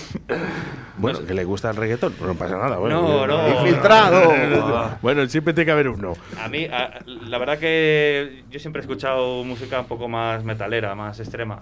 Bueno, 0.97 1.25
que 1.25 1.33
le 1.33 1.43
gusta 1.43 1.69
el 1.71 1.75
reggaetón, 1.75 2.13
no 2.21 2.35
pasa 2.35 2.57
nada. 2.57 2.77
Bueno, 2.77 3.01
No, 3.01 3.27
no. 3.27 3.49
¡Infiltrado! 3.59 4.33
No. 4.47 4.97
Bueno, 5.01 5.27
siempre 5.27 5.53
tiene 5.53 5.65
que 5.65 5.71
haber 5.71 5.89
uno. 5.89 6.13
A 6.41 6.47
mí, 6.47 6.65
a- 6.65 6.99
la 7.05 7.37
verdad 7.39 7.59
que 7.59 8.43
yo 8.49 8.59
siempre 8.59 8.79
he 8.81 8.83
escuchado 8.83 9.43
música 9.43 9.81
un 9.81 9.87
poco 9.87 10.07
más 10.07 10.43
metalera, 10.43 10.95
más 10.95 11.19
extrema. 11.19 11.61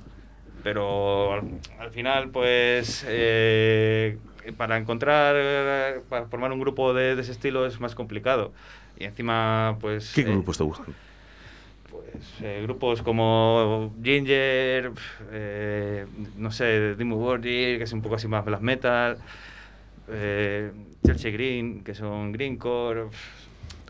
Pero 0.64 1.34
al, 1.34 1.42
al 1.80 1.92
final, 1.92 2.30
pues, 2.30 3.04
eh, 3.08 4.18
para 4.58 4.78
encontrar, 4.78 5.36
eh, 5.38 6.02
para 6.10 6.26
formar 6.28 6.52
un 6.52 6.60
grupo 6.60 6.94
de, 6.94 7.16
de 7.16 7.22
ese 7.22 7.32
estilo 7.32 7.66
es 7.66 7.80
más 7.80 7.96
complicado. 7.96 8.54
Y 9.00 9.04
encima, 9.04 9.78
pues... 9.80 10.14
¿Qué 10.14 10.22
eh, 10.22 10.26
grupos 10.26 10.58
te 10.58 10.64
gustan? 10.64 10.96
Pues 11.90 12.42
eh, 12.42 12.62
grupos 12.64 13.02
como 13.02 13.94
Ginger, 14.04 14.92
eh, 15.32 16.06
no 16.38 16.52
sé, 16.52 16.96
Dimmu 16.96 17.18
Borgir, 17.18 17.78
que 17.78 17.84
es 17.84 17.94
un 17.94 18.02
poco 18.02 18.16
así 18.16 18.28
más 18.28 18.44
black 18.44 18.62
metal, 18.62 19.18
eh, 20.10 20.72
Chelsea 21.06 21.32
Green, 21.32 21.84
que 21.84 21.94
son 21.96 22.32
greencore, 22.32 23.06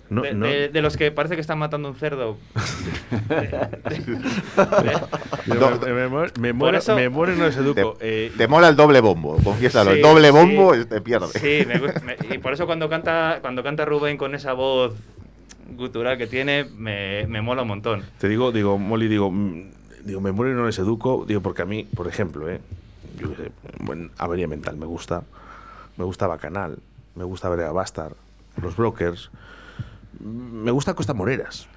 No, 0.09 0.21
de, 0.21 0.33
no. 0.33 0.45
de- 0.45 0.69
de 0.69 0.81
los 0.81 0.95
que 0.95 1.11
parece 1.11 1.35
que 1.35 1.41
están 1.41 1.59
matando 1.59 1.89
un 1.89 1.95
cerdo. 1.95 2.37
Me, 5.47 5.93
me 5.93 6.07
muero- 6.09 6.31
me 6.39 6.49
Por 6.49 6.55
muero, 6.55 6.77
eso- 6.77 6.95
me 6.95 7.09
muero 7.09 7.33
y 7.33 7.37
no 7.37 7.45
les 7.45 7.55
Te, 7.55 7.61
educo. 7.61 7.97
Eh, 7.99 8.31
te 8.37 8.47
mola 8.47 8.69
el 8.69 8.75
doble 8.75 9.01
bombo, 9.01 9.37
confiésalo. 9.43 9.91
el 9.91 9.97
Sí, 9.97 10.01
doble 10.01 10.27
sí. 10.27 10.33
bombo 10.33 10.73
es- 10.73 10.87
te 10.87 11.01
pierde. 11.01 11.27
Sí, 11.27 11.65
me 11.67 12.35
y 12.35 12.37
por 12.39 12.53
eso 12.53 12.65
cuando 12.65 12.89
canta, 12.89 13.39
cuando 13.41 13.63
canta 13.63 13.85
Rubén 13.85 14.17
con 14.17 14.35
esa 14.35 14.53
voz 14.53 14.93
gutural 15.75 16.17
que 16.17 16.27
tiene, 16.27 16.65
me, 16.75 17.25
me 17.27 17.41
mola 17.41 17.61
un 17.63 17.67
montón. 17.69 18.03
Te 18.17 18.27
digo, 18.29 18.51
digo, 18.51 18.77
Molly, 18.77 19.07
digo, 19.07 19.29
mm, 19.31 19.63
digo, 20.03 20.21
me 20.21 20.31
muero 20.31 20.53
y 20.53 20.55
no 20.55 20.65
les 20.65 20.79
educo, 20.79 21.25
digo, 21.27 21.41
porque 21.41 21.61
a 21.61 21.65
mí, 21.65 21.85
por 21.95 22.07
ejemplo, 22.07 22.49
eh, 22.49 22.59
yo 23.19 23.29
qué 23.31 23.43
sé, 23.43 23.51
bueno, 23.79 24.09
avería 24.17 24.47
mental 24.47 24.77
me 24.77 24.85
gusta, 24.85 25.23
me 25.97 26.03
gusta 26.05 26.27
Bacanal, 26.27 26.77
me 27.15 27.23
gusta 27.23 27.49
Brea 27.49 27.71
Bastard, 27.71 28.13
los 28.61 28.75
Brokers, 28.75 29.29
me 30.19 30.71
gusta 30.71 30.93
Costa 30.93 31.13
Moreras, 31.13 31.67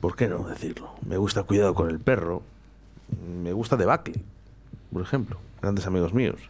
¿por 0.00 0.16
qué 0.16 0.28
no 0.28 0.46
decirlo? 0.46 0.94
Me 1.06 1.16
gusta 1.16 1.42
Cuidado 1.42 1.74
con 1.74 1.90
el 1.90 2.00
perro, 2.00 2.42
me 3.42 3.52
gusta 3.52 3.76
Debacle, 3.76 4.22
por 4.92 5.02
ejemplo, 5.02 5.38
grandes 5.60 5.86
amigos 5.86 6.14
míos. 6.14 6.40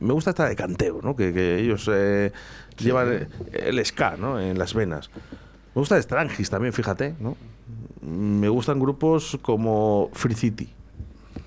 Me 0.00 0.14
gusta 0.14 0.30
esta 0.30 0.48
de 0.48 0.56
canteo, 0.56 1.00
¿no? 1.02 1.14
Que, 1.14 1.32
que 1.34 1.58
ellos 1.58 1.90
eh, 1.92 2.32
llevan 2.78 3.12
eh, 3.12 3.28
el 3.52 3.84
ska, 3.84 4.16
¿no? 4.16 4.40
En 4.40 4.58
las 4.58 4.72
venas. 4.72 5.10
Me 5.74 5.80
gusta 5.80 6.00
Strangis 6.00 6.48
también, 6.48 6.72
fíjate, 6.72 7.14
¿no? 7.20 7.36
Me 8.00 8.48
gustan 8.48 8.78
grupos 8.78 9.38
como 9.42 10.10
Free 10.12 10.34
City. 10.34 10.72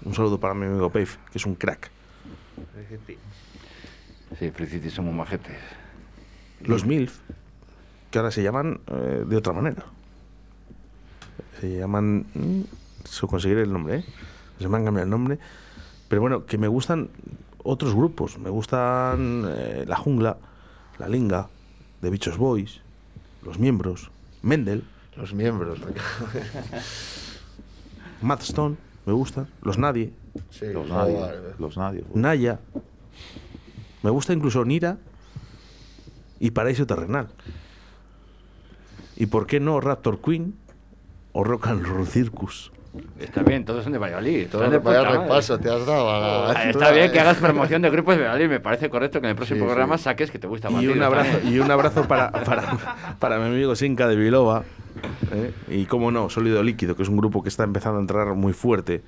Un 0.03 0.13
saludo 0.13 0.39
para 0.39 0.53
mi 0.53 0.65
amigo 0.65 0.89
Pave, 0.89 1.07
que 1.31 1.37
es 1.37 1.45
un 1.45 1.55
crack. 1.55 1.89
Sí, 4.37 4.51
Free 4.51 4.67
City 4.67 4.89
somos 4.89 5.13
majetes. 5.13 5.57
Los 6.61 6.85
MILF, 6.85 7.19
que 8.17 8.19
ahora 8.19 8.31
se 8.31 8.41
llaman 8.41 8.79
eh, 8.87 9.25
de 9.27 9.37
otra 9.37 9.53
manera. 9.53 9.83
Se 11.61 11.77
llaman... 11.77 12.25
mm, 12.33 12.61
Se 13.03 13.27
conseguiré 13.27 13.61
el 13.61 13.71
nombre, 13.71 13.97
¿eh? 13.97 14.05
Se 14.59 14.67
me 14.67 14.77
han 14.77 14.85
cambiado 14.85 15.03
el 15.03 15.09
nombre. 15.11 15.37
Pero 16.07 16.21
bueno, 16.21 16.47
que 16.47 16.57
me 16.57 16.67
gustan 16.67 17.09
otros 17.63 17.93
grupos. 17.93 18.39
Me 18.39 18.49
gustan 18.49 19.45
eh, 19.47 19.85
La 19.87 19.97
Jungla, 19.97 20.37
La 20.97 21.07
Linga, 21.07 21.47
The 22.01 22.09
Bichos 22.09 22.39
Boys, 22.39 22.81
Los 23.43 23.59
Miembros, 23.59 24.09
Mendel, 24.41 24.83
Los 25.15 25.35
miembros. 25.35 25.77
Madstone, 28.23 28.77
me 29.05 29.13
gustan, 29.13 29.47
Los 29.61 29.77
Nadie, 29.77 30.11
Sí, 30.49 30.65
Los 30.73 30.89
nadie. 30.89 31.19
vale. 31.19 31.37
Los 31.59 31.77
nadie. 31.77 32.03
Naya. 32.15 32.59
Me 34.01 34.09
gusta 34.09 34.33
incluso 34.33 34.65
Nira 34.65 34.97
y 36.39 36.49
Paraíso 36.49 36.87
Terrenal. 36.87 37.27
¿Y 39.17 39.25
por 39.27 39.47
qué 39.47 39.59
no 39.59 39.79
Raptor 39.81 40.21
Queen 40.21 40.55
o 41.33 41.43
Rock 41.43 41.67
and 41.67 41.85
Roll 41.85 42.07
Circus? 42.07 42.71
Está 43.19 43.43
bien, 43.43 43.63
todos 43.63 43.83
son 43.83 43.93
de 43.93 43.99
Valladolid. 43.99 44.47
Todo 44.47 44.63
están 44.63 44.81
de 44.83 45.03
repaso 45.03 45.59
te 45.59 45.69
has 45.69 45.85
dado 45.85 46.09
a 46.09 46.19
la 46.19 46.49
Ah, 46.51 46.69
Está 46.69 46.91
bien 46.91 47.11
que 47.11 47.17
eh. 47.17 47.21
hagas 47.21 47.37
promoción 47.37 47.81
de 47.83 47.89
grupos 47.91 48.15
de 48.15 48.21
Valladolid. 48.23 48.49
Me 48.49 48.59
parece 48.59 48.89
correcto 48.89 49.19
que 49.19 49.27
en 49.27 49.31
el 49.31 49.35
próximo 49.35 49.59
Sí, 49.59 49.65
programa 49.65 49.97
sí. 49.97 50.05
saques 50.05 50.31
que 50.31 50.39
te 50.39 50.47
gusta 50.47 50.69
Y 50.69 50.73
Valladolid 50.73 50.97
un 50.97 51.03
abrazo, 51.03 51.39
y 51.47 51.59
un 51.59 51.69
abrazo 51.69 52.07
para, 52.07 52.31
para, 52.31 53.15
para 53.19 53.37
mi 53.39 53.45
amigo 53.47 53.75
Sinca 53.75 54.07
de 54.07 54.15
Vilova. 54.15 54.63
¿eh? 55.31 55.51
Y 55.67 55.85
cómo 55.85 56.09
no, 56.11 56.29
Sólido 56.29 56.63
Líquido, 56.63 56.95
que 56.95 57.03
es 57.03 57.09
un 57.09 57.17
grupo 57.17 57.43
que 57.43 57.49
está 57.49 57.63
empezando 57.63 57.97
a 57.99 58.01
entrar 58.01 58.33
muy 58.33 58.53
fuerte. 58.53 59.03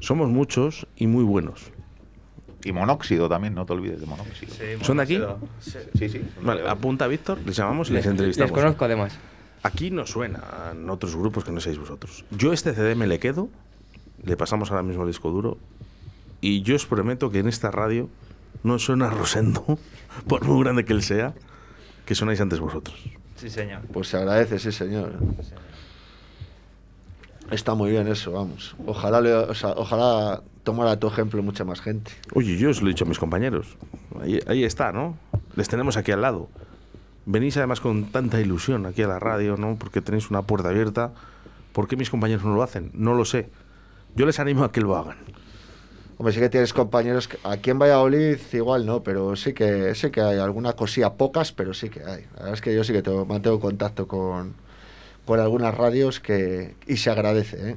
Somos 0.00 0.28
muchos 0.28 0.86
y 0.96 1.08
muy 1.08 1.24
buenos. 1.24 1.72
Y 2.64 2.72
monóxido 2.72 3.28
también, 3.28 3.54
no 3.54 3.64
te 3.66 3.72
olvides 3.72 4.00
de 4.00 4.06
monóxido. 4.06 4.52
Sí, 4.52 4.84
¿Son 4.84 4.96
de 4.96 5.02
aquí? 5.04 5.20
Sí. 5.60 5.78
Sí, 5.96 6.08
sí. 6.08 6.22
Vale, 6.42 6.68
apunta 6.68 7.04
a 7.04 7.08
Víctor, 7.08 7.38
les 7.46 7.56
llamamos 7.56 7.88
y 7.90 7.92
les 7.92 8.04
Les 8.04 8.10
entrevistamos. 8.10 8.52
conozco 8.52 8.84
además. 8.84 9.16
Aquí 9.62 9.90
no 9.90 10.06
suenan 10.06 10.88
otros 10.88 11.14
grupos 11.16 11.44
que 11.44 11.52
no 11.52 11.60
seáis 11.60 11.78
vosotros. 11.78 12.24
Yo 12.30 12.52
este 12.52 12.74
CD 12.74 12.94
me 12.94 13.06
le 13.06 13.18
quedo, 13.18 13.48
le 14.24 14.36
pasamos 14.36 14.70
ahora 14.70 14.82
mismo 14.82 15.02
el 15.02 15.08
disco 15.08 15.30
duro, 15.30 15.58
y 16.40 16.62
yo 16.62 16.76
os 16.76 16.86
prometo 16.86 17.30
que 17.30 17.38
en 17.40 17.48
esta 17.48 17.70
radio 17.70 18.08
no 18.64 18.78
suena 18.78 19.08
Rosendo, 19.10 19.78
por 20.28 20.44
muy 20.44 20.62
grande 20.64 20.84
que 20.84 20.92
él 20.92 21.02
sea, 21.02 21.34
que 22.06 22.14
sonáis 22.14 22.40
antes 22.40 22.58
vosotros. 22.60 22.96
Sí, 23.36 23.50
señor. 23.50 23.82
Pues 23.92 24.08
se 24.08 24.16
agradece, 24.16 24.58
sí, 24.58 24.72
señor. 24.72 25.12
Está 27.50 27.74
muy 27.74 27.90
bien 27.90 28.08
eso, 28.08 28.32
vamos. 28.32 28.76
Ojalá, 28.86 29.20
le- 29.20 29.32
o 29.34 29.54
sea, 29.54 29.70
ojalá 29.76 30.42
tomara 30.64 30.98
tu 30.98 31.06
ejemplo 31.06 31.42
mucha 31.42 31.64
más 31.64 31.80
gente. 31.80 32.10
Oye, 32.34 32.56
yo 32.58 32.70
os 32.70 32.82
lo 32.82 32.88
he 32.88 32.90
dicho 32.92 33.04
a 33.04 33.08
mis 33.08 33.18
compañeros. 33.18 33.76
Ahí, 34.20 34.40
ahí 34.46 34.64
está, 34.64 34.92
¿no? 34.92 35.16
Les 35.56 35.68
tenemos 35.68 35.96
aquí 35.96 36.12
al 36.12 36.20
lado. 36.22 36.48
Venís 37.24 37.56
además 37.56 37.80
con 37.80 38.06
tanta 38.12 38.40
ilusión 38.40 38.84
aquí 38.86 39.02
a 39.02 39.08
la 39.08 39.18
radio, 39.18 39.56
¿no? 39.56 39.76
Porque 39.78 40.00
tenéis 40.02 40.30
una 40.30 40.42
puerta 40.42 40.68
abierta. 40.68 41.12
¿Por 41.72 41.88
qué 41.88 41.96
mis 41.96 42.10
compañeros 42.10 42.44
no 42.44 42.54
lo 42.54 42.62
hacen? 42.62 42.90
No 42.94 43.14
lo 43.14 43.24
sé. 43.24 43.48
Yo 44.14 44.26
les 44.26 44.38
animo 44.40 44.64
a 44.64 44.72
que 44.72 44.80
lo 44.80 44.96
hagan. 44.96 45.16
Hombre, 46.18 46.34
sí 46.34 46.40
que 46.40 46.48
tienes 46.48 46.72
compañeros 46.72 47.28
que- 47.28 47.38
aquí 47.44 47.70
en 47.70 47.78
Valladolid 47.78 48.38
igual 48.52 48.84
no, 48.84 49.02
pero 49.02 49.36
sí 49.36 49.52
que 49.54 49.94
sí 49.94 50.10
que 50.10 50.20
hay 50.20 50.38
alguna 50.38 50.72
cosilla, 50.74 51.14
pocas, 51.14 51.52
pero 51.52 51.72
sí 51.72 51.88
que 51.90 52.00
hay. 52.00 52.24
La 52.34 52.38
verdad 52.40 52.54
es 52.54 52.60
que 52.60 52.74
yo 52.74 52.82
sí 52.84 52.92
que 52.92 53.02
tengo, 53.02 53.24
mantengo 53.24 53.60
contacto 53.60 54.08
con, 54.08 54.54
con 55.28 55.38
algunas 55.40 55.74
radios 55.74 56.20
que 56.20 56.74
y 56.86 56.96
se 56.96 57.10
agradece, 57.10 57.70
¿eh? 57.72 57.76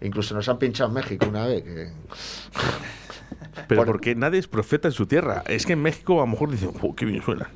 Incluso 0.00 0.34
nos 0.34 0.48
han 0.48 0.58
pinchado 0.58 0.88
en 0.90 0.94
México 0.94 1.24
una 1.28 1.46
vez 1.46 1.62
que 1.62 1.88
Pero 3.68 3.80
Por- 3.82 3.86
porque 3.86 4.14
nadie 4.16 4.38
es 4.40 4.48
profeta 4.48 4.88
en 4.88 4.92
su 4.92 5.06
tierra. 5.06 5.42
Es 5.46 5.64
que 5.64 5.72
en 5.74 5.80
México 5.82 6.14
a 6.20 6.24
lo 6.24 6.32
mejor 6.32 6.50
dicen, 6.50 6.72
"Jo, 6.72 6.94
qué 6.94 7.04
bien 7.06 7.22
suena. 7.22 7.48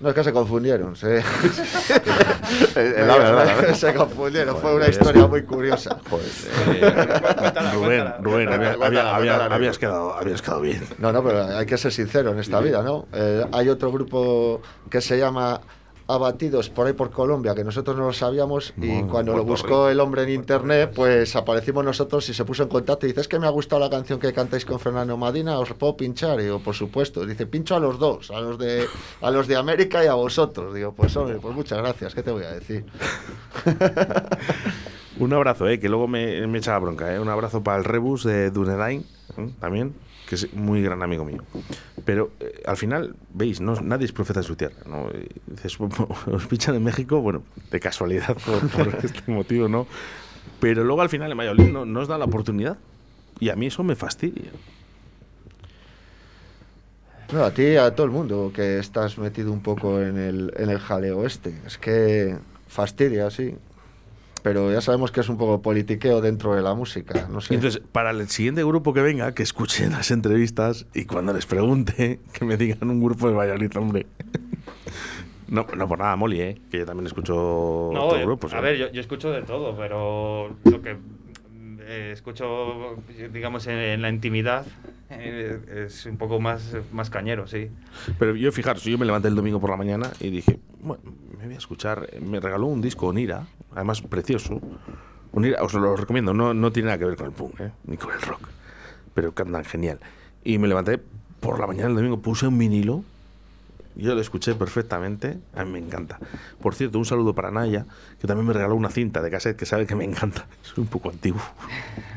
no 0.00 0.08
es 0.10 0.14
que 0.14 0.22
se 0.24 0.32
confundieron, 0.32 0.94
se, 0.94 1.16
la 2.76 2.82
verdad, 3.18 3.46
la 3.46 3.54
verdad. 3.54 3.74
se 3.74 3.94
confundieron, 3.94 4.56
fue 4.58 4.74
una 4.76 4.88
historia 4.88 5.26
muy 5.26 5.42
curiosa. 5.42 5.98
Cuéntala, 6.08 7.72
Rubén, 7.72 7.80
cuéntala. 7.80 8.18
Rubén, 8.20 8.48
había- 8.48 8.74
Cuéntala, 8.74 8.76
había- 8.76 9.16
había- 9.16 9.32
cuéntala. 9.36 9.54
habías, 9.56 9.78
quedado, 9.78 10.14
habías 10.14 10.42
quedado 10.42 10.60
bien. 10.60 10.82
No, 10.98 11.12
no, 11.12 11.22
pero 11.24 11.42
hay 11.56 11.66
que 11.66 11.76
ser 11.78 11.92
sincero 11.92 12.30
en 12.32 12.38
esta 12.38 12.60
vida, 12.60 12.82
¿no? 12.82 13.06
Eh, 13.12 13.44
hay 13.52 13.68
otro 13.68 13.90
grupo 13.90 14.60
que 14.90 15.00
se 15.00 15.18
llama 15.18 15.60
Abatidos 16.08 16.70
por 16.70 16.86
ahí 16.86 16.92
por 16.92 17.10
Colombia, 17.10 17.54
que 17.54 17.64
nosotros 17.64 17.96
no 17.96 18.04
lo 18.06 18.12
sabíamos, 18.12 18.72
y 18.76 18.86
Bueno, 18.86 19.08
cuando 19.08 19.36
lo 19.36 19.44
buscó 19.44 19.66
Rico. 19.66 19.88
el 19.88 19.98
hombre 20.00 20.22
en 20.22 20.28
internet, 20.30 20.92
pues 20.94 21.34
aparecimos 21.34 21.84
nosotros 21.84 22.28
y 22.28 22.34
se 22.34 22.44
puso 22.44 22.62
en 22.62 22.68
contacto 22.68 23.06
y 23.06 23.08
dice, 23.08 23.22
es 23.22 23.28
que 23.28 23.38
me 23.40 23.46
ha 23.46 23.50
gustado 23.50 23.80
la 23.80 23.90
canción 23.90 24.20
que 24.20 24.32
cantáis 24.32 24.64
con 24.64 24.78
Fernando 24.78 25.16
Madina, 25.16 25.58
os 25.58 25.72
puedo 25.74 25.96
pinchar, 25.96 26.38
y 26.40 26.44
digo, 26.44 26.60
por 26.60 26.74
supuesto, 26.76 27.26
dice, 27.26 27.46
pincho 27.46 27.74
a 27.74 27.80
los 27.80 27.98
dos, 27.98 28.30
a 28.30 28.40
los 28.40 28.56
de 28.56 28.86
a 29.20 29.30
los 29.32 29.48
de 29.48 29.56
América 29.56 30.04
y 30.04 30.06
a 30.06 30.14
vosotros, 30.14 30.72
digo, 30.74 30.92
pues 30.92 31.16
hombre, 31.16 31.38
pues 31.40 31.54
muchas 31.56 31.78
gracias, 31.78 32.14
¿qué 32.14 32.22
te 32.22 32.30
voy 32.30 32.44
a 32.44 32.52
decir? 32.52 32.84
Un 35.18 35.32
abrazo, 35.32 35.66
eh, 35.68 35.80
que 35.80 35.88
luego 35.88 36.06
me, 36.06 36.46
me 36.46 36.58
echa 36.58 36.72
la 36.72 36.78
bronca. 36.78 37.14
Eh. 37.14 37.18
Un 37.18 37.28
abrazo 37.28 37.62
para 37.62 37.78
el 37.78 37.84
Rebus 37.84 38.22
de 38.22 38.50
Dunedain, 38.50 39.04
eh, 39.38 39.50
también, 39.60 39.94
que 40.28 40.34
es 40.34 40.52
muy 40.54 40.82
gran 40.82 41.02
amigo 41.02 41.24
mío. 41.24 41.42
Pero 42.04 42.32
eh, 42.40 42.62
al 42.66 42.76
final, 42.76 43.14
veis, 43.32 43.60
no, 43.60 43.80
nadie 43.80 44.06
es 44.06 44.12
profeta 44.12 44.40
en 44.40 44.44
su 44.44 44.56
tierra. 44.56 44.76
¿no? 44.86 45.08
Dices, 45.46 45.78
os 46.26 46.46
pichan 46.46 46.74
en 46.74 46.84
México, 46.84 47.20
bueno, 47.20 47.42
de 47.70 47.80
casualidad 47.80 48.36
por, 48.76 48.94
este 49.02 49.30
motivo, 49.30 49.68
¿no? 49.68 49.86
Pero 50.60 50.84
luego 50.84 51.02
al 51.02 51.08
final 51.08 51.30
en 51.30 51.38
Valladolid 51.38 51.70
no, 51.70 51.84
no 51.84 52.00
os 52.00 52.08
da 52.08 52.18
la 52.18 52.24
oportunidad. 52.24 52.78
Y 53.38 53.50
a 53.50 53.56
mí 53.56 53.66
eso 53.66 53.82
me 53.84 53.94
fastidia. 53.94 54.50
No, 57.32 57.44
a 57.44 57.50
ti 57.50 57.76
a 57.76 57.94
todo 57.94 58.06
el 58.06 58.12
mundo 58.12 58.52
que 58.54 58.78
estás 58.78 59.18
metido 59.18 59.52
un 59.52 59.60
poco 59.60 60.00
en 60.00 60.16
el, 60.16 60.52
en 60.56 60.70
el 60.70 60.78
jaleo 60.78 61.26
este. 61.26 61.54
Es 61.66 61.76
que 61.76 62.36
fastidia, 62.68 63.30
sí. 63.30 63.56
Pero 64.46 64.70
ya 64.70 64.80
sabemos 64.80 65.10
que 65.10 65.18
es 65.18 65.28
un 65.28 65.38
poco 65.38 65.60
politiqueo 65.60 66.20
dentro 66.20 66.54
de 66.54 66.62
la 66.62 66.72
música. 66.72 67.26
No 67.28 67.40
sé. 67.40 67.52
Y 67.52 67.56
entonces, 67.56 67.82
para 67.90 68.12
el 68.12 68.28
siguiente 68.28 68.62
grupo 68.62 68.92
que 68.94 69.02
venga, 69.02 69.34
que 69.34 69.42
escuchen 69.42 69.90
las 69.90 70.12
entrevistas 70.12 70.86
y 70.94 71.04
cuando 71.04 71.32
les 71.32 71.46
pregunte, 71.46 72.20
que 72.32 72.44
me 72.44 72.56
digan 72.56 72.88
un 72.88 73.02
grupo 73.02 73.28
de 73.28 73.34
Valladolid, 73.34 73.76
hombre. 73.76 74.06
No, 75.48 75.64
no 75.76 75.86
por 75.88 75.98
nada, 75.98 76.14
Molly, 76.16 76.40
¿eh? 76.40 76.60
que 76.70 76.78
yo 76.78 76.86
también 76.86 77.06
escucho 77.06 77.90
No, 77.92 78.04
otros 78.06 78.20
yo- 78.20 78.26
grupos. 78.26 78.52
a 78.54 78.58
¿eh? 78.58 78.62
ver, 78.62 78.76
yo, 78.78 78.90
yo 78.92 79.00
escucho 79.00 79.30
de 79.30 79.42
todo, 79.42 79.76
pero 79.76 80.56
lo 80.64 80.82
que 80.82 80.96
eh, 81.86 82.10
escucho, 82.12 82.96
digamos, 83.32 83.66
en, 83.68 84.02
la 84.02 84.08
intimidad 84.08 84.66
eh, 85.10 85.86
es 85.86 86.06
un 86.06 86.16
poco 86.16 86.40
más, 86.40 86.76
más 86.92 87.10
cañero, 87.10 87.46
sí. 87.46 87.70
Pero 88.18 88.34
yo, 88.34 88.50
fijaros, 88.50 88.82
yo 88.82 88.98
me 88.98 89.06
levanté 89.06 89.28
el 89.28 89.36
domingo 89.36 89.60
por 89.60 89.70
la 89.70 89.76
mañana 89.76 90.10
y 90.18 90.30
dije, 90.30 90.58
bueno, 90.80 91.02
me 91.38 91.44
voy 91.44 91.54
a 91.54 91.58
escuchar. 91.58 92.08
Me 92.20 92.40
regaló 92.40 92.66
un 92.66 92.80
disco 92.80 93.06
Onira, 93.06 93.46
además 93.72 94.02
precioso. 94.02 94.60
Onira, 95.32 95.62
os 95.62 95.74
lo 95.74 95.96
recomiendo, 95.96 96.34
no, 96.34 96.54
no 96.54 96.72
tiene 96.72 96.86
nada 96.86 96.98
que 96.98 97.04
ver 97.04 97.16
con 97.16 97.26
el 97.26 97.32
punk, 97.32 97.60
¿eh? 97.60 97.70
ni 97.84 97.96
con 97.96 98.12
el 98.12 98.20
rock, 98.20 98.48
pero 99.14 99.32
cantan 99.32 99.64
genial. 99.64 100.00
Y 100.42 100.58
me 100.58 100.66
levanté 100.66 100.98
por 101.40 101.60
la 101.60 101.66
mañana 101.66 101.88
el 101.88 101.94
domingo, 101.94 102.20
puse 102.20 102.46
un 102.46 102.58
vinilo. 102.58 103.04
Yo 103.96 104.14
lo 104.14 104.20
escuché 104.20 104.54
perfectamente, 104.54 105.38
a 105.54 105.64
mí 105.64 105.72
me 105.72 105.78
encanta. 105.78 106.18
Por 106.60 106.74
cierto, 106.74 106.98
un 106.98 107.06
saludo 107.06 107.34
para 107.34 107.50
Naya, 107.50 107.86
que 108.20 108.26
también 108.26 108.46
me 108.46 108.52
regaló 108.52 108.74
una 108.74 108.90
cinta 108.90 109.22
de 109.22 109.30
cassette 109.30 109.56
que 109.56 109.64
sabe 109.64 109.86
que 109.86 109.94
me 109.94 110.04
encanta. 110.04 110.46
Soy 110.62 110.82
un 110.82 110.88
poco 110.88 111.10
antiguo. 111.10 111.40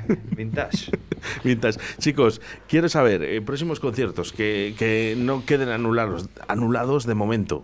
Vintage. 0.35 0.91
Vintage. 1.43 1.79
Chicos, 1.99 2.41
quiero 2.67 2.89
saber, 2.89 3.23
eh, 3.23 3.41
próximos 3.41 3.79
conciertos, 3.79 4.33
que, 4.33 4.75
que 4.77 5.15
no 5.17 5.45
queden 5.45 5.69
anulados, 5.69 6.29
anulados 6.47 7.05
de 7.05 7.15
momento. 7.15 7.63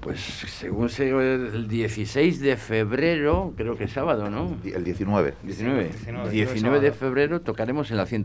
Pues 0.00 0.20
según 0.20 0.88
se 0.88 1.10
el 1.10 1.68
16 1.68 2.40
de 2.40 2.56
febrero, 2.56 3.52
creo 3.56 3.76
que 3.76 3.84
es 3.84 3.92
sábado, 3.92 4.28
¿no? 4.28 4.56
El 4.64 4.82
19. 4.82 5.34
19. 5.42 5.84
19, 5.84 6.30
19 6.30 6.80
de 6.80 6.92
febrero 6.92 7.40
tocaremos 7.42 7.90
en 7.90 7.98
la 7.98 8.06
100. 8.06 8.24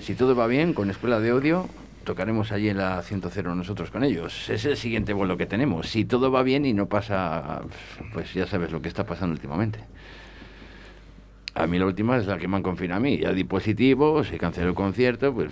Si 0.00 0.14
todo 0.14 0.36
va 0.36 0.46
bien, 0.46 0.72
con 0.72 0.90
Escuela 0.90 1.18
de 1.18 1.32
Odio, 1.32 1.68
tocaremos 2.06 2.52
allí 2.52 2.68
en 2.68 2.78
la 2.78 3.02
100 3.02 3.20
nosotros 3.56 3.90
con 3.90 4.04
ellos. 4.04 4.48
Es 4.48 4.64
el 4.64 4.76
siguiente 4.76 5.12
vuelo 5.12 5.36
que 5.36 5.44
tenemos. 5.44 5.88
Si 5.88 6.04
todo 6.04 6.30
va 6.30 6.44
bien 6.44 6.64
y 6.64 6.72
no 6.72 6.88
pasa, 6.88 7.62
pues 8.12 8.32
ya 8.32 8.46
sabes 8.46 8.70
lo 8.70 8.80
que 8.80 8.88
está 8.88 9.04
pasando 9.04 9.34
últimamente. 9.34 9.80
A 11.54 11.66
mí 11.66 11.78
la 11.78 11.86
última 11.86 12.16
es 12.16 12.26
la 12.26 12.38
que 12.38 12.46
me 12.46 12.56
han 12.56 12.62
confinado 12.62 12.98
a 12.98 13.02
mí. 13.02 13.18
Ya 13.18 13.32
di 13.32 13.42
positivo, 13.42 14.22
se 14.22 14.38
canceló 14.38 14.68
el 14.68 14.74
concierto, 14.74 15.34
pues 15.34 15.50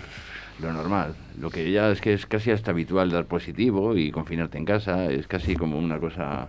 lo 0.60 0.72
normal. 0.72 1.16
Lo 1.40 1.50
que 1.50 1.70
ya 1.72 1.90
es 1.90 2.00
que 2.00 2.12
es 2.14 2.24
casi 2.24 2.52
hasta 2.52 2.70
habitual 2.70 3.10
dar 3.10 3.26
positivo 3.26 3.96
y 3.96 4.12
confinarte 4.12 4.56
en 4.56 4.64
casa. 4.64 5.10
Es 5.10 5.26
casi 5.26 5.56
como 5.56 5.76
una 5.76 5.98
cosa... 5.98 6.48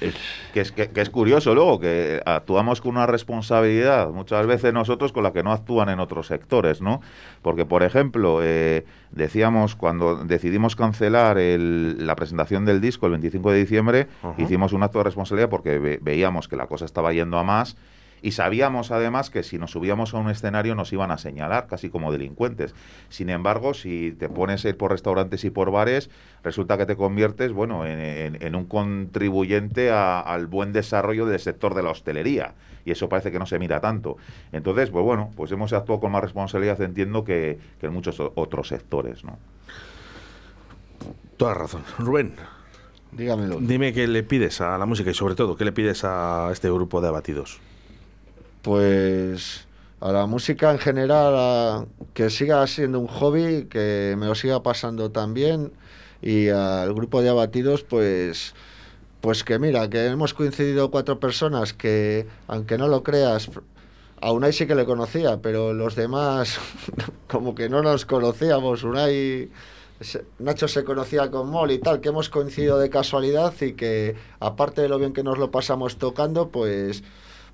Es, 0.00 0.14
Que 0.52 0.60
es, 0.60 0.72
que, 0.72 0.88
que 0.90 1.00
es 1.00 1.10
curioso 1.10 1.54
luego 1.54 1.80
que 1.80 2.20
actuamos 2.24 2.80
con 2.80 2.92
una 2.96 3.06
responsabilidad 3.06 4.10
muchas 4.10 4.46
veces 4.46 4.72
nosotros 4.72 5.12
con 5.12 5.22
la 5.22 5.32
que 5.32 5.42
no 5.42 5.52
actúan 5.52 5.88
en 5.88 6.00
otros 6.00 6.26
sectores, 6.28 6.80
¿no? 6.80 7.00
Porque, 7.42 7.64
por 7.66 7.82
ejemplo, 7.82 8.40
eh, 8.42 8.84
decíamos 9.10 9.74
cuando 9.76 10.16
decidimos 10.24 10.76
cancelar 10.76 11.38
el- 11.38 12.06
la 12.06 12.16
presentación 12.16 12.64
del 12.64 12.80
disco 12.80 13.06
el 13.06 13.12
25 13.12 13.50
de 13.50 13.58
diciembre, 13.58 14.06
Ajá. 14.22 14.34
hicimos 14.40 14.72
un 14.72 14.82
acto 14.82 14.98
de 14.98 15.04
responsabilidad 15.04 15.48
porque 15.50 15.78
ve- 15.78 15.98
veíamos 16.02 16.48
que 16.48 16.56
la 16.56 16.66
cosa 16.66 16.84
estaba 16.84 17.12
yendo 17.12 17.38
a 17.38 17.44
más 17.44 17.76
y 18.22 18.32
sabíamos 18.32 18.90
además 18.90 19.30
que 19.30 19.42
si 19.42 19.58
nos 19.58 19.70
subíamos 19.72 20.14
a 20.14 20.18
un 20.18 20.30
escenario 20.30 20.74
nos 20.74 20.92
iban 20.92 21.10
a 21.10 21.18
señalar 21.18 21.66
casi 21.66 21.90
como 21.90 22.10
delincuentes. 22.12 22.74
Sin 23.08 23.30
embargo, 23.30 23.74
si 23.74 24.14
te 24.18 24.28
pones 24.28 24.64
a 24.64 24.68
ir 24.70 24.76
por 24.76 24.90
restaurantes 24.90 25.44
y 25.44 25.50
por 25.50 25.70
bares, 25.70 26.10
resulta 26.42 26.76
que 26.78 26.86
te 26.86 26.96
conviertes, 26.96 27.52
bueno, 27.52 27.86
en, 27.86 28.00
en- 28.00 28.42
en 28.42 28.54
un 28.54 28.64
contribuyente 28.66 29.90
a- 29.90 30.20
al 30.20 30.46
buen 30.46 30.72
desarrollo 30.72 31.26
del 31.26 31.40
sector 31.40 31.74
de 31.74 31.82
la 31.82 31.90
hostelería. 31.90 32.54
Y 32.84 32.90
eso 32.92 33.08
parece 33.08 33.30
que 33.30 33.38
no 33.38 33.44
se 33.46 33.58
mira 33.58 33.80
tanto. 33.80 34.16
Entonces, 34.50 34.88
pues 34.90 35.04
bueno, 35.04 35.30
pues 35.36 35.52
hemos 35.52 35.72
actuado 35.72 36.00
con 36.00 36.10
más 36.12 36.22
responsabilidad, 36.22 36.80
entiendo, 36.80 37.22
que, 37.24 37.58
que 37.80 37.86
en 37.86 37.92
muchos 37.92 38.18
otros 38.20 38.68
sectores, 38.68 39.24
¿no? 39.24 39.38
Toda 41.36 41.54
razón. 41.54 41.82
Rubén, 41.98 42.34
Dígamelo. 43.12 43.58
dime 43.60 43.92
qué 43.92 44.06
le 44.08 44.22
pides 44.22 44.60
a 44.60 44.76
la 44.78 44.86
música 44.86 45.10
y 45.10 45.14
sobre 45.14 45.34
todo, 45.34 45.56
qué 45.56 45.64
le 45.64 45.72
pides 45.72 46.02
a 46.04 46.48
este 46.52 46.70
grupo 46.70 47.00
de 47.00 47.08
abatidos. 47.08 47.60
Pues 48.62 49.66
a 50.00 50.12
la 50.12 50.26
música 50.26 50.70
en 50.72 50.78
general, 50.78 51.88
que 52.14 52.30
siga 52.30 52.66
siendo 52.66 53.00
un 53.00 53.08
hobby, 53.08 53.66
que 53.66 54.14
me 54.18 54.26
lo 54.26 54.34
siga 54.34 54.62
pasando 54.62 55.10
también. 55.10 55.72
Y 56.22 56.48
al 56.48 56.92
grupo 56.94 57.22
de 57.22 57.28
abatidos, 57.28 57.82
pues, 57.84 58.54
pues 59.20 59.44
que 59.44 59.58
mira, 59.58 59.88
que 59.88 60.06
hemos 60.06 60.34
coincidido 60.34 60.90
cuatro 60.90 61.20
personas 61.20 61.72
que, 61.72 62.26
aunque 62.48 62.78
no 62.78 62.88
lo 62.88 63.02
creas, 63.02 63.50
a 64.20 64.32
Unai 64.32 64.52
sí 64.52 64.66
que 64.66 64.74
le 64.74 64.84
conocía, 64.84 65.40
pero 65.40 65.72
los 65.72 65.94
demás 65.94 66.58
como 67.28 67.54
que 67.54 67.68
no 67.68 67.82
nos 67.82 68.04
conocíamos. 68.04 68.84
Unai, 68.84 69.50
Nacho 70.38 70.68
se 70.68 70.84
conocía 70.84 71.30
con 71.30 71.50
Mol 71.50 71.70
y 71.70 71.78
tal, 71.78 72.00
que 72.00 72.08
hemos 72.10 72.28
coincidido 72.28 72.78
de 72.78 72.90
casualidad 72.90 73.52
y 73.60 73.72
que 73.74 74.16
aparte 74.40 74.82
de 74.82 74.88
lo 74.88 74.98
bien 74.98 75.12
que 75.12 75.22
nos 75.24 75.38
lo 75.38 75.50
pasamos 75.50 75.98
tocando, 75.98 76.48
pues 76.48 77.02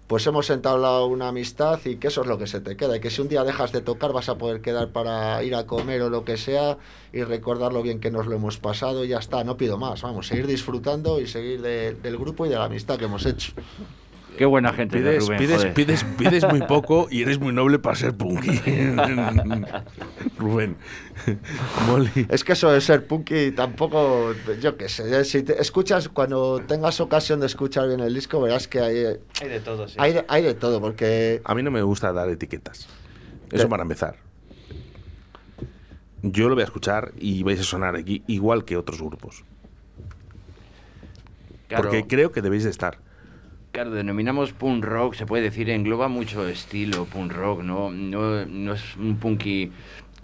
pues 0.07 0.27
hemos 0.27 0.51
entablado 0.51 1.07
una 1.07 1.29
amistad 1.29 1.81
y 1.87 1.97
que 1.97 2.09
eso 2.09 2.21
es 2.23 2.27
lo 2.27 2.37
que 2.39 2.47
se 2.47 2.61
te 2.61 2.77
queda. 2.77 2.97
Y 2.97 3.01
que 3.01 3.11
si 3.11 3.23
un 3.23 3.29
día 3.29 3.43
dejas 3.45 3.73
de 3.73 3.81
tocar 3.81 4.13
vas 4.13 4.29
a 4.29 4.37
poder 4.37 4.61
quedar 4.61 4.91
para 4.91 5.43
ir 5.43 5.55
a 5.55 5.67
comer 5.67 6.03
o 6.03 6.11
lo 6.11 6.25
que 6.25 6.37
sea 6.37 6.77
y 7.13 7.23
recordar 7.23 7.73
lo 7.73 7.83
bien 7.83 8.01
que 8.01 8.11
nos 8.11 8.27
lo 8.27 8.35
hemos 8.37 8.59
pasado 8.59 9.05
y 9.05 9.09
ya 9.09 9.19
está, 9.19 9.43
no 9.45 9.57
pido 9.57 9.79
más. 9.79 10.03
Vamos, 10.03 10.27
seguir 10.27 10.47
disfrutando 10.47 11.21
y 11.21 11.27
seguir 11.27 11.63
de- 11.63 11.95
del 11.95 12.19
grupo 12.19 12.45
y 12.45 12.49
de 12.51 12.57
la 12.57 12.65
amistad 12.65 12.99
que 12.99 13.07
hemos 13.07 13.25
hecho. 13.25 13.53
Qué 14.37 14.47
buena 14.47 14.73
gente 14.73 15.01
de 15.01 15.11
Pides, 15.13 15.27
Rubén, 15.27 15.39
pides, 15.39 15.57
joder. 15.59 15.75
pides, 15.75 16.05
pides 16.19 16.49
muy 16.49 16.61
poco 16.69 17.07
y 17.11 17.23
eres 17.23 17.39
muy 17.39 17.53
noble 17.53 17.79
para 17.79 17.95
ser 17.95 18.15
punky. 18.17 18.51
Rubén. 20.39 20.77
Molly. 21.87 22.27
Es 22.29 22.43
que 22.43 22.53
eso 22.55 22.71
de 22.73 22.81
ser 22.81 23.07
punky 23.07 23.53
tampoco, 23.53 24.35
yo 24.61 24.77
qué 24.77 24.89
sé, 24.89 25.25
si 25.25 25.43
te 25.43 25.61
escuchas, 25.61 26.09
cuando 26.09 26.61
tengas 26.67 27.01
ocasión 27.01 27.39
de 27.41 27.47
escuchar 27.47 27.87
bien 27.89 28.01
el 28.01 28.13
disco, 28.13 28.41
verás 28.41 28.67
que 28.67 28.81
hay, 28.81 29.05
Hay 29.41 29.49
de 29.49 29.61
todo, 29.61 29.87
sí. 29.87 29.95
hay, 29.99 30.13
de, 30.15 30.25
hay 30.29 30.43
de 30.43 30.55
todo, 30.55 30.81
porque 30.81 31.41
A 31.45 31.55
mí 31.55 31.63
no 31.63 31.71
me 31.71 31.83
gusta 31.83 32.13
dar 32.13 32.29
etiquetas. 32.29 32.89
Eso 33.53 33.65
¿Qué? 33.65 33.69
para 33.69 33.83
empezar. 33.83 34.17
Yo 36.23 36.49
lo 36.49 36.55
voy 36.55 36.63
a 36.63 36.65
escuchar 36.65 37.13
y 37.19 37.43
vais 37.43 37.61
a 37.61 37.65
sonar 37.65 37.95
aquí 37.97 38.25
igual 38.27 38.65
que 38.65 38.77
otros 38.77 39.01
grupos. 39.01 39.45
Claro, 41.69 41.85
Porque 41.85 42.07
creo 42.07 42.33
que 42.33 42.43
debéis 42.43 42.65
de 42.65 42.71
estar. 42.71 42.99
Claro, 43.75 43.91
denominamos 43.91 44.53
punk 44.53 44.85
rock, 44.85 45.15
se 45.15 45.27
puede 45.27 45.43
decir, 45.43 45.69
engloba 45.69 46.07
mucho 46.07 46.47
estilo 46.47 47.07
punk 47.07 47.33
rock, 47.33 47.63
¿no? 47.65 47.91
No, 47.91 48.47
no 48.47 48.73
es 48.73 48.97
un 48.97 49.17
punky 49.17 49.73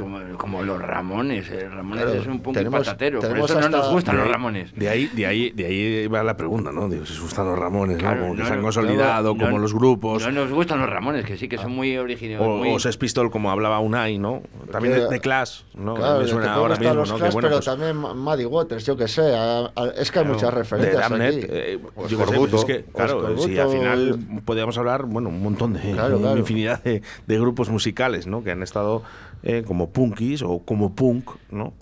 como, 0.01 0.39
como 0.39 0.63
los 0.63 0.81
Ramones. 0.81 1.51
eh, 1.51 1.69
Ramones 1.69 2.05
Claro, 2.05 2.21
es 2.21 2.27
un 2.27 2.41
punky 2.41 2.59
tenemos- 2.59 2.81
patatero, 2.87 3.21
por 3.21 3.29
tenemos 3.29 3.51
eso 3.51 3.61
no 3.61 3.69
nos 3.69 3.91
gustan 3.93 4.17
de 4.17 4.23
los 4.23 4.31
Ramones. 4.31 4.75
De 4.75 4.89
ahí, 4.89 5.07
de 5.13 5.27
ahí, 5.27 5.51
de 5.51 5.67
ahí 5.67 6.07
va 6.09 6.23
la 6.23 6.37
pregunta, 6.37 6.73
¿no? 6.73 6.89
Digo, 6.89 7.07
si 7.07 7.13
os 7.13 7.21
gustan 7.21 7.47
los 7.47 7.59
Ramones, 7.59 7.97
¿no? 7.97 8.03
Claro, 8.03 8.21
Como 8.23 8.33
que 8.35 8.41
no, 8.41 8.47
se 8.47 8.53
han 8.53 8.59
no, 8.59 8.65
consolidado, 8.65 9.35
no, 9.35 9.39
como 9.39 9.51
no, 9.53 9.59
los 9.59 9.75
grupos. 9.75 10.23
No 10.27 10.33
nos 10.33 10.51
gustan 10.51 10.81
los 10.81 10.91
Ramones, 10.91 11.25
que 11.25 11.37
sí, 11.37 11.49
que 11.49 11.59
son 11.59 11.73
muy 11.73 11.97
originales. 11.97 12.47
o, 12.47 12.57
muy- 12.57 12.73
o 12.75 12.79
Sex 12.79 12.97
Pistol, 12.97 13.31
como 13.31 13.51
hablaba 13.51 13.79
Unai, 13.81 14.19
¿no? 14.19 14.43
También 14.71 14.95
de, 14.95 15.01
Que- 15.03 15.15
de 15.15 15.21
Clash, 15.21 15.63
¿no? 15.75 15.95
Claro, 15.95 16.21
Me 16.21 16.27
suena 16.27 16.55
ahora 16.55 16.77
mismo, 16.77 16.95
los 16.95 17.09
¿no? 17.09 17.15
Que 17.17 17.21
Clash, 17.21 17.33
bueno, 17.33 17.49
pero 17.49 17.57
pues, 17.59 17.67
también 17.67 17.97
Muddy 17.97 18.45
Waters, 18.45 18.87
yo 18.87 18.97
qué 18.97 19.09
sé, 19.09 19.35
a- 19.37 19.71
a- 19.75 19.87
es 19.97 20.11
que 20.11 20.19
hay 20.21 20.25
muchas 20.25 20.51
de 20.51 20.59
referencias 20.59 21.11
Damned, 21.11 21.29
aquí. 21.39 21.47
eh, 21.51 21.79
yo 22.09 22.19
pues 22.19 22.53
es 22.55 22.65
que, 22.65 22.85
claro, 22.93 23.37
si 23.39 23.59
al 23.59 23.69
final 23.71 24.19
podíamos 24.45 24.77
hablar, 24.79 25.05
bueno, 25.07 25.29
un 25.29 25.43
montón 25.43 25.73
de, 25.75 25.93
una 25.95 26.33
infinidad 26.39 26.83
de, 26.83 27.03
de 27.27 27.39
grupos 27.39 27.69
musicales, 27.71 28.27
¿no? 28.27 28.43
Que 28.45 28.51
han 28.53 28.63
estado 28.63 29.03
eh, 29.43 29.63
como 29.67 29.91
punkis 29.91 30.43
o 30.43 30.61
como 30.65 30.95
punk, 30.95 31.31
¿no? 31.51 31.73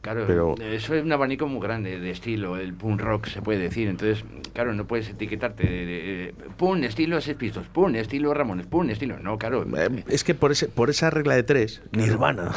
Claro, 0.00 0.24
Pero- 0.28 0.54
eso 0.60 0.94
es 0.94 1.02
un 1.02 1.10
abanico 1.12 1.48
muy 1.48 1.60
grande 1.60 1.98
de 1.98 2.10
estilo, 2.10 2.56
el 2.56 2.72
punk 2.72 3.00
rock 3.00 3.26
se 3.26 3.42
puede 3.42 3.58
decir. 3.58 3.88
Entonces, 3.88 4.24
claro, 4.54 4.72
no 4.72 4.86
puedes 4.86 5.08
etiquetarte 5.10 5.64
de, 5.68 5.86
de- 5.86 6.02
de- 6.02 6.34
punk 6.56 6.84
estilo 6.84 7.20
Sex 7.20 7.36
Pistols, 7.36 7.66
punk 7.68 7.96
estilo 7.96 8.32
Ramones, 8.32 8.66
punk 8.66 8.90
estilo. 8.90 9.18
No, 9.18 9.38
claro. 9.38 9.66
Eh, 9.76 10.04
es 10.08 10.22
que 10.24 10.34
por, 10.34 10.52
ese, 10.52 10.68
por 10.68 10.88
esa 10.88 11.10
regla 11.10 11.34
de 11.34 11.42
tres, 11.42 11.82
Nirvana, 11.92 12.52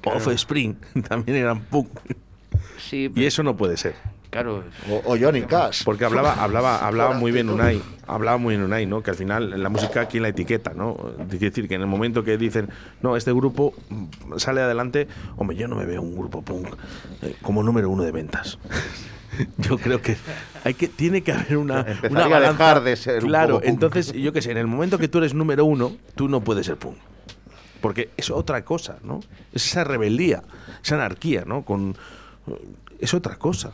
Claro. 0.00 0.18
Offspring, 0.26 0.76
también 1.08 1.38
eran 1.38 1.60
punk. 1.60 1.88
sí, 2.78 3.10
Y 3.14 3.24
eso 3.24 3.42
no 3.42 3.56
puede 3.56 3.76
ser. 3.76 3.94
Claro. 4.42 4.64
O, 4.90 5.12
o 5.12 5.16
Johnny 5.18 5.42
Cash. 5.42 5.84
Porque 5.84 6.04
hablaba, 6.04 6.34
hablaba, 6.34 6.86
hablaba 6.86 7.14
muy 7.14 7.32
bien. 7.32 7.48
Unai, 7.50 7.80
hablaba 8.06 8.38
muy 8.38 8.54
bien 8.54 8.64
Unai, 8.64 8.86
¿no? 8.86 9.02
Que 9.02 9.10
al 9.10 9.16
final 9.16 9.62
la 9.62 9.68
música 9.68 10.06
quién 10.06 10.22
la 10.22 10.28
etiqueta, 10.28 10.72
¿no? 10.74 10.96
Es 11.30 11.40
decir, 11.40 11.68
que 11.68 11.74
en 11.74 11.80
el 11.80 11.86
momento 11.86 12.22
que 12.24 12.36
dicen, 12.38 12.68
no, 13.02 13.16
este 13.16 13.32
grupo 13.32 13.74
sale 14.36 14.60
adelante, 14.60 15.08
hombre, 15.36 15.56
yo 15.56 15.68
no 15.68 15.76
me 15.76 15.84
veo 15.86 16.02
un 16.02 16.16
grupo 16.16 16.42
punk 16.42 16.68
eh, 17.22 17.34
como 17.42 17.62
número 17.62 17.88
uno 17.90 18.02
de 18.02 18.12
ventas. 18.12 18.58
Yo 19.58 19.76
creo 19.76 20.00
que 20.00 20.16
hay 20.64 20.72
que 20.72 20.88
tiene 20.88 21.20
que 21.22 21.30
haber 21.32 21.58
una, 21.58 21.84
una 22.10 22.24
a 22.24 22.28
balanza. 22.28 22.52
dejar 22.52 22.82
de 22.84 22.96
ser 22.96 23.22
un 23.22 23.28
Claro, 23.28 23.54
punk. 23.56 23.64
entonces 23.68 24.12
yo 24.14 24.32
qué 24.32 24.40
sé, 24.40 24.50
en 24.52 24.56
el 24.56 24.66
momento 24.66 24.96
que 24.96 25.08
tú 25.08 25.18
eres 25.18 25.34
número 25.34 25.66
uno, 25.66 25.92
tú 26.14 26.26
no 26.28 26.40
puedes 26.40 26.64
ser 26.64 26.76
punk. 26.76 26.96
Porque 27.82 28.08
es 28.16 28.30
otra 28.30 28.64
cosa, 28.64 28.96
¿no? 29.04 29.20
Es 29.52 29.66
esa 29.66 29.84
rebeldía, 29.84 30.42
esa 30.82 30.94
anarquía, 30.94 31.44
¿no? 31.46 31.62
Con 31.66 31.94
es 32.98 33.12
otra 33.12 33.36
cosa. 33.36 33.72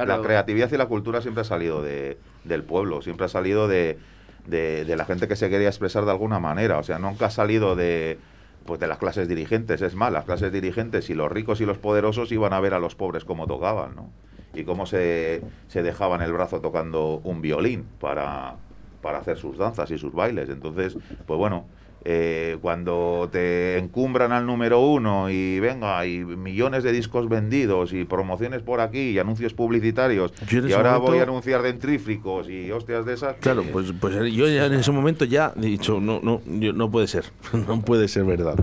La 0.00 0.20
creatividad 0.20 0.70
y 0.72 0.76
la 0.76 0.86
cultura 0.88 1.20
siempre 1.22 1.42
ha 1.42 1.44
salido 1.44 1.82
de, 1.82 2.20
del 2.44 2.64
pueblo, 2.64 3.02
siempre 3.02 3.26
ha 3.26 3.28
salido 3.28 3.68
de, 3.68 4.00
de- 4.44 4.84
de 4.84 4.96
la 4.96 5.04
gente 5.04 5.28
que 5.28 5.36
se 5.36 5.48
quería 5.50 5.68
expresar 5.68 6.04
de 6.04 6.10
alguna 6.10 6.40
manera. 6.40 6.78
O 6.78 6.82
sea, 6.82 6.98
nunca 6.98 7.26
ha 7.26 7.30
salido 7.30 7.76
de, 7.76 8.20
pues, 8.64 8.80
de 8.80 8.86
las 8.88 8.98
clases 8.98 9.28
dirigentes. 9.28 9.82
Es 9.82 9.94
más, 9.94 10.12
las 10.12 10.24
clases 10.24 10.52
dirigentes 10.52 11.08
y 11.10 11.14
los 11.14 11.30
ricos 11.30 11.60
y 11.60 11.66
los 11.66 11.78
poderosos 11.78 12.32
iban 12.32 12.52
a 12.52 12.60
ver 12.60 12.74
a 12.74 12.80
los 12.80 12.94
pobres 12.96 13.24
cómo 13.24 13.46
tocaban, 13.46 13.94
¿no? 13.94 14.12
Y 14.52 14.64
cómo 14.64 14.86
se, 14.86 15.46
se 15.68 15.82
dejaban 15.82 16.20
el 16.22 16.32
brazo 16.32 16.60
tocando 16.60 17.20
un 17.24 17.40
violín 17.40 17.96
para, 17.98 18.60
para 19.00 19.18
hacer 19.18 19.38
sus 19.38 19.56
danzas 19.58 19.90
y 19.90 19.98
sus 19.98 20.12
bailes. 20.12 20.48
Entonces, 20.50 20.98
pues 21.26 21.38
bueno, 21.38 21.70
eh, 22.04 22.58
cuando 22.60 23.28
te 23.30 23.78
encumbran 23.78 24.32
al 24.32 24.44
número 24.44 24.80
uno 24.80 25.30
y 25.30 25.60
venga, 25.60 25.98
hay 25.98 26.24
millones 26.24 26.82
de 26.82 26.90
discos 26.92 27.28
vendidos 27.28 27.92
y 27.92 28.04
promociones 28.04 28.62
por 28.62 28.80
aquí 28.80 29.10
y 29.10 29.18
anuncios 29.18 29.54
publicitarios 29.54 30.32
y 30.50 30.72
ahora 30.72 30.92
momento- 30.94 31.10
voy 31.12 31.18
a 31.20 31.22
anunciar 31.22 31.62
dentríficos 31.62 32.48
y 32.48 32.70
hostias 32.72 33.06
de 33.06 33.14
esas. 33.14 33.36
Claro, 33.36 33.62
eh, 33.62 33.68
pues, 33.72 33.92
pues 34.00 34.14
yo 34.32 34.48
ya 34.48 34.66
en 34.66 34.74
ese 34.74 34.90
momento 34.90 35.24
ya 35.24 35.52
he 35.56 35.60
dicho, 35.60 36.00
no, 36.00 36.20
no, 36.22 36.40
yo- 36.46 36.72
no 36.72 36.90
puede 36.90 37.06
ser, 37.06 37.26
no 37.52 37.80
puede 37.82 38.08
ser 38.08 38.24
verdad, 38.24 38.56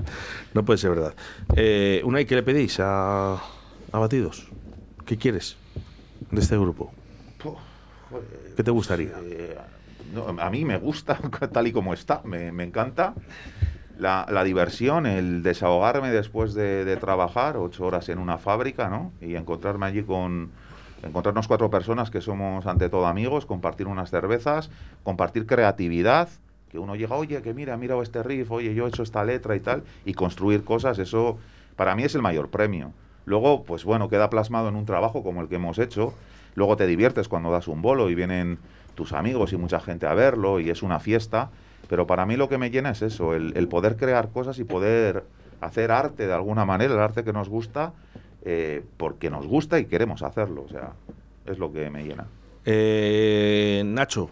no 0.53 0.65
puede 0.65 0.77
ser 0.77 0.89
verdad. 0.91 1.13
Eh, 1.55 2.01
Unai, 2.03 2.25
¿qué 2.25 2.35
le 2.35 2.43
pedís 2.43 2.79
a, 2.81 3.33
a 3.35 3.99
Batidos? 3.99 4.47
¿Qué 5.05 5.17
quieres 5.17 5.55
de 6.31 6.41
este 6.41 6.57
grupo? 6.57 6.91
joder, 8.09 8.25
¿Qué 8.57 8.63
te 8.63 8.71
gustaría? 8.71 9.11
eh, 9.23 9.55
no, 10.13 10.41
a 10.41 10.49
mí 10.49 10.65
me 10.65 10.77
gusta 10.77 11.17
tal 11.51 11.67
y 11.67 11.71
como 11.71 11.93
está, 11.93 12.21
me, 12.23 12.51
me 12.51 12.63
encanta. 12.63 13.13
La, 13.97 14.25
la 14.29 14.45
diversión, 14.45 15.05
el 15.05 15.43
desahogarme 15.43 16.09
después 16.09 16.53
de, 16.53 16.85
de 16.85 16.95
trabajar 16.95 17.57
ocho 17.57 17.85
horas 17.85 18.07
en 18.07 18.17
una 18.17 18.37
fábrica, 18.37 18.87
¿no? 18.87 19.11
Y 19.19 19.35
encontrarme 19.35 19.87
allí 19.87 20.03
con, 20.03 20.51
encontrarnos 21.03 21.47
cuatro 21.47 21.69
personas 21.69 22.09
que 22.09 22.21
somos 22.21 22.65
ante 22.65 22.89
todo 22.89 23.07
amigos, 23.07 23.45
compartir 23.45 23.87
unas 23.87 24.09
cervezas, 24.09 24.69
compartir 25.03 25.45
creatividad, 25.45 26.29
que 26.69 26.79
uno 26.79 26.95
llega, 26.95 27.15
oye, 27.15 27.41
que 27.41 27.53
mira, 27.53 27.77
mira 27.77 27.99
este 28.01 28.23
riff, 28.23 28.51
oye, 28.51 28.73
yo 28.73 28.85
he 28.85 28.89
hecho 28.89 29.03
esta 29.03 29.23
letra 29.23 29.55
y 29.55 29.59
tal, 29.59 29.83
y 30.05 30.13
construir 30.13 30.63
cosas, 30.63 30.99
eso 30.99 31.37
para 31.75 31.95
mí 31.95 32.03
es 32.03 32.15
el 32.15 32.21
mayor 32.21 32.49
premio. 32.49 32.91
Luego, 33.25 33.63
pues 33.63 33.83
bueno, 33.83 34.09
queda 34.09 34.29
plasmado 34.29 34.69
en 34.69 34.75
un 34.75 34.85
trabajo 34.85 35.23
como 35.23 35.41
el 35.41 35.47
que 35.47 35.55
hemos 35.55 35.79
hecho, 35.79 36.13
luego 36.55 36.77
te 36.77 36.87
diviertes 36.87 37.27
cuando 37.27 37.51
das 37.51 37.67
un 37.67 37.81
bolo 37.81 38.09
y 38.09 38.15
vienen 38.15 38.59
tus 38.95 39.13
amigos 39.13 39.53
y 39.53 39.57
mucha 39.57 39.79
gente 39.79 40.07
a 40.07 40.13
verlo 40.13 40.59
y 40.59 40.69
es 40.69 40.83
una 40.83 40.99
fiesta, 40.99 41.49
pero 41.87 42.07
para 42.07 42.25
mí 42.25 42.35
lo 42.35 42.49
que 42.49 42.57
me 42.57 42.69
llena 42.69 42.91
es 42.91 43.01
eso, 43.01 43.33
el, 43.33 43.53
el 43.55 43.67
poder 43.67 43.95
crear 43.95 44.29
cosas 44.29 44.59
y 44.59 44.63
poder 44.63 45.23
hacer 45.61 45.91
arte 45.91 46.27
de 46.27 46.33
alguna 46.33 46.65
manera, 46.65 46.93
el 46.93 46.99
arte 46.99 47.23
que 47.23 47.33
nos 47.33 47.49
gusta, 47.49 47.93
eh, 48.43 48.83
porque 48.97 49.29
nos 49.29 49.45
gusta 49.45 49.79
y 49.79 49.85
queremos 49.85 50.21
hacerlo, 50.21 50.63
o 50.63 50.69
sea, 50.69 50.93
es 51.45 51.57
lo 51.57 51.71
que 51.71 51.89
me 51.89 52.03
llena. 52.03 52.27
Eh, 52.65 53.83
Nacho, 53.85 54.29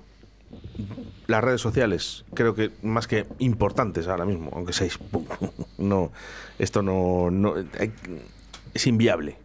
las 1.28 1.44
redes 1.44 1.62
sociales, 1.62 2.26
creo 2.34 2.54
que 2.54 2.72
más 2.84 3.08
que 3.08 3.26
importantes 3.40 4.08
ahora 4.08 4.26
mismo, 4.26 4.52
aunque 4.54 4.74
seáis, 4.74 5.00
no, 5.78 6.12
esto 6.60 6.82
no, 6.82 7.30
no 7.32 7.56
es 8.74 8.88
inviable. 8.88 9.38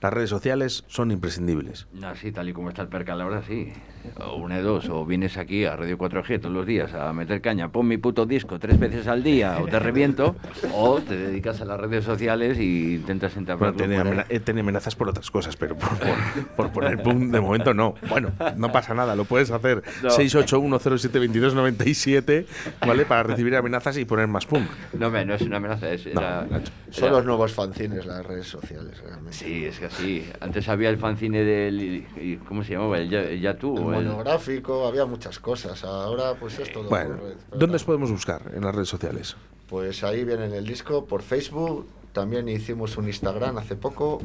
Las 0.00 0.12
redes 0.12 0.30
sociales 0.30 0.84
son 0.86 1.10
imprescindibles. 1.10 1.88
Así, 2.04 2.30
tal 2.30 2.48
y 2.48 2.52
como 2.52 2.68
está 2.68 2.82
el 2.82 2.88
percal 2.88 3.20
ahora, 3.20 3.42
sí. 3.42 3.72
O 4.20 4.36
una 4.36 4.56
de 4.56 4.62
dos, 4.62 4.88
o 4.88 5.04
vienes 5.06 5.36
aquí 5.36 5.64
a 5.64 5.76
Radio 5.76 5.96
4G 5.98 6.40
todos 6.40 6.54
los 6.54 6.66
días 6.66 6.92
a 6.94 7.12
meter 7.12 7.40
caña, 7.40 7.68
pon 7.70 7.86
mi 7.86 7.98
puto 7.98 8.26
disco 8.26 8.58
tres 8.58 8.78
veces 8.78 9.06
al 9.06 9.22
día 9.22 9.58
o 9.60 9.66
te 9.66 9.78
reviento, 9.78 10.34
o 10.74 11.00
te 11.00 11.16
dedicas 11.16 11.60
a 11.60 11.64
las 11.64 11.78
redes 11.78 12.04
sociales 12.04 12.58
y 12.58 12.94
intentas 12.96 13.34
Bueno, 13.34 13.52
entablarlo 13.52 13.76
tiene, 13.76 14.24
eh, 14.28 14.40
tiene 14.40 14.60
amenazas 14.62 14.96
por 14.96 15.08
otras 15.08 15.30
cosas, 15.30 15.56
pero 15.56 15.76
por, 15.76 15.88
por- 15.98 16.46
por 16.56 16.72
poner 16.72 17.02
pum, 17.02 17.30
de 17.30 17.40
momento 17.40 17.74
no. 17.74 17.94
Bueno, 18.08 18.30
no 18.56 18.72
pasa 18.72 18.94
nada, 18.94 19.14
lo 19.14 19.24
puedes 19.24 19.50
hacer. 19.50 19.82
No. 20.02 20.08
681072297, 20.10 22.46
¿vale? 22.86 23.04
Para 23.04 23.22
recibir 23.24 23.54
amenazas 23.56 23.96
y 23.98 24.04
poner 24.04 24.26
más 24.26 24.46
pum. 24.46 24.64
No, 24.98 25.10
no 25.10 25.34
es 25.34 25.42
una 25.42 25.58
amenaza, 25.58 25.90
es, 25.90 26.06
No, 26.06 26.20
era- 26.20 26.46
Nacho. 26.50 26.72
Son 26.90 27.04
era- 27.04 27.12
los 27.16 27.24
nuevos 27.26 27.52
fanzines 27.52 28.06
las 28.06 28.24
redes 28.24 28.46
sociales, 28.46 28.98
realmente. 29.02 29.32
Sí, 29.32 29.64
es 29.66 29.78
que 29.78 29.86
así. 29.86 30.26
Antes 30.40 30.68
había 30.68 30.88
el 30.90 30.96
fanzine 30.98 31.44
del. 31.44 32.04
¿Cómo 32.46 32.64
se 32.64 32.72
llamaba? 32.72 32.98
El 32.98 33.10
Ya, 33.10 33.30
Ya 33.32 33.56
tú. 33.58 33.87
El 33.94 34.04
monográfico, 34.06 34.86
había 34.86 35.06
muchas 35.06 35.38
cosas. 35.38 35.84
Ahora, 35.84 36.34
pues 36.34 36.58
es 36.58 36.72
todo. 36.72 36.88
Bueno, 36.88 37.16
red. 37.16 37.58
¿dónde 37.58 37.76
os 37.76 37.84
podemos 37.84 38.10
buscar 38.10 38.52
en 38.54 38.64
las 38.64 38.74
redes 38.74 38.88
sociales? 38.88 39.36
Pues 39.68 40.02
ahí 40.02 40.24
viene 40.24 40.46
en 40.46 40.54
el 40.54 40.66
disco 40.66 41.04
por 41.04 41.22
Facebook. 41.22 41.86
También 42.12 42.48
hicimos 42.48 42.96
un 42.96 43.06
Instagram 43.06 43.58
hace 43.58 43.76
poco. 43.76 44.20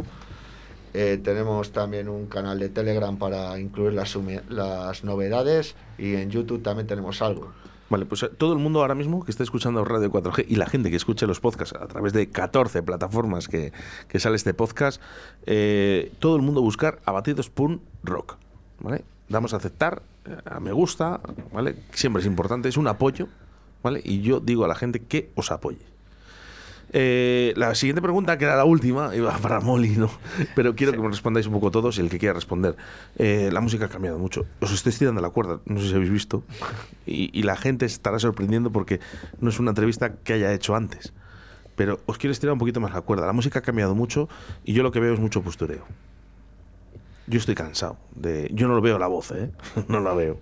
Eh, 0.93 1.19
tenemos 1.23 1.71
también 1.71 2.07
un 2.07 2.27
canal 2.27 2.59
de 2.59 2.69
Telegram 2.69 3.17
para 3.17 3.59
incluir 3.59 3.93
las, 3.93 5.03
novedades. 5.03 5.75
Y 5.97 6.15
en 6.15 6.29
YouTube 6.29 6.61
también 6.61 6.87
tenemos 6.87 7.21
algo. 7.21 7.51
Vale, 7.89 8.05
pues 8.05 8.23
eh, 8.23 8.29
todo 8.29 8.53
el 8.53 8.59
mundo 8.59 8.81
ahora 8.81 8.95
mismo 8.95 9.23
que 9.23 9.31
esté 9.31 9.43
escuchando 9.43 9.83
Radio 9.83 10.11
4G 10.11 10.45
y 10.47 10.55
la 10.55 10.65
gente 10.67 10.89
que 10.89 10.95
escuche 10.95 11.27
los 11.27 11.39
podcasts 11.39 11.75
a 11.79 11.87
través 11.87 12.13
de 12.13 12.29
14 12.29 12.81
plataformas 12.83 13.47
que, 13.47 13.73
que 14.07 14.19
sale 14.19 14.35
este 14.35 14.53
podcast, 14.53 15.01
eh, 15.45 16.11
todo 16.19 16.35
el 16.35 16.41
mundo 16.41 16.61
buscar 16.61 16.99
abatidos.rock. 17.05 18.37
¿Vale? 18.83 19.03
Damos 19.29 19.53
a 19.53 19.57
aceptar 19.57 20.03
eh, 20.25 20.59
me 20.61 20.71
gusta, 20.71 21.19
¿vale? 21.51 21.75
Siempre 21.91 22.21
es 22.21 22.27
importante, 22.27 22.69
es 22.69 22.77
un 22.77 22.87
apoyo, 22.87 23.27
¿vale? 23.81 24.01
Y 24.03 24.21
yo 24.21 24.39
digo 24.39 24.65
a 24.65 24.67
la 24.67 24.75
gente 24.75 24.99
que 24.99 25.31
os 25.35 25.51
apoye. 25.51 25.85
Eh, 26.95 27.53
la 27.55 27.73
siguiente 27.73 28.01
pregunta, 28.01 28.37
que 28.37 28.45
era 28.45 28.55
la 28.55 28.65
última, 28.65 29.15
iba 29.15 29.35
para 29.39 29.59
Molly, 29.59 29.97
¿no? 29.97 30.09
Pero 30.55 30.75
quiero 30.75 30.93
que 30.93 30.99
me 30.99 31.07
respondáis 31.07 31.47
un 31.47 31.53
poco 31.53 31.71
todos, 31.71 31.97
el 31.97 32.09
que 32.09 32.19
quiera 32.19 32.33
responder. 32.33 32.75
Eh, 33.17 33.49
la 33.51 33.61
música 33.61 33.85
ha 33.85 33.89
cambiado 33.89 34.19
mucho. 34.19 34.45
Os 34.61 34.71
estoy 34.71 34.93
tirando 34.93 35.21
la 35.21 35.29
cuerda, 35.29 35.59
no 35.65 35.79
sé 35.79 35.89
si 35.89 35.95
habéis 35.95 36.11
visto. 36.11 36.43
Y, 37.05 37.37
y 37.37 37.43
la 37.43 37.55
gente 37.55 37.89
se 37.89 37.95
estará 37.95 38.19
sorprendiendo 38.19 38.71
porque 38.71 38.99
no 39.39 39.49
es 39.49 39.59
una 39.59 39.71
entrevista 39.71 40.13
que 40.23 40.33
haya 40.33 40.53
hecho 40.53 40.75
antes. 40.75 41.13
Pero 41.75 41.99
os 42.05 42.19
quiero 42.19 42.31
estirar 42.31 42.53
un 42.53 42.59
poquito 42.59 42.79
más 42.79 42.93
la 42.93 43.01
cuerda. 43.01 43.25
La 43.25 43.33
música 43.33 43.59
ha 43.59 43.63
cambiado 43.63 43.95
mucho 43.95 44.29
y 44.63 44.73
yo 44.73 44.83
lo 44.83 44.91
que 44.91 44.99
veo 44.99 45.13
es 45.15 45.19
mucho 45.19 45.41
postureo. 45.41 45.85
Yo 47.27 47.39
estoy 47.39 47.55
cansado 47.55 47.97
de. 48.15 48.49
Yo 48.53 48.67
no 48.67 48.75
lo 48.75 48.81
veo 48.81 48.99
la 48.99 49.07
voz, 49.07 49.31
¿eh? 49.31 49.49
no 49.87 49.99
la 49.99 50.13
veo. 50.13 50.39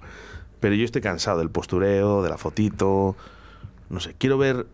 Pero 0.59 0.75
yo 0.75 0.85
estoy 0.85 1.01
cansado 1.01 1.39
del 1.39 1.49
postureo, 1.49 2.21
de 2.23 2.29
la 2.29 2.37
fotito. 2.37 3.15
No 3.89 3.99
sé, 3.99 4.15
quiero 4.17 4.37
ver 4.37 4.65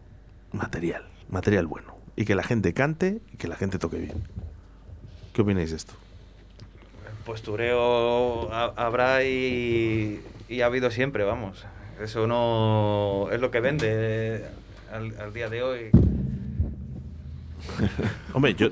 material, 0.52 1.06
material 1.30 1.66
bueno. 1.68 1.96
Y 2.16 2.26
que 2.26 2.36
la 2.36 2.44
gente 2.44 2.74
cante 2.74 3.22
y 3.34 3.38
que 3.38 3.48
la 3.48 3.56
gente 3.56 3.78
toque 3.80 3.98
bien. 3.98 4.24
¿Qué 5.34 5.42
opináis 5.44 5.70
de 5.72 5.78
esto? 5.78 5.94
Postureo 7.26 8.52
ha- 8.54 8.74
habrá 8.78 9.24
y, 9.24 10.22
y 10.48 10.62
ha 10.62 10.66
habido 10.68 10.92
siempre, 10.92 11.24
vamos. 11.24 11.66
Eso 12.02 12.28
no 12.28 13.28
es 13.32 13.42
lo 13.42 13.52
que 13.52 13.60
vende 13.60 14.46
al, 14.92 15.20
al 15.20 15.34
día 15.34 15.50
de 15.50 15.64
hoy. 15.64 15.90
Hombre, 18.34 18.54
yo, 18.56 18.70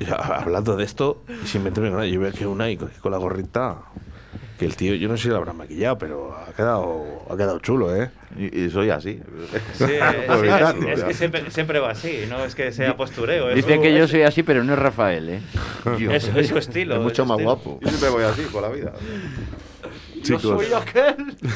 yo, 0.00 0.20
hablando 0.20 0.76
de 0.76 0.84
esto, 0.84 1.22
y 1.42 1.46
sin 1.46 1.62
meterme 1.62 1.88
con 1.90 1.98
nada, 1.98 2.08
yo 2.08 2.20
veo 2.20 2.32
que 2.32 2.46
una 2.46 2.70
y 2.70 2.76
con 2.76 3.10
la 3.12 3.18
gorrita, 3.18 3.78
que 4.58 4.64
el 4.64 4.74
tío, 4.76 4.94
yo 4.94 5.08
no 5.08 5.16
sé 5.16 5.24
si 5.24 5.28
lo 5.28 5.36
habrá 5.36 5.52
maquillado, 5.52 5.98
pero 5.98 6.34
ha 6.36 6.52
quedado, 6.54 7.04
ha 7.30 7.36
quedado 7.36 7.58
chulo, 7.58 7.94
¿eh? 7.94 8.10
Y, 8.38 8.64
y 8.64 8.70
soy 8.70 8.88
así. 8.90 9.20
Sí, 9.74 9.84
sí, 9.84 9.84
es, 9.84 10.98
es 10.98 11.04
que 11.04 11.14
siempre, 11.14 11.50
siempre 11.50 11.78
va 11.78 11.90
así, 11.90 12.24
no 12.28 12.44
es 12.44 12.54
que 12.54 12.72
sea 12.72 12.96
postureo. 12.96 13.50
es 13.50 13.56
Dice 13.56 13.76
su- 13.76 13.82
que 13.82 13.94
yo 13.94 14.04
es- 14.04 14.10
soy 14.10 14.22
así, 14.22 14.42
pero 14.42 14.64
no 14.64 14.72
es 14.72 14.78
Rafael, 14.78 15.28
¿eh? 15.28 15.40
Yo. 15.98 16.10
Es, 16.10 16.28
es 16.28 16.48
su 16.48 16.56
estilo. 16.58 16.94
Es 16.94 16.98
es 17.00 17.04
mucho 17.04 17.22
su 17.24 17.28
más 17.28 17.38
estilo. 17.38 17.54
guapo. 17.56 17.78
Yo 17.82 17.88
siempre 17.88 18.08
voy 18.10 18.24
así 18.24 18.42
por 18.50 18.62
la 18.62 18.68
vida. 18.70 18.92
Chicos, 20.26 20.42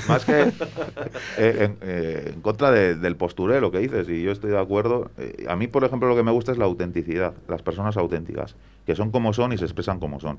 Más 0.09 0.25
que 0.25 0.41
eh, 1.39 1.57
en, 1.61 1.79
eh, 1.83 2.31
en 2.35 2.41
contra 2.41 2.71
de- 2.71 2.95
del 2.95 3.17
postureo, 3.17 3.61
lo 3.61 3.71
que 3.71 3.79
dices, 3.79 4.09
y 4.09 4.23
yo 4.23 4.33
estoy 4.33 4.51
de 4.51 4.59
acuerdo. 4.59 5.11
eh, 5.19 5.47
a 5.49 5.57
mí, 5.57 5.67
por 5.67 5.85
ejemplo, 5.85 6.09
lo 6.09 6.17
que 6.17 6.23
me 6.23 6.31
gusta 6.33 6.53
es 6.53 6.59
la 6.59 6.65
autenticidad, 6.67 7.35
las 7.49 7.63
personas 7.63 7.97
auténticas, 7.97 8.55
que 8.87 8.95
son 8.95 9.11
como 9.11 9.33
son 9.33 9.53
y 9.53 9.59
se 9.59 9.65
expresan 9.65 9.99
como 9.99 10.21
son. 10.21 10.39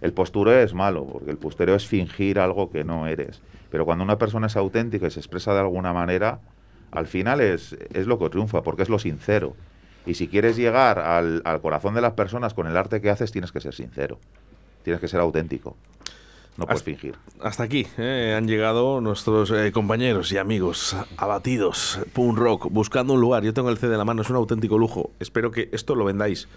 El 0.00 0.12
postureo 0.12 0.60
es 0.60 0.72
malo, 0.74 1.04
porque 1.06 1.30
el 1.30 1.36
postureo 1.36 1.74
es 1.74 1.86
fingir 1.86 2.38
algo 2.38 2.70
que 2.70 2.84
no 2.84 3.06
eres. 3.06 3.40
Pero 3.70 3.84
cuando 3.84 4.02
una 4.04 4.18
persona 4.18 4.46
es 4.46 4.56
auténtica 4.56 5.06
y 5.06 5.10
se 5.10 5.20
expresa 5.20 5.52
de 5.52 5.60
alguna 5.60 5.92
manera, 5.92 6.40
al 6.92 7.06
final 7.06 7.40
es, 7.40 7.76
es 7.94 8.06
lo 8.06 8.18
que 8.18 8.28
triunfa, 8.30 8.62
porque 8.62 8.82
es 8.82 8.88
lo 8.88 8.98
sincero. 8.98 9.54
Y 10.06 10.14
si 10.14 10.26
quieres 10.28 10.56
llegar 10.56 10.98
al, 10.98 11.42
al 11.44 11.60
corazón 11.60 11.94
de 11.94 12.00
las 12.00 12.14
personas 12.14 12.54
con 12.54 12.66
el 12.66 12.76
arte 12.76 13.00
que 13.02 13.10
haces, 13.10 13.30
tienes 13.30 13.52
que 13.52 13.60
ser 13.60 13.74
sincero. 13.74 14.18
Tienes 14.82 15.00
que 15.00 15.08
ser 15.08 15.20
auténtico. 15.20 15.76
No 16.56 16.66
puedes 16.66 16.80
Hasta- 16.80 16.84
fingir. 16.90 17.14
Hasta 17.40 17.62
aquí 17.62 17.86
eh, 17.96 18.34
han 18.36 18.46
llegado 18.46 19.00
nuestros 19.00 19.50
eh, 19.50 19.72
compañeros 19.72 20.30
y 20.32 20.38
amigos 20.38 20.94
abatidos, 21.16 21.98
punk 22.12 22.36
rock, 22.36 22.66
buscando 22.70 23.14
un 23.14 23.20
lugar. 23.20 23.42
Yo 23.44 23.54
tengo 23.54 23.70
el 23.70 23.78
CD 23.78 23.92
en 23.92 23.98
la 23.98 24.04
mano, 24.04 24.22
es 24.22 24.30
un 24.30 24.36
auténtico 24.36 24.76
lujo. 24.76 25.10
Espero 25.20 25.50
que 25.50 25.70
esto 25.72 25.94
lo 25.94 26.04
vendáis, 26.04 26.48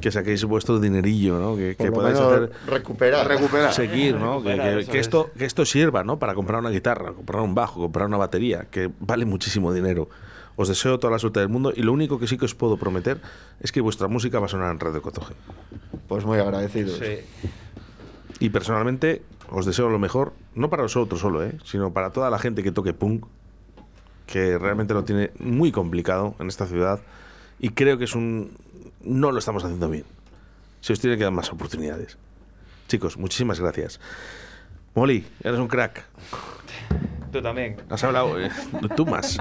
que 0.00 0.12
saquéis 0.12 0.44
vuestro 0.44 0.78
dinerillo, 0.78 1.38
¿no? 1.38 1.56
Que, 1.56 1.74
que 1.76 1.90
podáis 1.90 2.18
hacer 2.18 2.52
recuperar. 2.66 3.26
Recuperar. 3.26 3.72
seguir, 3.72 4.14
¿no? 4.16 4.42
Que, 4.42 4.50
Recuperar, 4.56 4.84
que- 4.86 4.98
esto, 5.00 5.30
que 5.36 5.44
esto 5.44 5.64
sirva, 5.64 6.04
¿no? 6.04 6.18
Para 6.20 6.34
comprar 6.34 6.60
una 6.60 6.70
guitarra, 6.70 7.12
comprar 7.12 7.42
un 7.42 7.54
bajo, 7.54 7.80
comprar 7.80 8.06
una 8.06 8.16
batería, 8.16 8.66
que 8.70 8.90
vale 9.00 9.24
muchísimo 9.24 9.72
dinero. 9.72 10.08
Os 10.56 10.68
deseo 10.68 11.00
toda 11.00 11.10
la 11.12 11.18
suerte 11.18 11.40
del 11.40 11.48
mundo 11.48 11.72
y 11.74 11.82
lo 11.82 11.92
único 11.92 12.20
que 12.20 12.28
sí 12.28 12.38
que 12.38 12.44
os 12.44 12.54
puedo 12.54 12.76
prometer 12.76 13.20
es 13.60 13.72
que 13.72 13.80
vuestra 13.80 14.06
música 14.06 14.38
va 14.38 14.46
a 14.46 14.48
sonar 14.48 14.70
en 14.70 14.78
Radio 14.78 15.02
Cotoge. 15.02 15.34
Pues 16.06 16.24
muy 16.24 16.38
agradecidos. 16.38 16.98
Sí. 16.98 17.48
Y 18.40 18.50
personalmente 18.50 19.22
os 19.50 19.66
deseo 19.66 19.88
lo 19.88 19.98
mejor, 19.98 20.32
no 20.54 20.70
para 20.70 20.82
vosotros 20.82 21.20
solo, 21.20 21.44
¿eh? 21.44 21.56
sino 21.64 21.92
para 21.92 22.10
toda 22.10 22.30
la 22.30 22.38
gente 22.38 22.62
que 22.62 22.72
toque 22.72 22.92
punk, 22.92 23.26
que 24.26 24.58
realmente 24.58 24.94
lo 24.94 25.04
tiene 25.04 25.30
muy 25.38 25.70
complicado 25.70 26.34
en 26.38 26.48
esta 26.48 26.66
ciudad 26.66 27.00
y 27.58 27.70
creo 27.70 27.98
que 27.98 28.04
es 28.04 28.14
un... 28.14 28.56
no 29.02 29.32
lo 29.32 29.38
estamos 29.38 29.64
haciendo 29.64 29.88
bien. 29.88 30.04
Se 30.80 30.92
os 30.92 31.00
tiene 31.00 31.16
que 31.16 31.24
dar 31.24 31.32
más 31.32 31.50
oportunidades. 31.52 32.18
Chicos, 32.88 33.16
muchísimas 33.16 33.60
gracias. 33.60 34.00
Molly, 34.94 35.26
eres 35.42 35.58
un 35.58 35.68
crack. 35.68 36.04
Tú 37.32 37.42
también. 37.42 37.76
Has 37.88 38.04
hablado... 38.04 38.38
eh, 38.40 38.50
tú 38.96 39.06
más. 39.06 39.38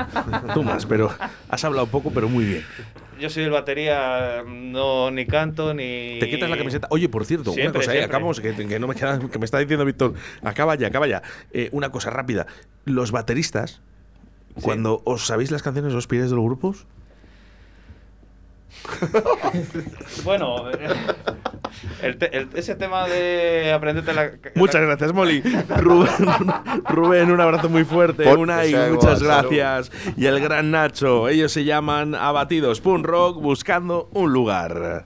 Tú 0.53 0.63
más, 0.63 0.85
pero 0.85 1.11
has 1.49 1.63
hablado 1.63 1.87
poco, 1.87 2.11
pero 2.11 2.29
muy 2.29 2.45
bien. 2.45 2.63
Yo 3.19 3.29
soy 3.29 3.43
el 3.43 3.51
batería, 3.51 4.43
no 4.45 5.11
ni 5.11 5.25
canto 5.25 5.73
ni. 5.73 6.17
Te 6.19 6.29
quitas 6.29 6.49
la 6.49 6.57
camiseta. 6.57 6.87
Oye, 6.91 7.09
por 7.09 7.25
cierto, 7.25 7.51
una 7.51 7.71
cosa, 7.71 7.95
eh, 7.95 8.03
acabamos, 8.03 8.39
que, 8.39 8.53
que 8.55 8.79
no 8.79 8.87
me 8.87 8.95
queda, 8.95 9.19
que 9.19 9.39
me 9.39 9.45
está 9.45 9.59
diciendo 9.59 9.85
Víctor, 9.85 10.13
acaba 10.43 10.75
ya, 10.75 10.87
acaba 10.87 11.07
ya. 11.07 11.21
Eh, 11.51 11.69
una 11.71 11.91
cosa 11.91 12.09
rápida. 12.09 12.47
Los 12.85 13.11
bateristas, 13.11 13.81
cuando 14.61 15.01
os 15.05 15.25
sabéis 15.25 15.51
las 15.51 15.63
canciones, 15.63 15.93
os 15.93 16.07
pides 16.07 16.29
de 16.29 16.35
los 16.35 16.45
grupos. 16.45 16.85
Bueno, 20.23 20.69
eh, 20.71 20.87
el 22.01 22.17
te- 22.17 22.35
el- 22.37 22.49
ese 22.55 22.75
tema 22.75 23.07
de 23.07 23.71
aprenderte 23.73 24.13
la. 24.13 24.31
Muchas 24.55 24.81
gracias, 24.81 25.13
Molly. 25.13 25.41
Rubén, 25.77 26.11
Rubén, 26.89 27.31
un 27.31 27.41
abrazo 27.41 27.69
muy 27.69 27.83
fuerte. 27.83 28.23
Por- 28.23 28.39
Unai, 28.39 28.71
sea 28.71 28.89
muchas 28.89 29.21
igual, 29.21 29.47
gracias. 29.49 29.91
Y 30.17 30.25
el 30.25 30.39
gran 30.39 30.71
Nacho. 30.71 31.27
Ellos 31.29 31.51
se 31.51 31.63
llaman 31.63 32.15
Abatidos 32.15 32.81
Punk 32.81 33.05
Rock 33.05 33.41
buscando 33.41 34.09
un 34.13 34.31
lugar. 34.33 35.03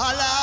Hala 0.00 0.39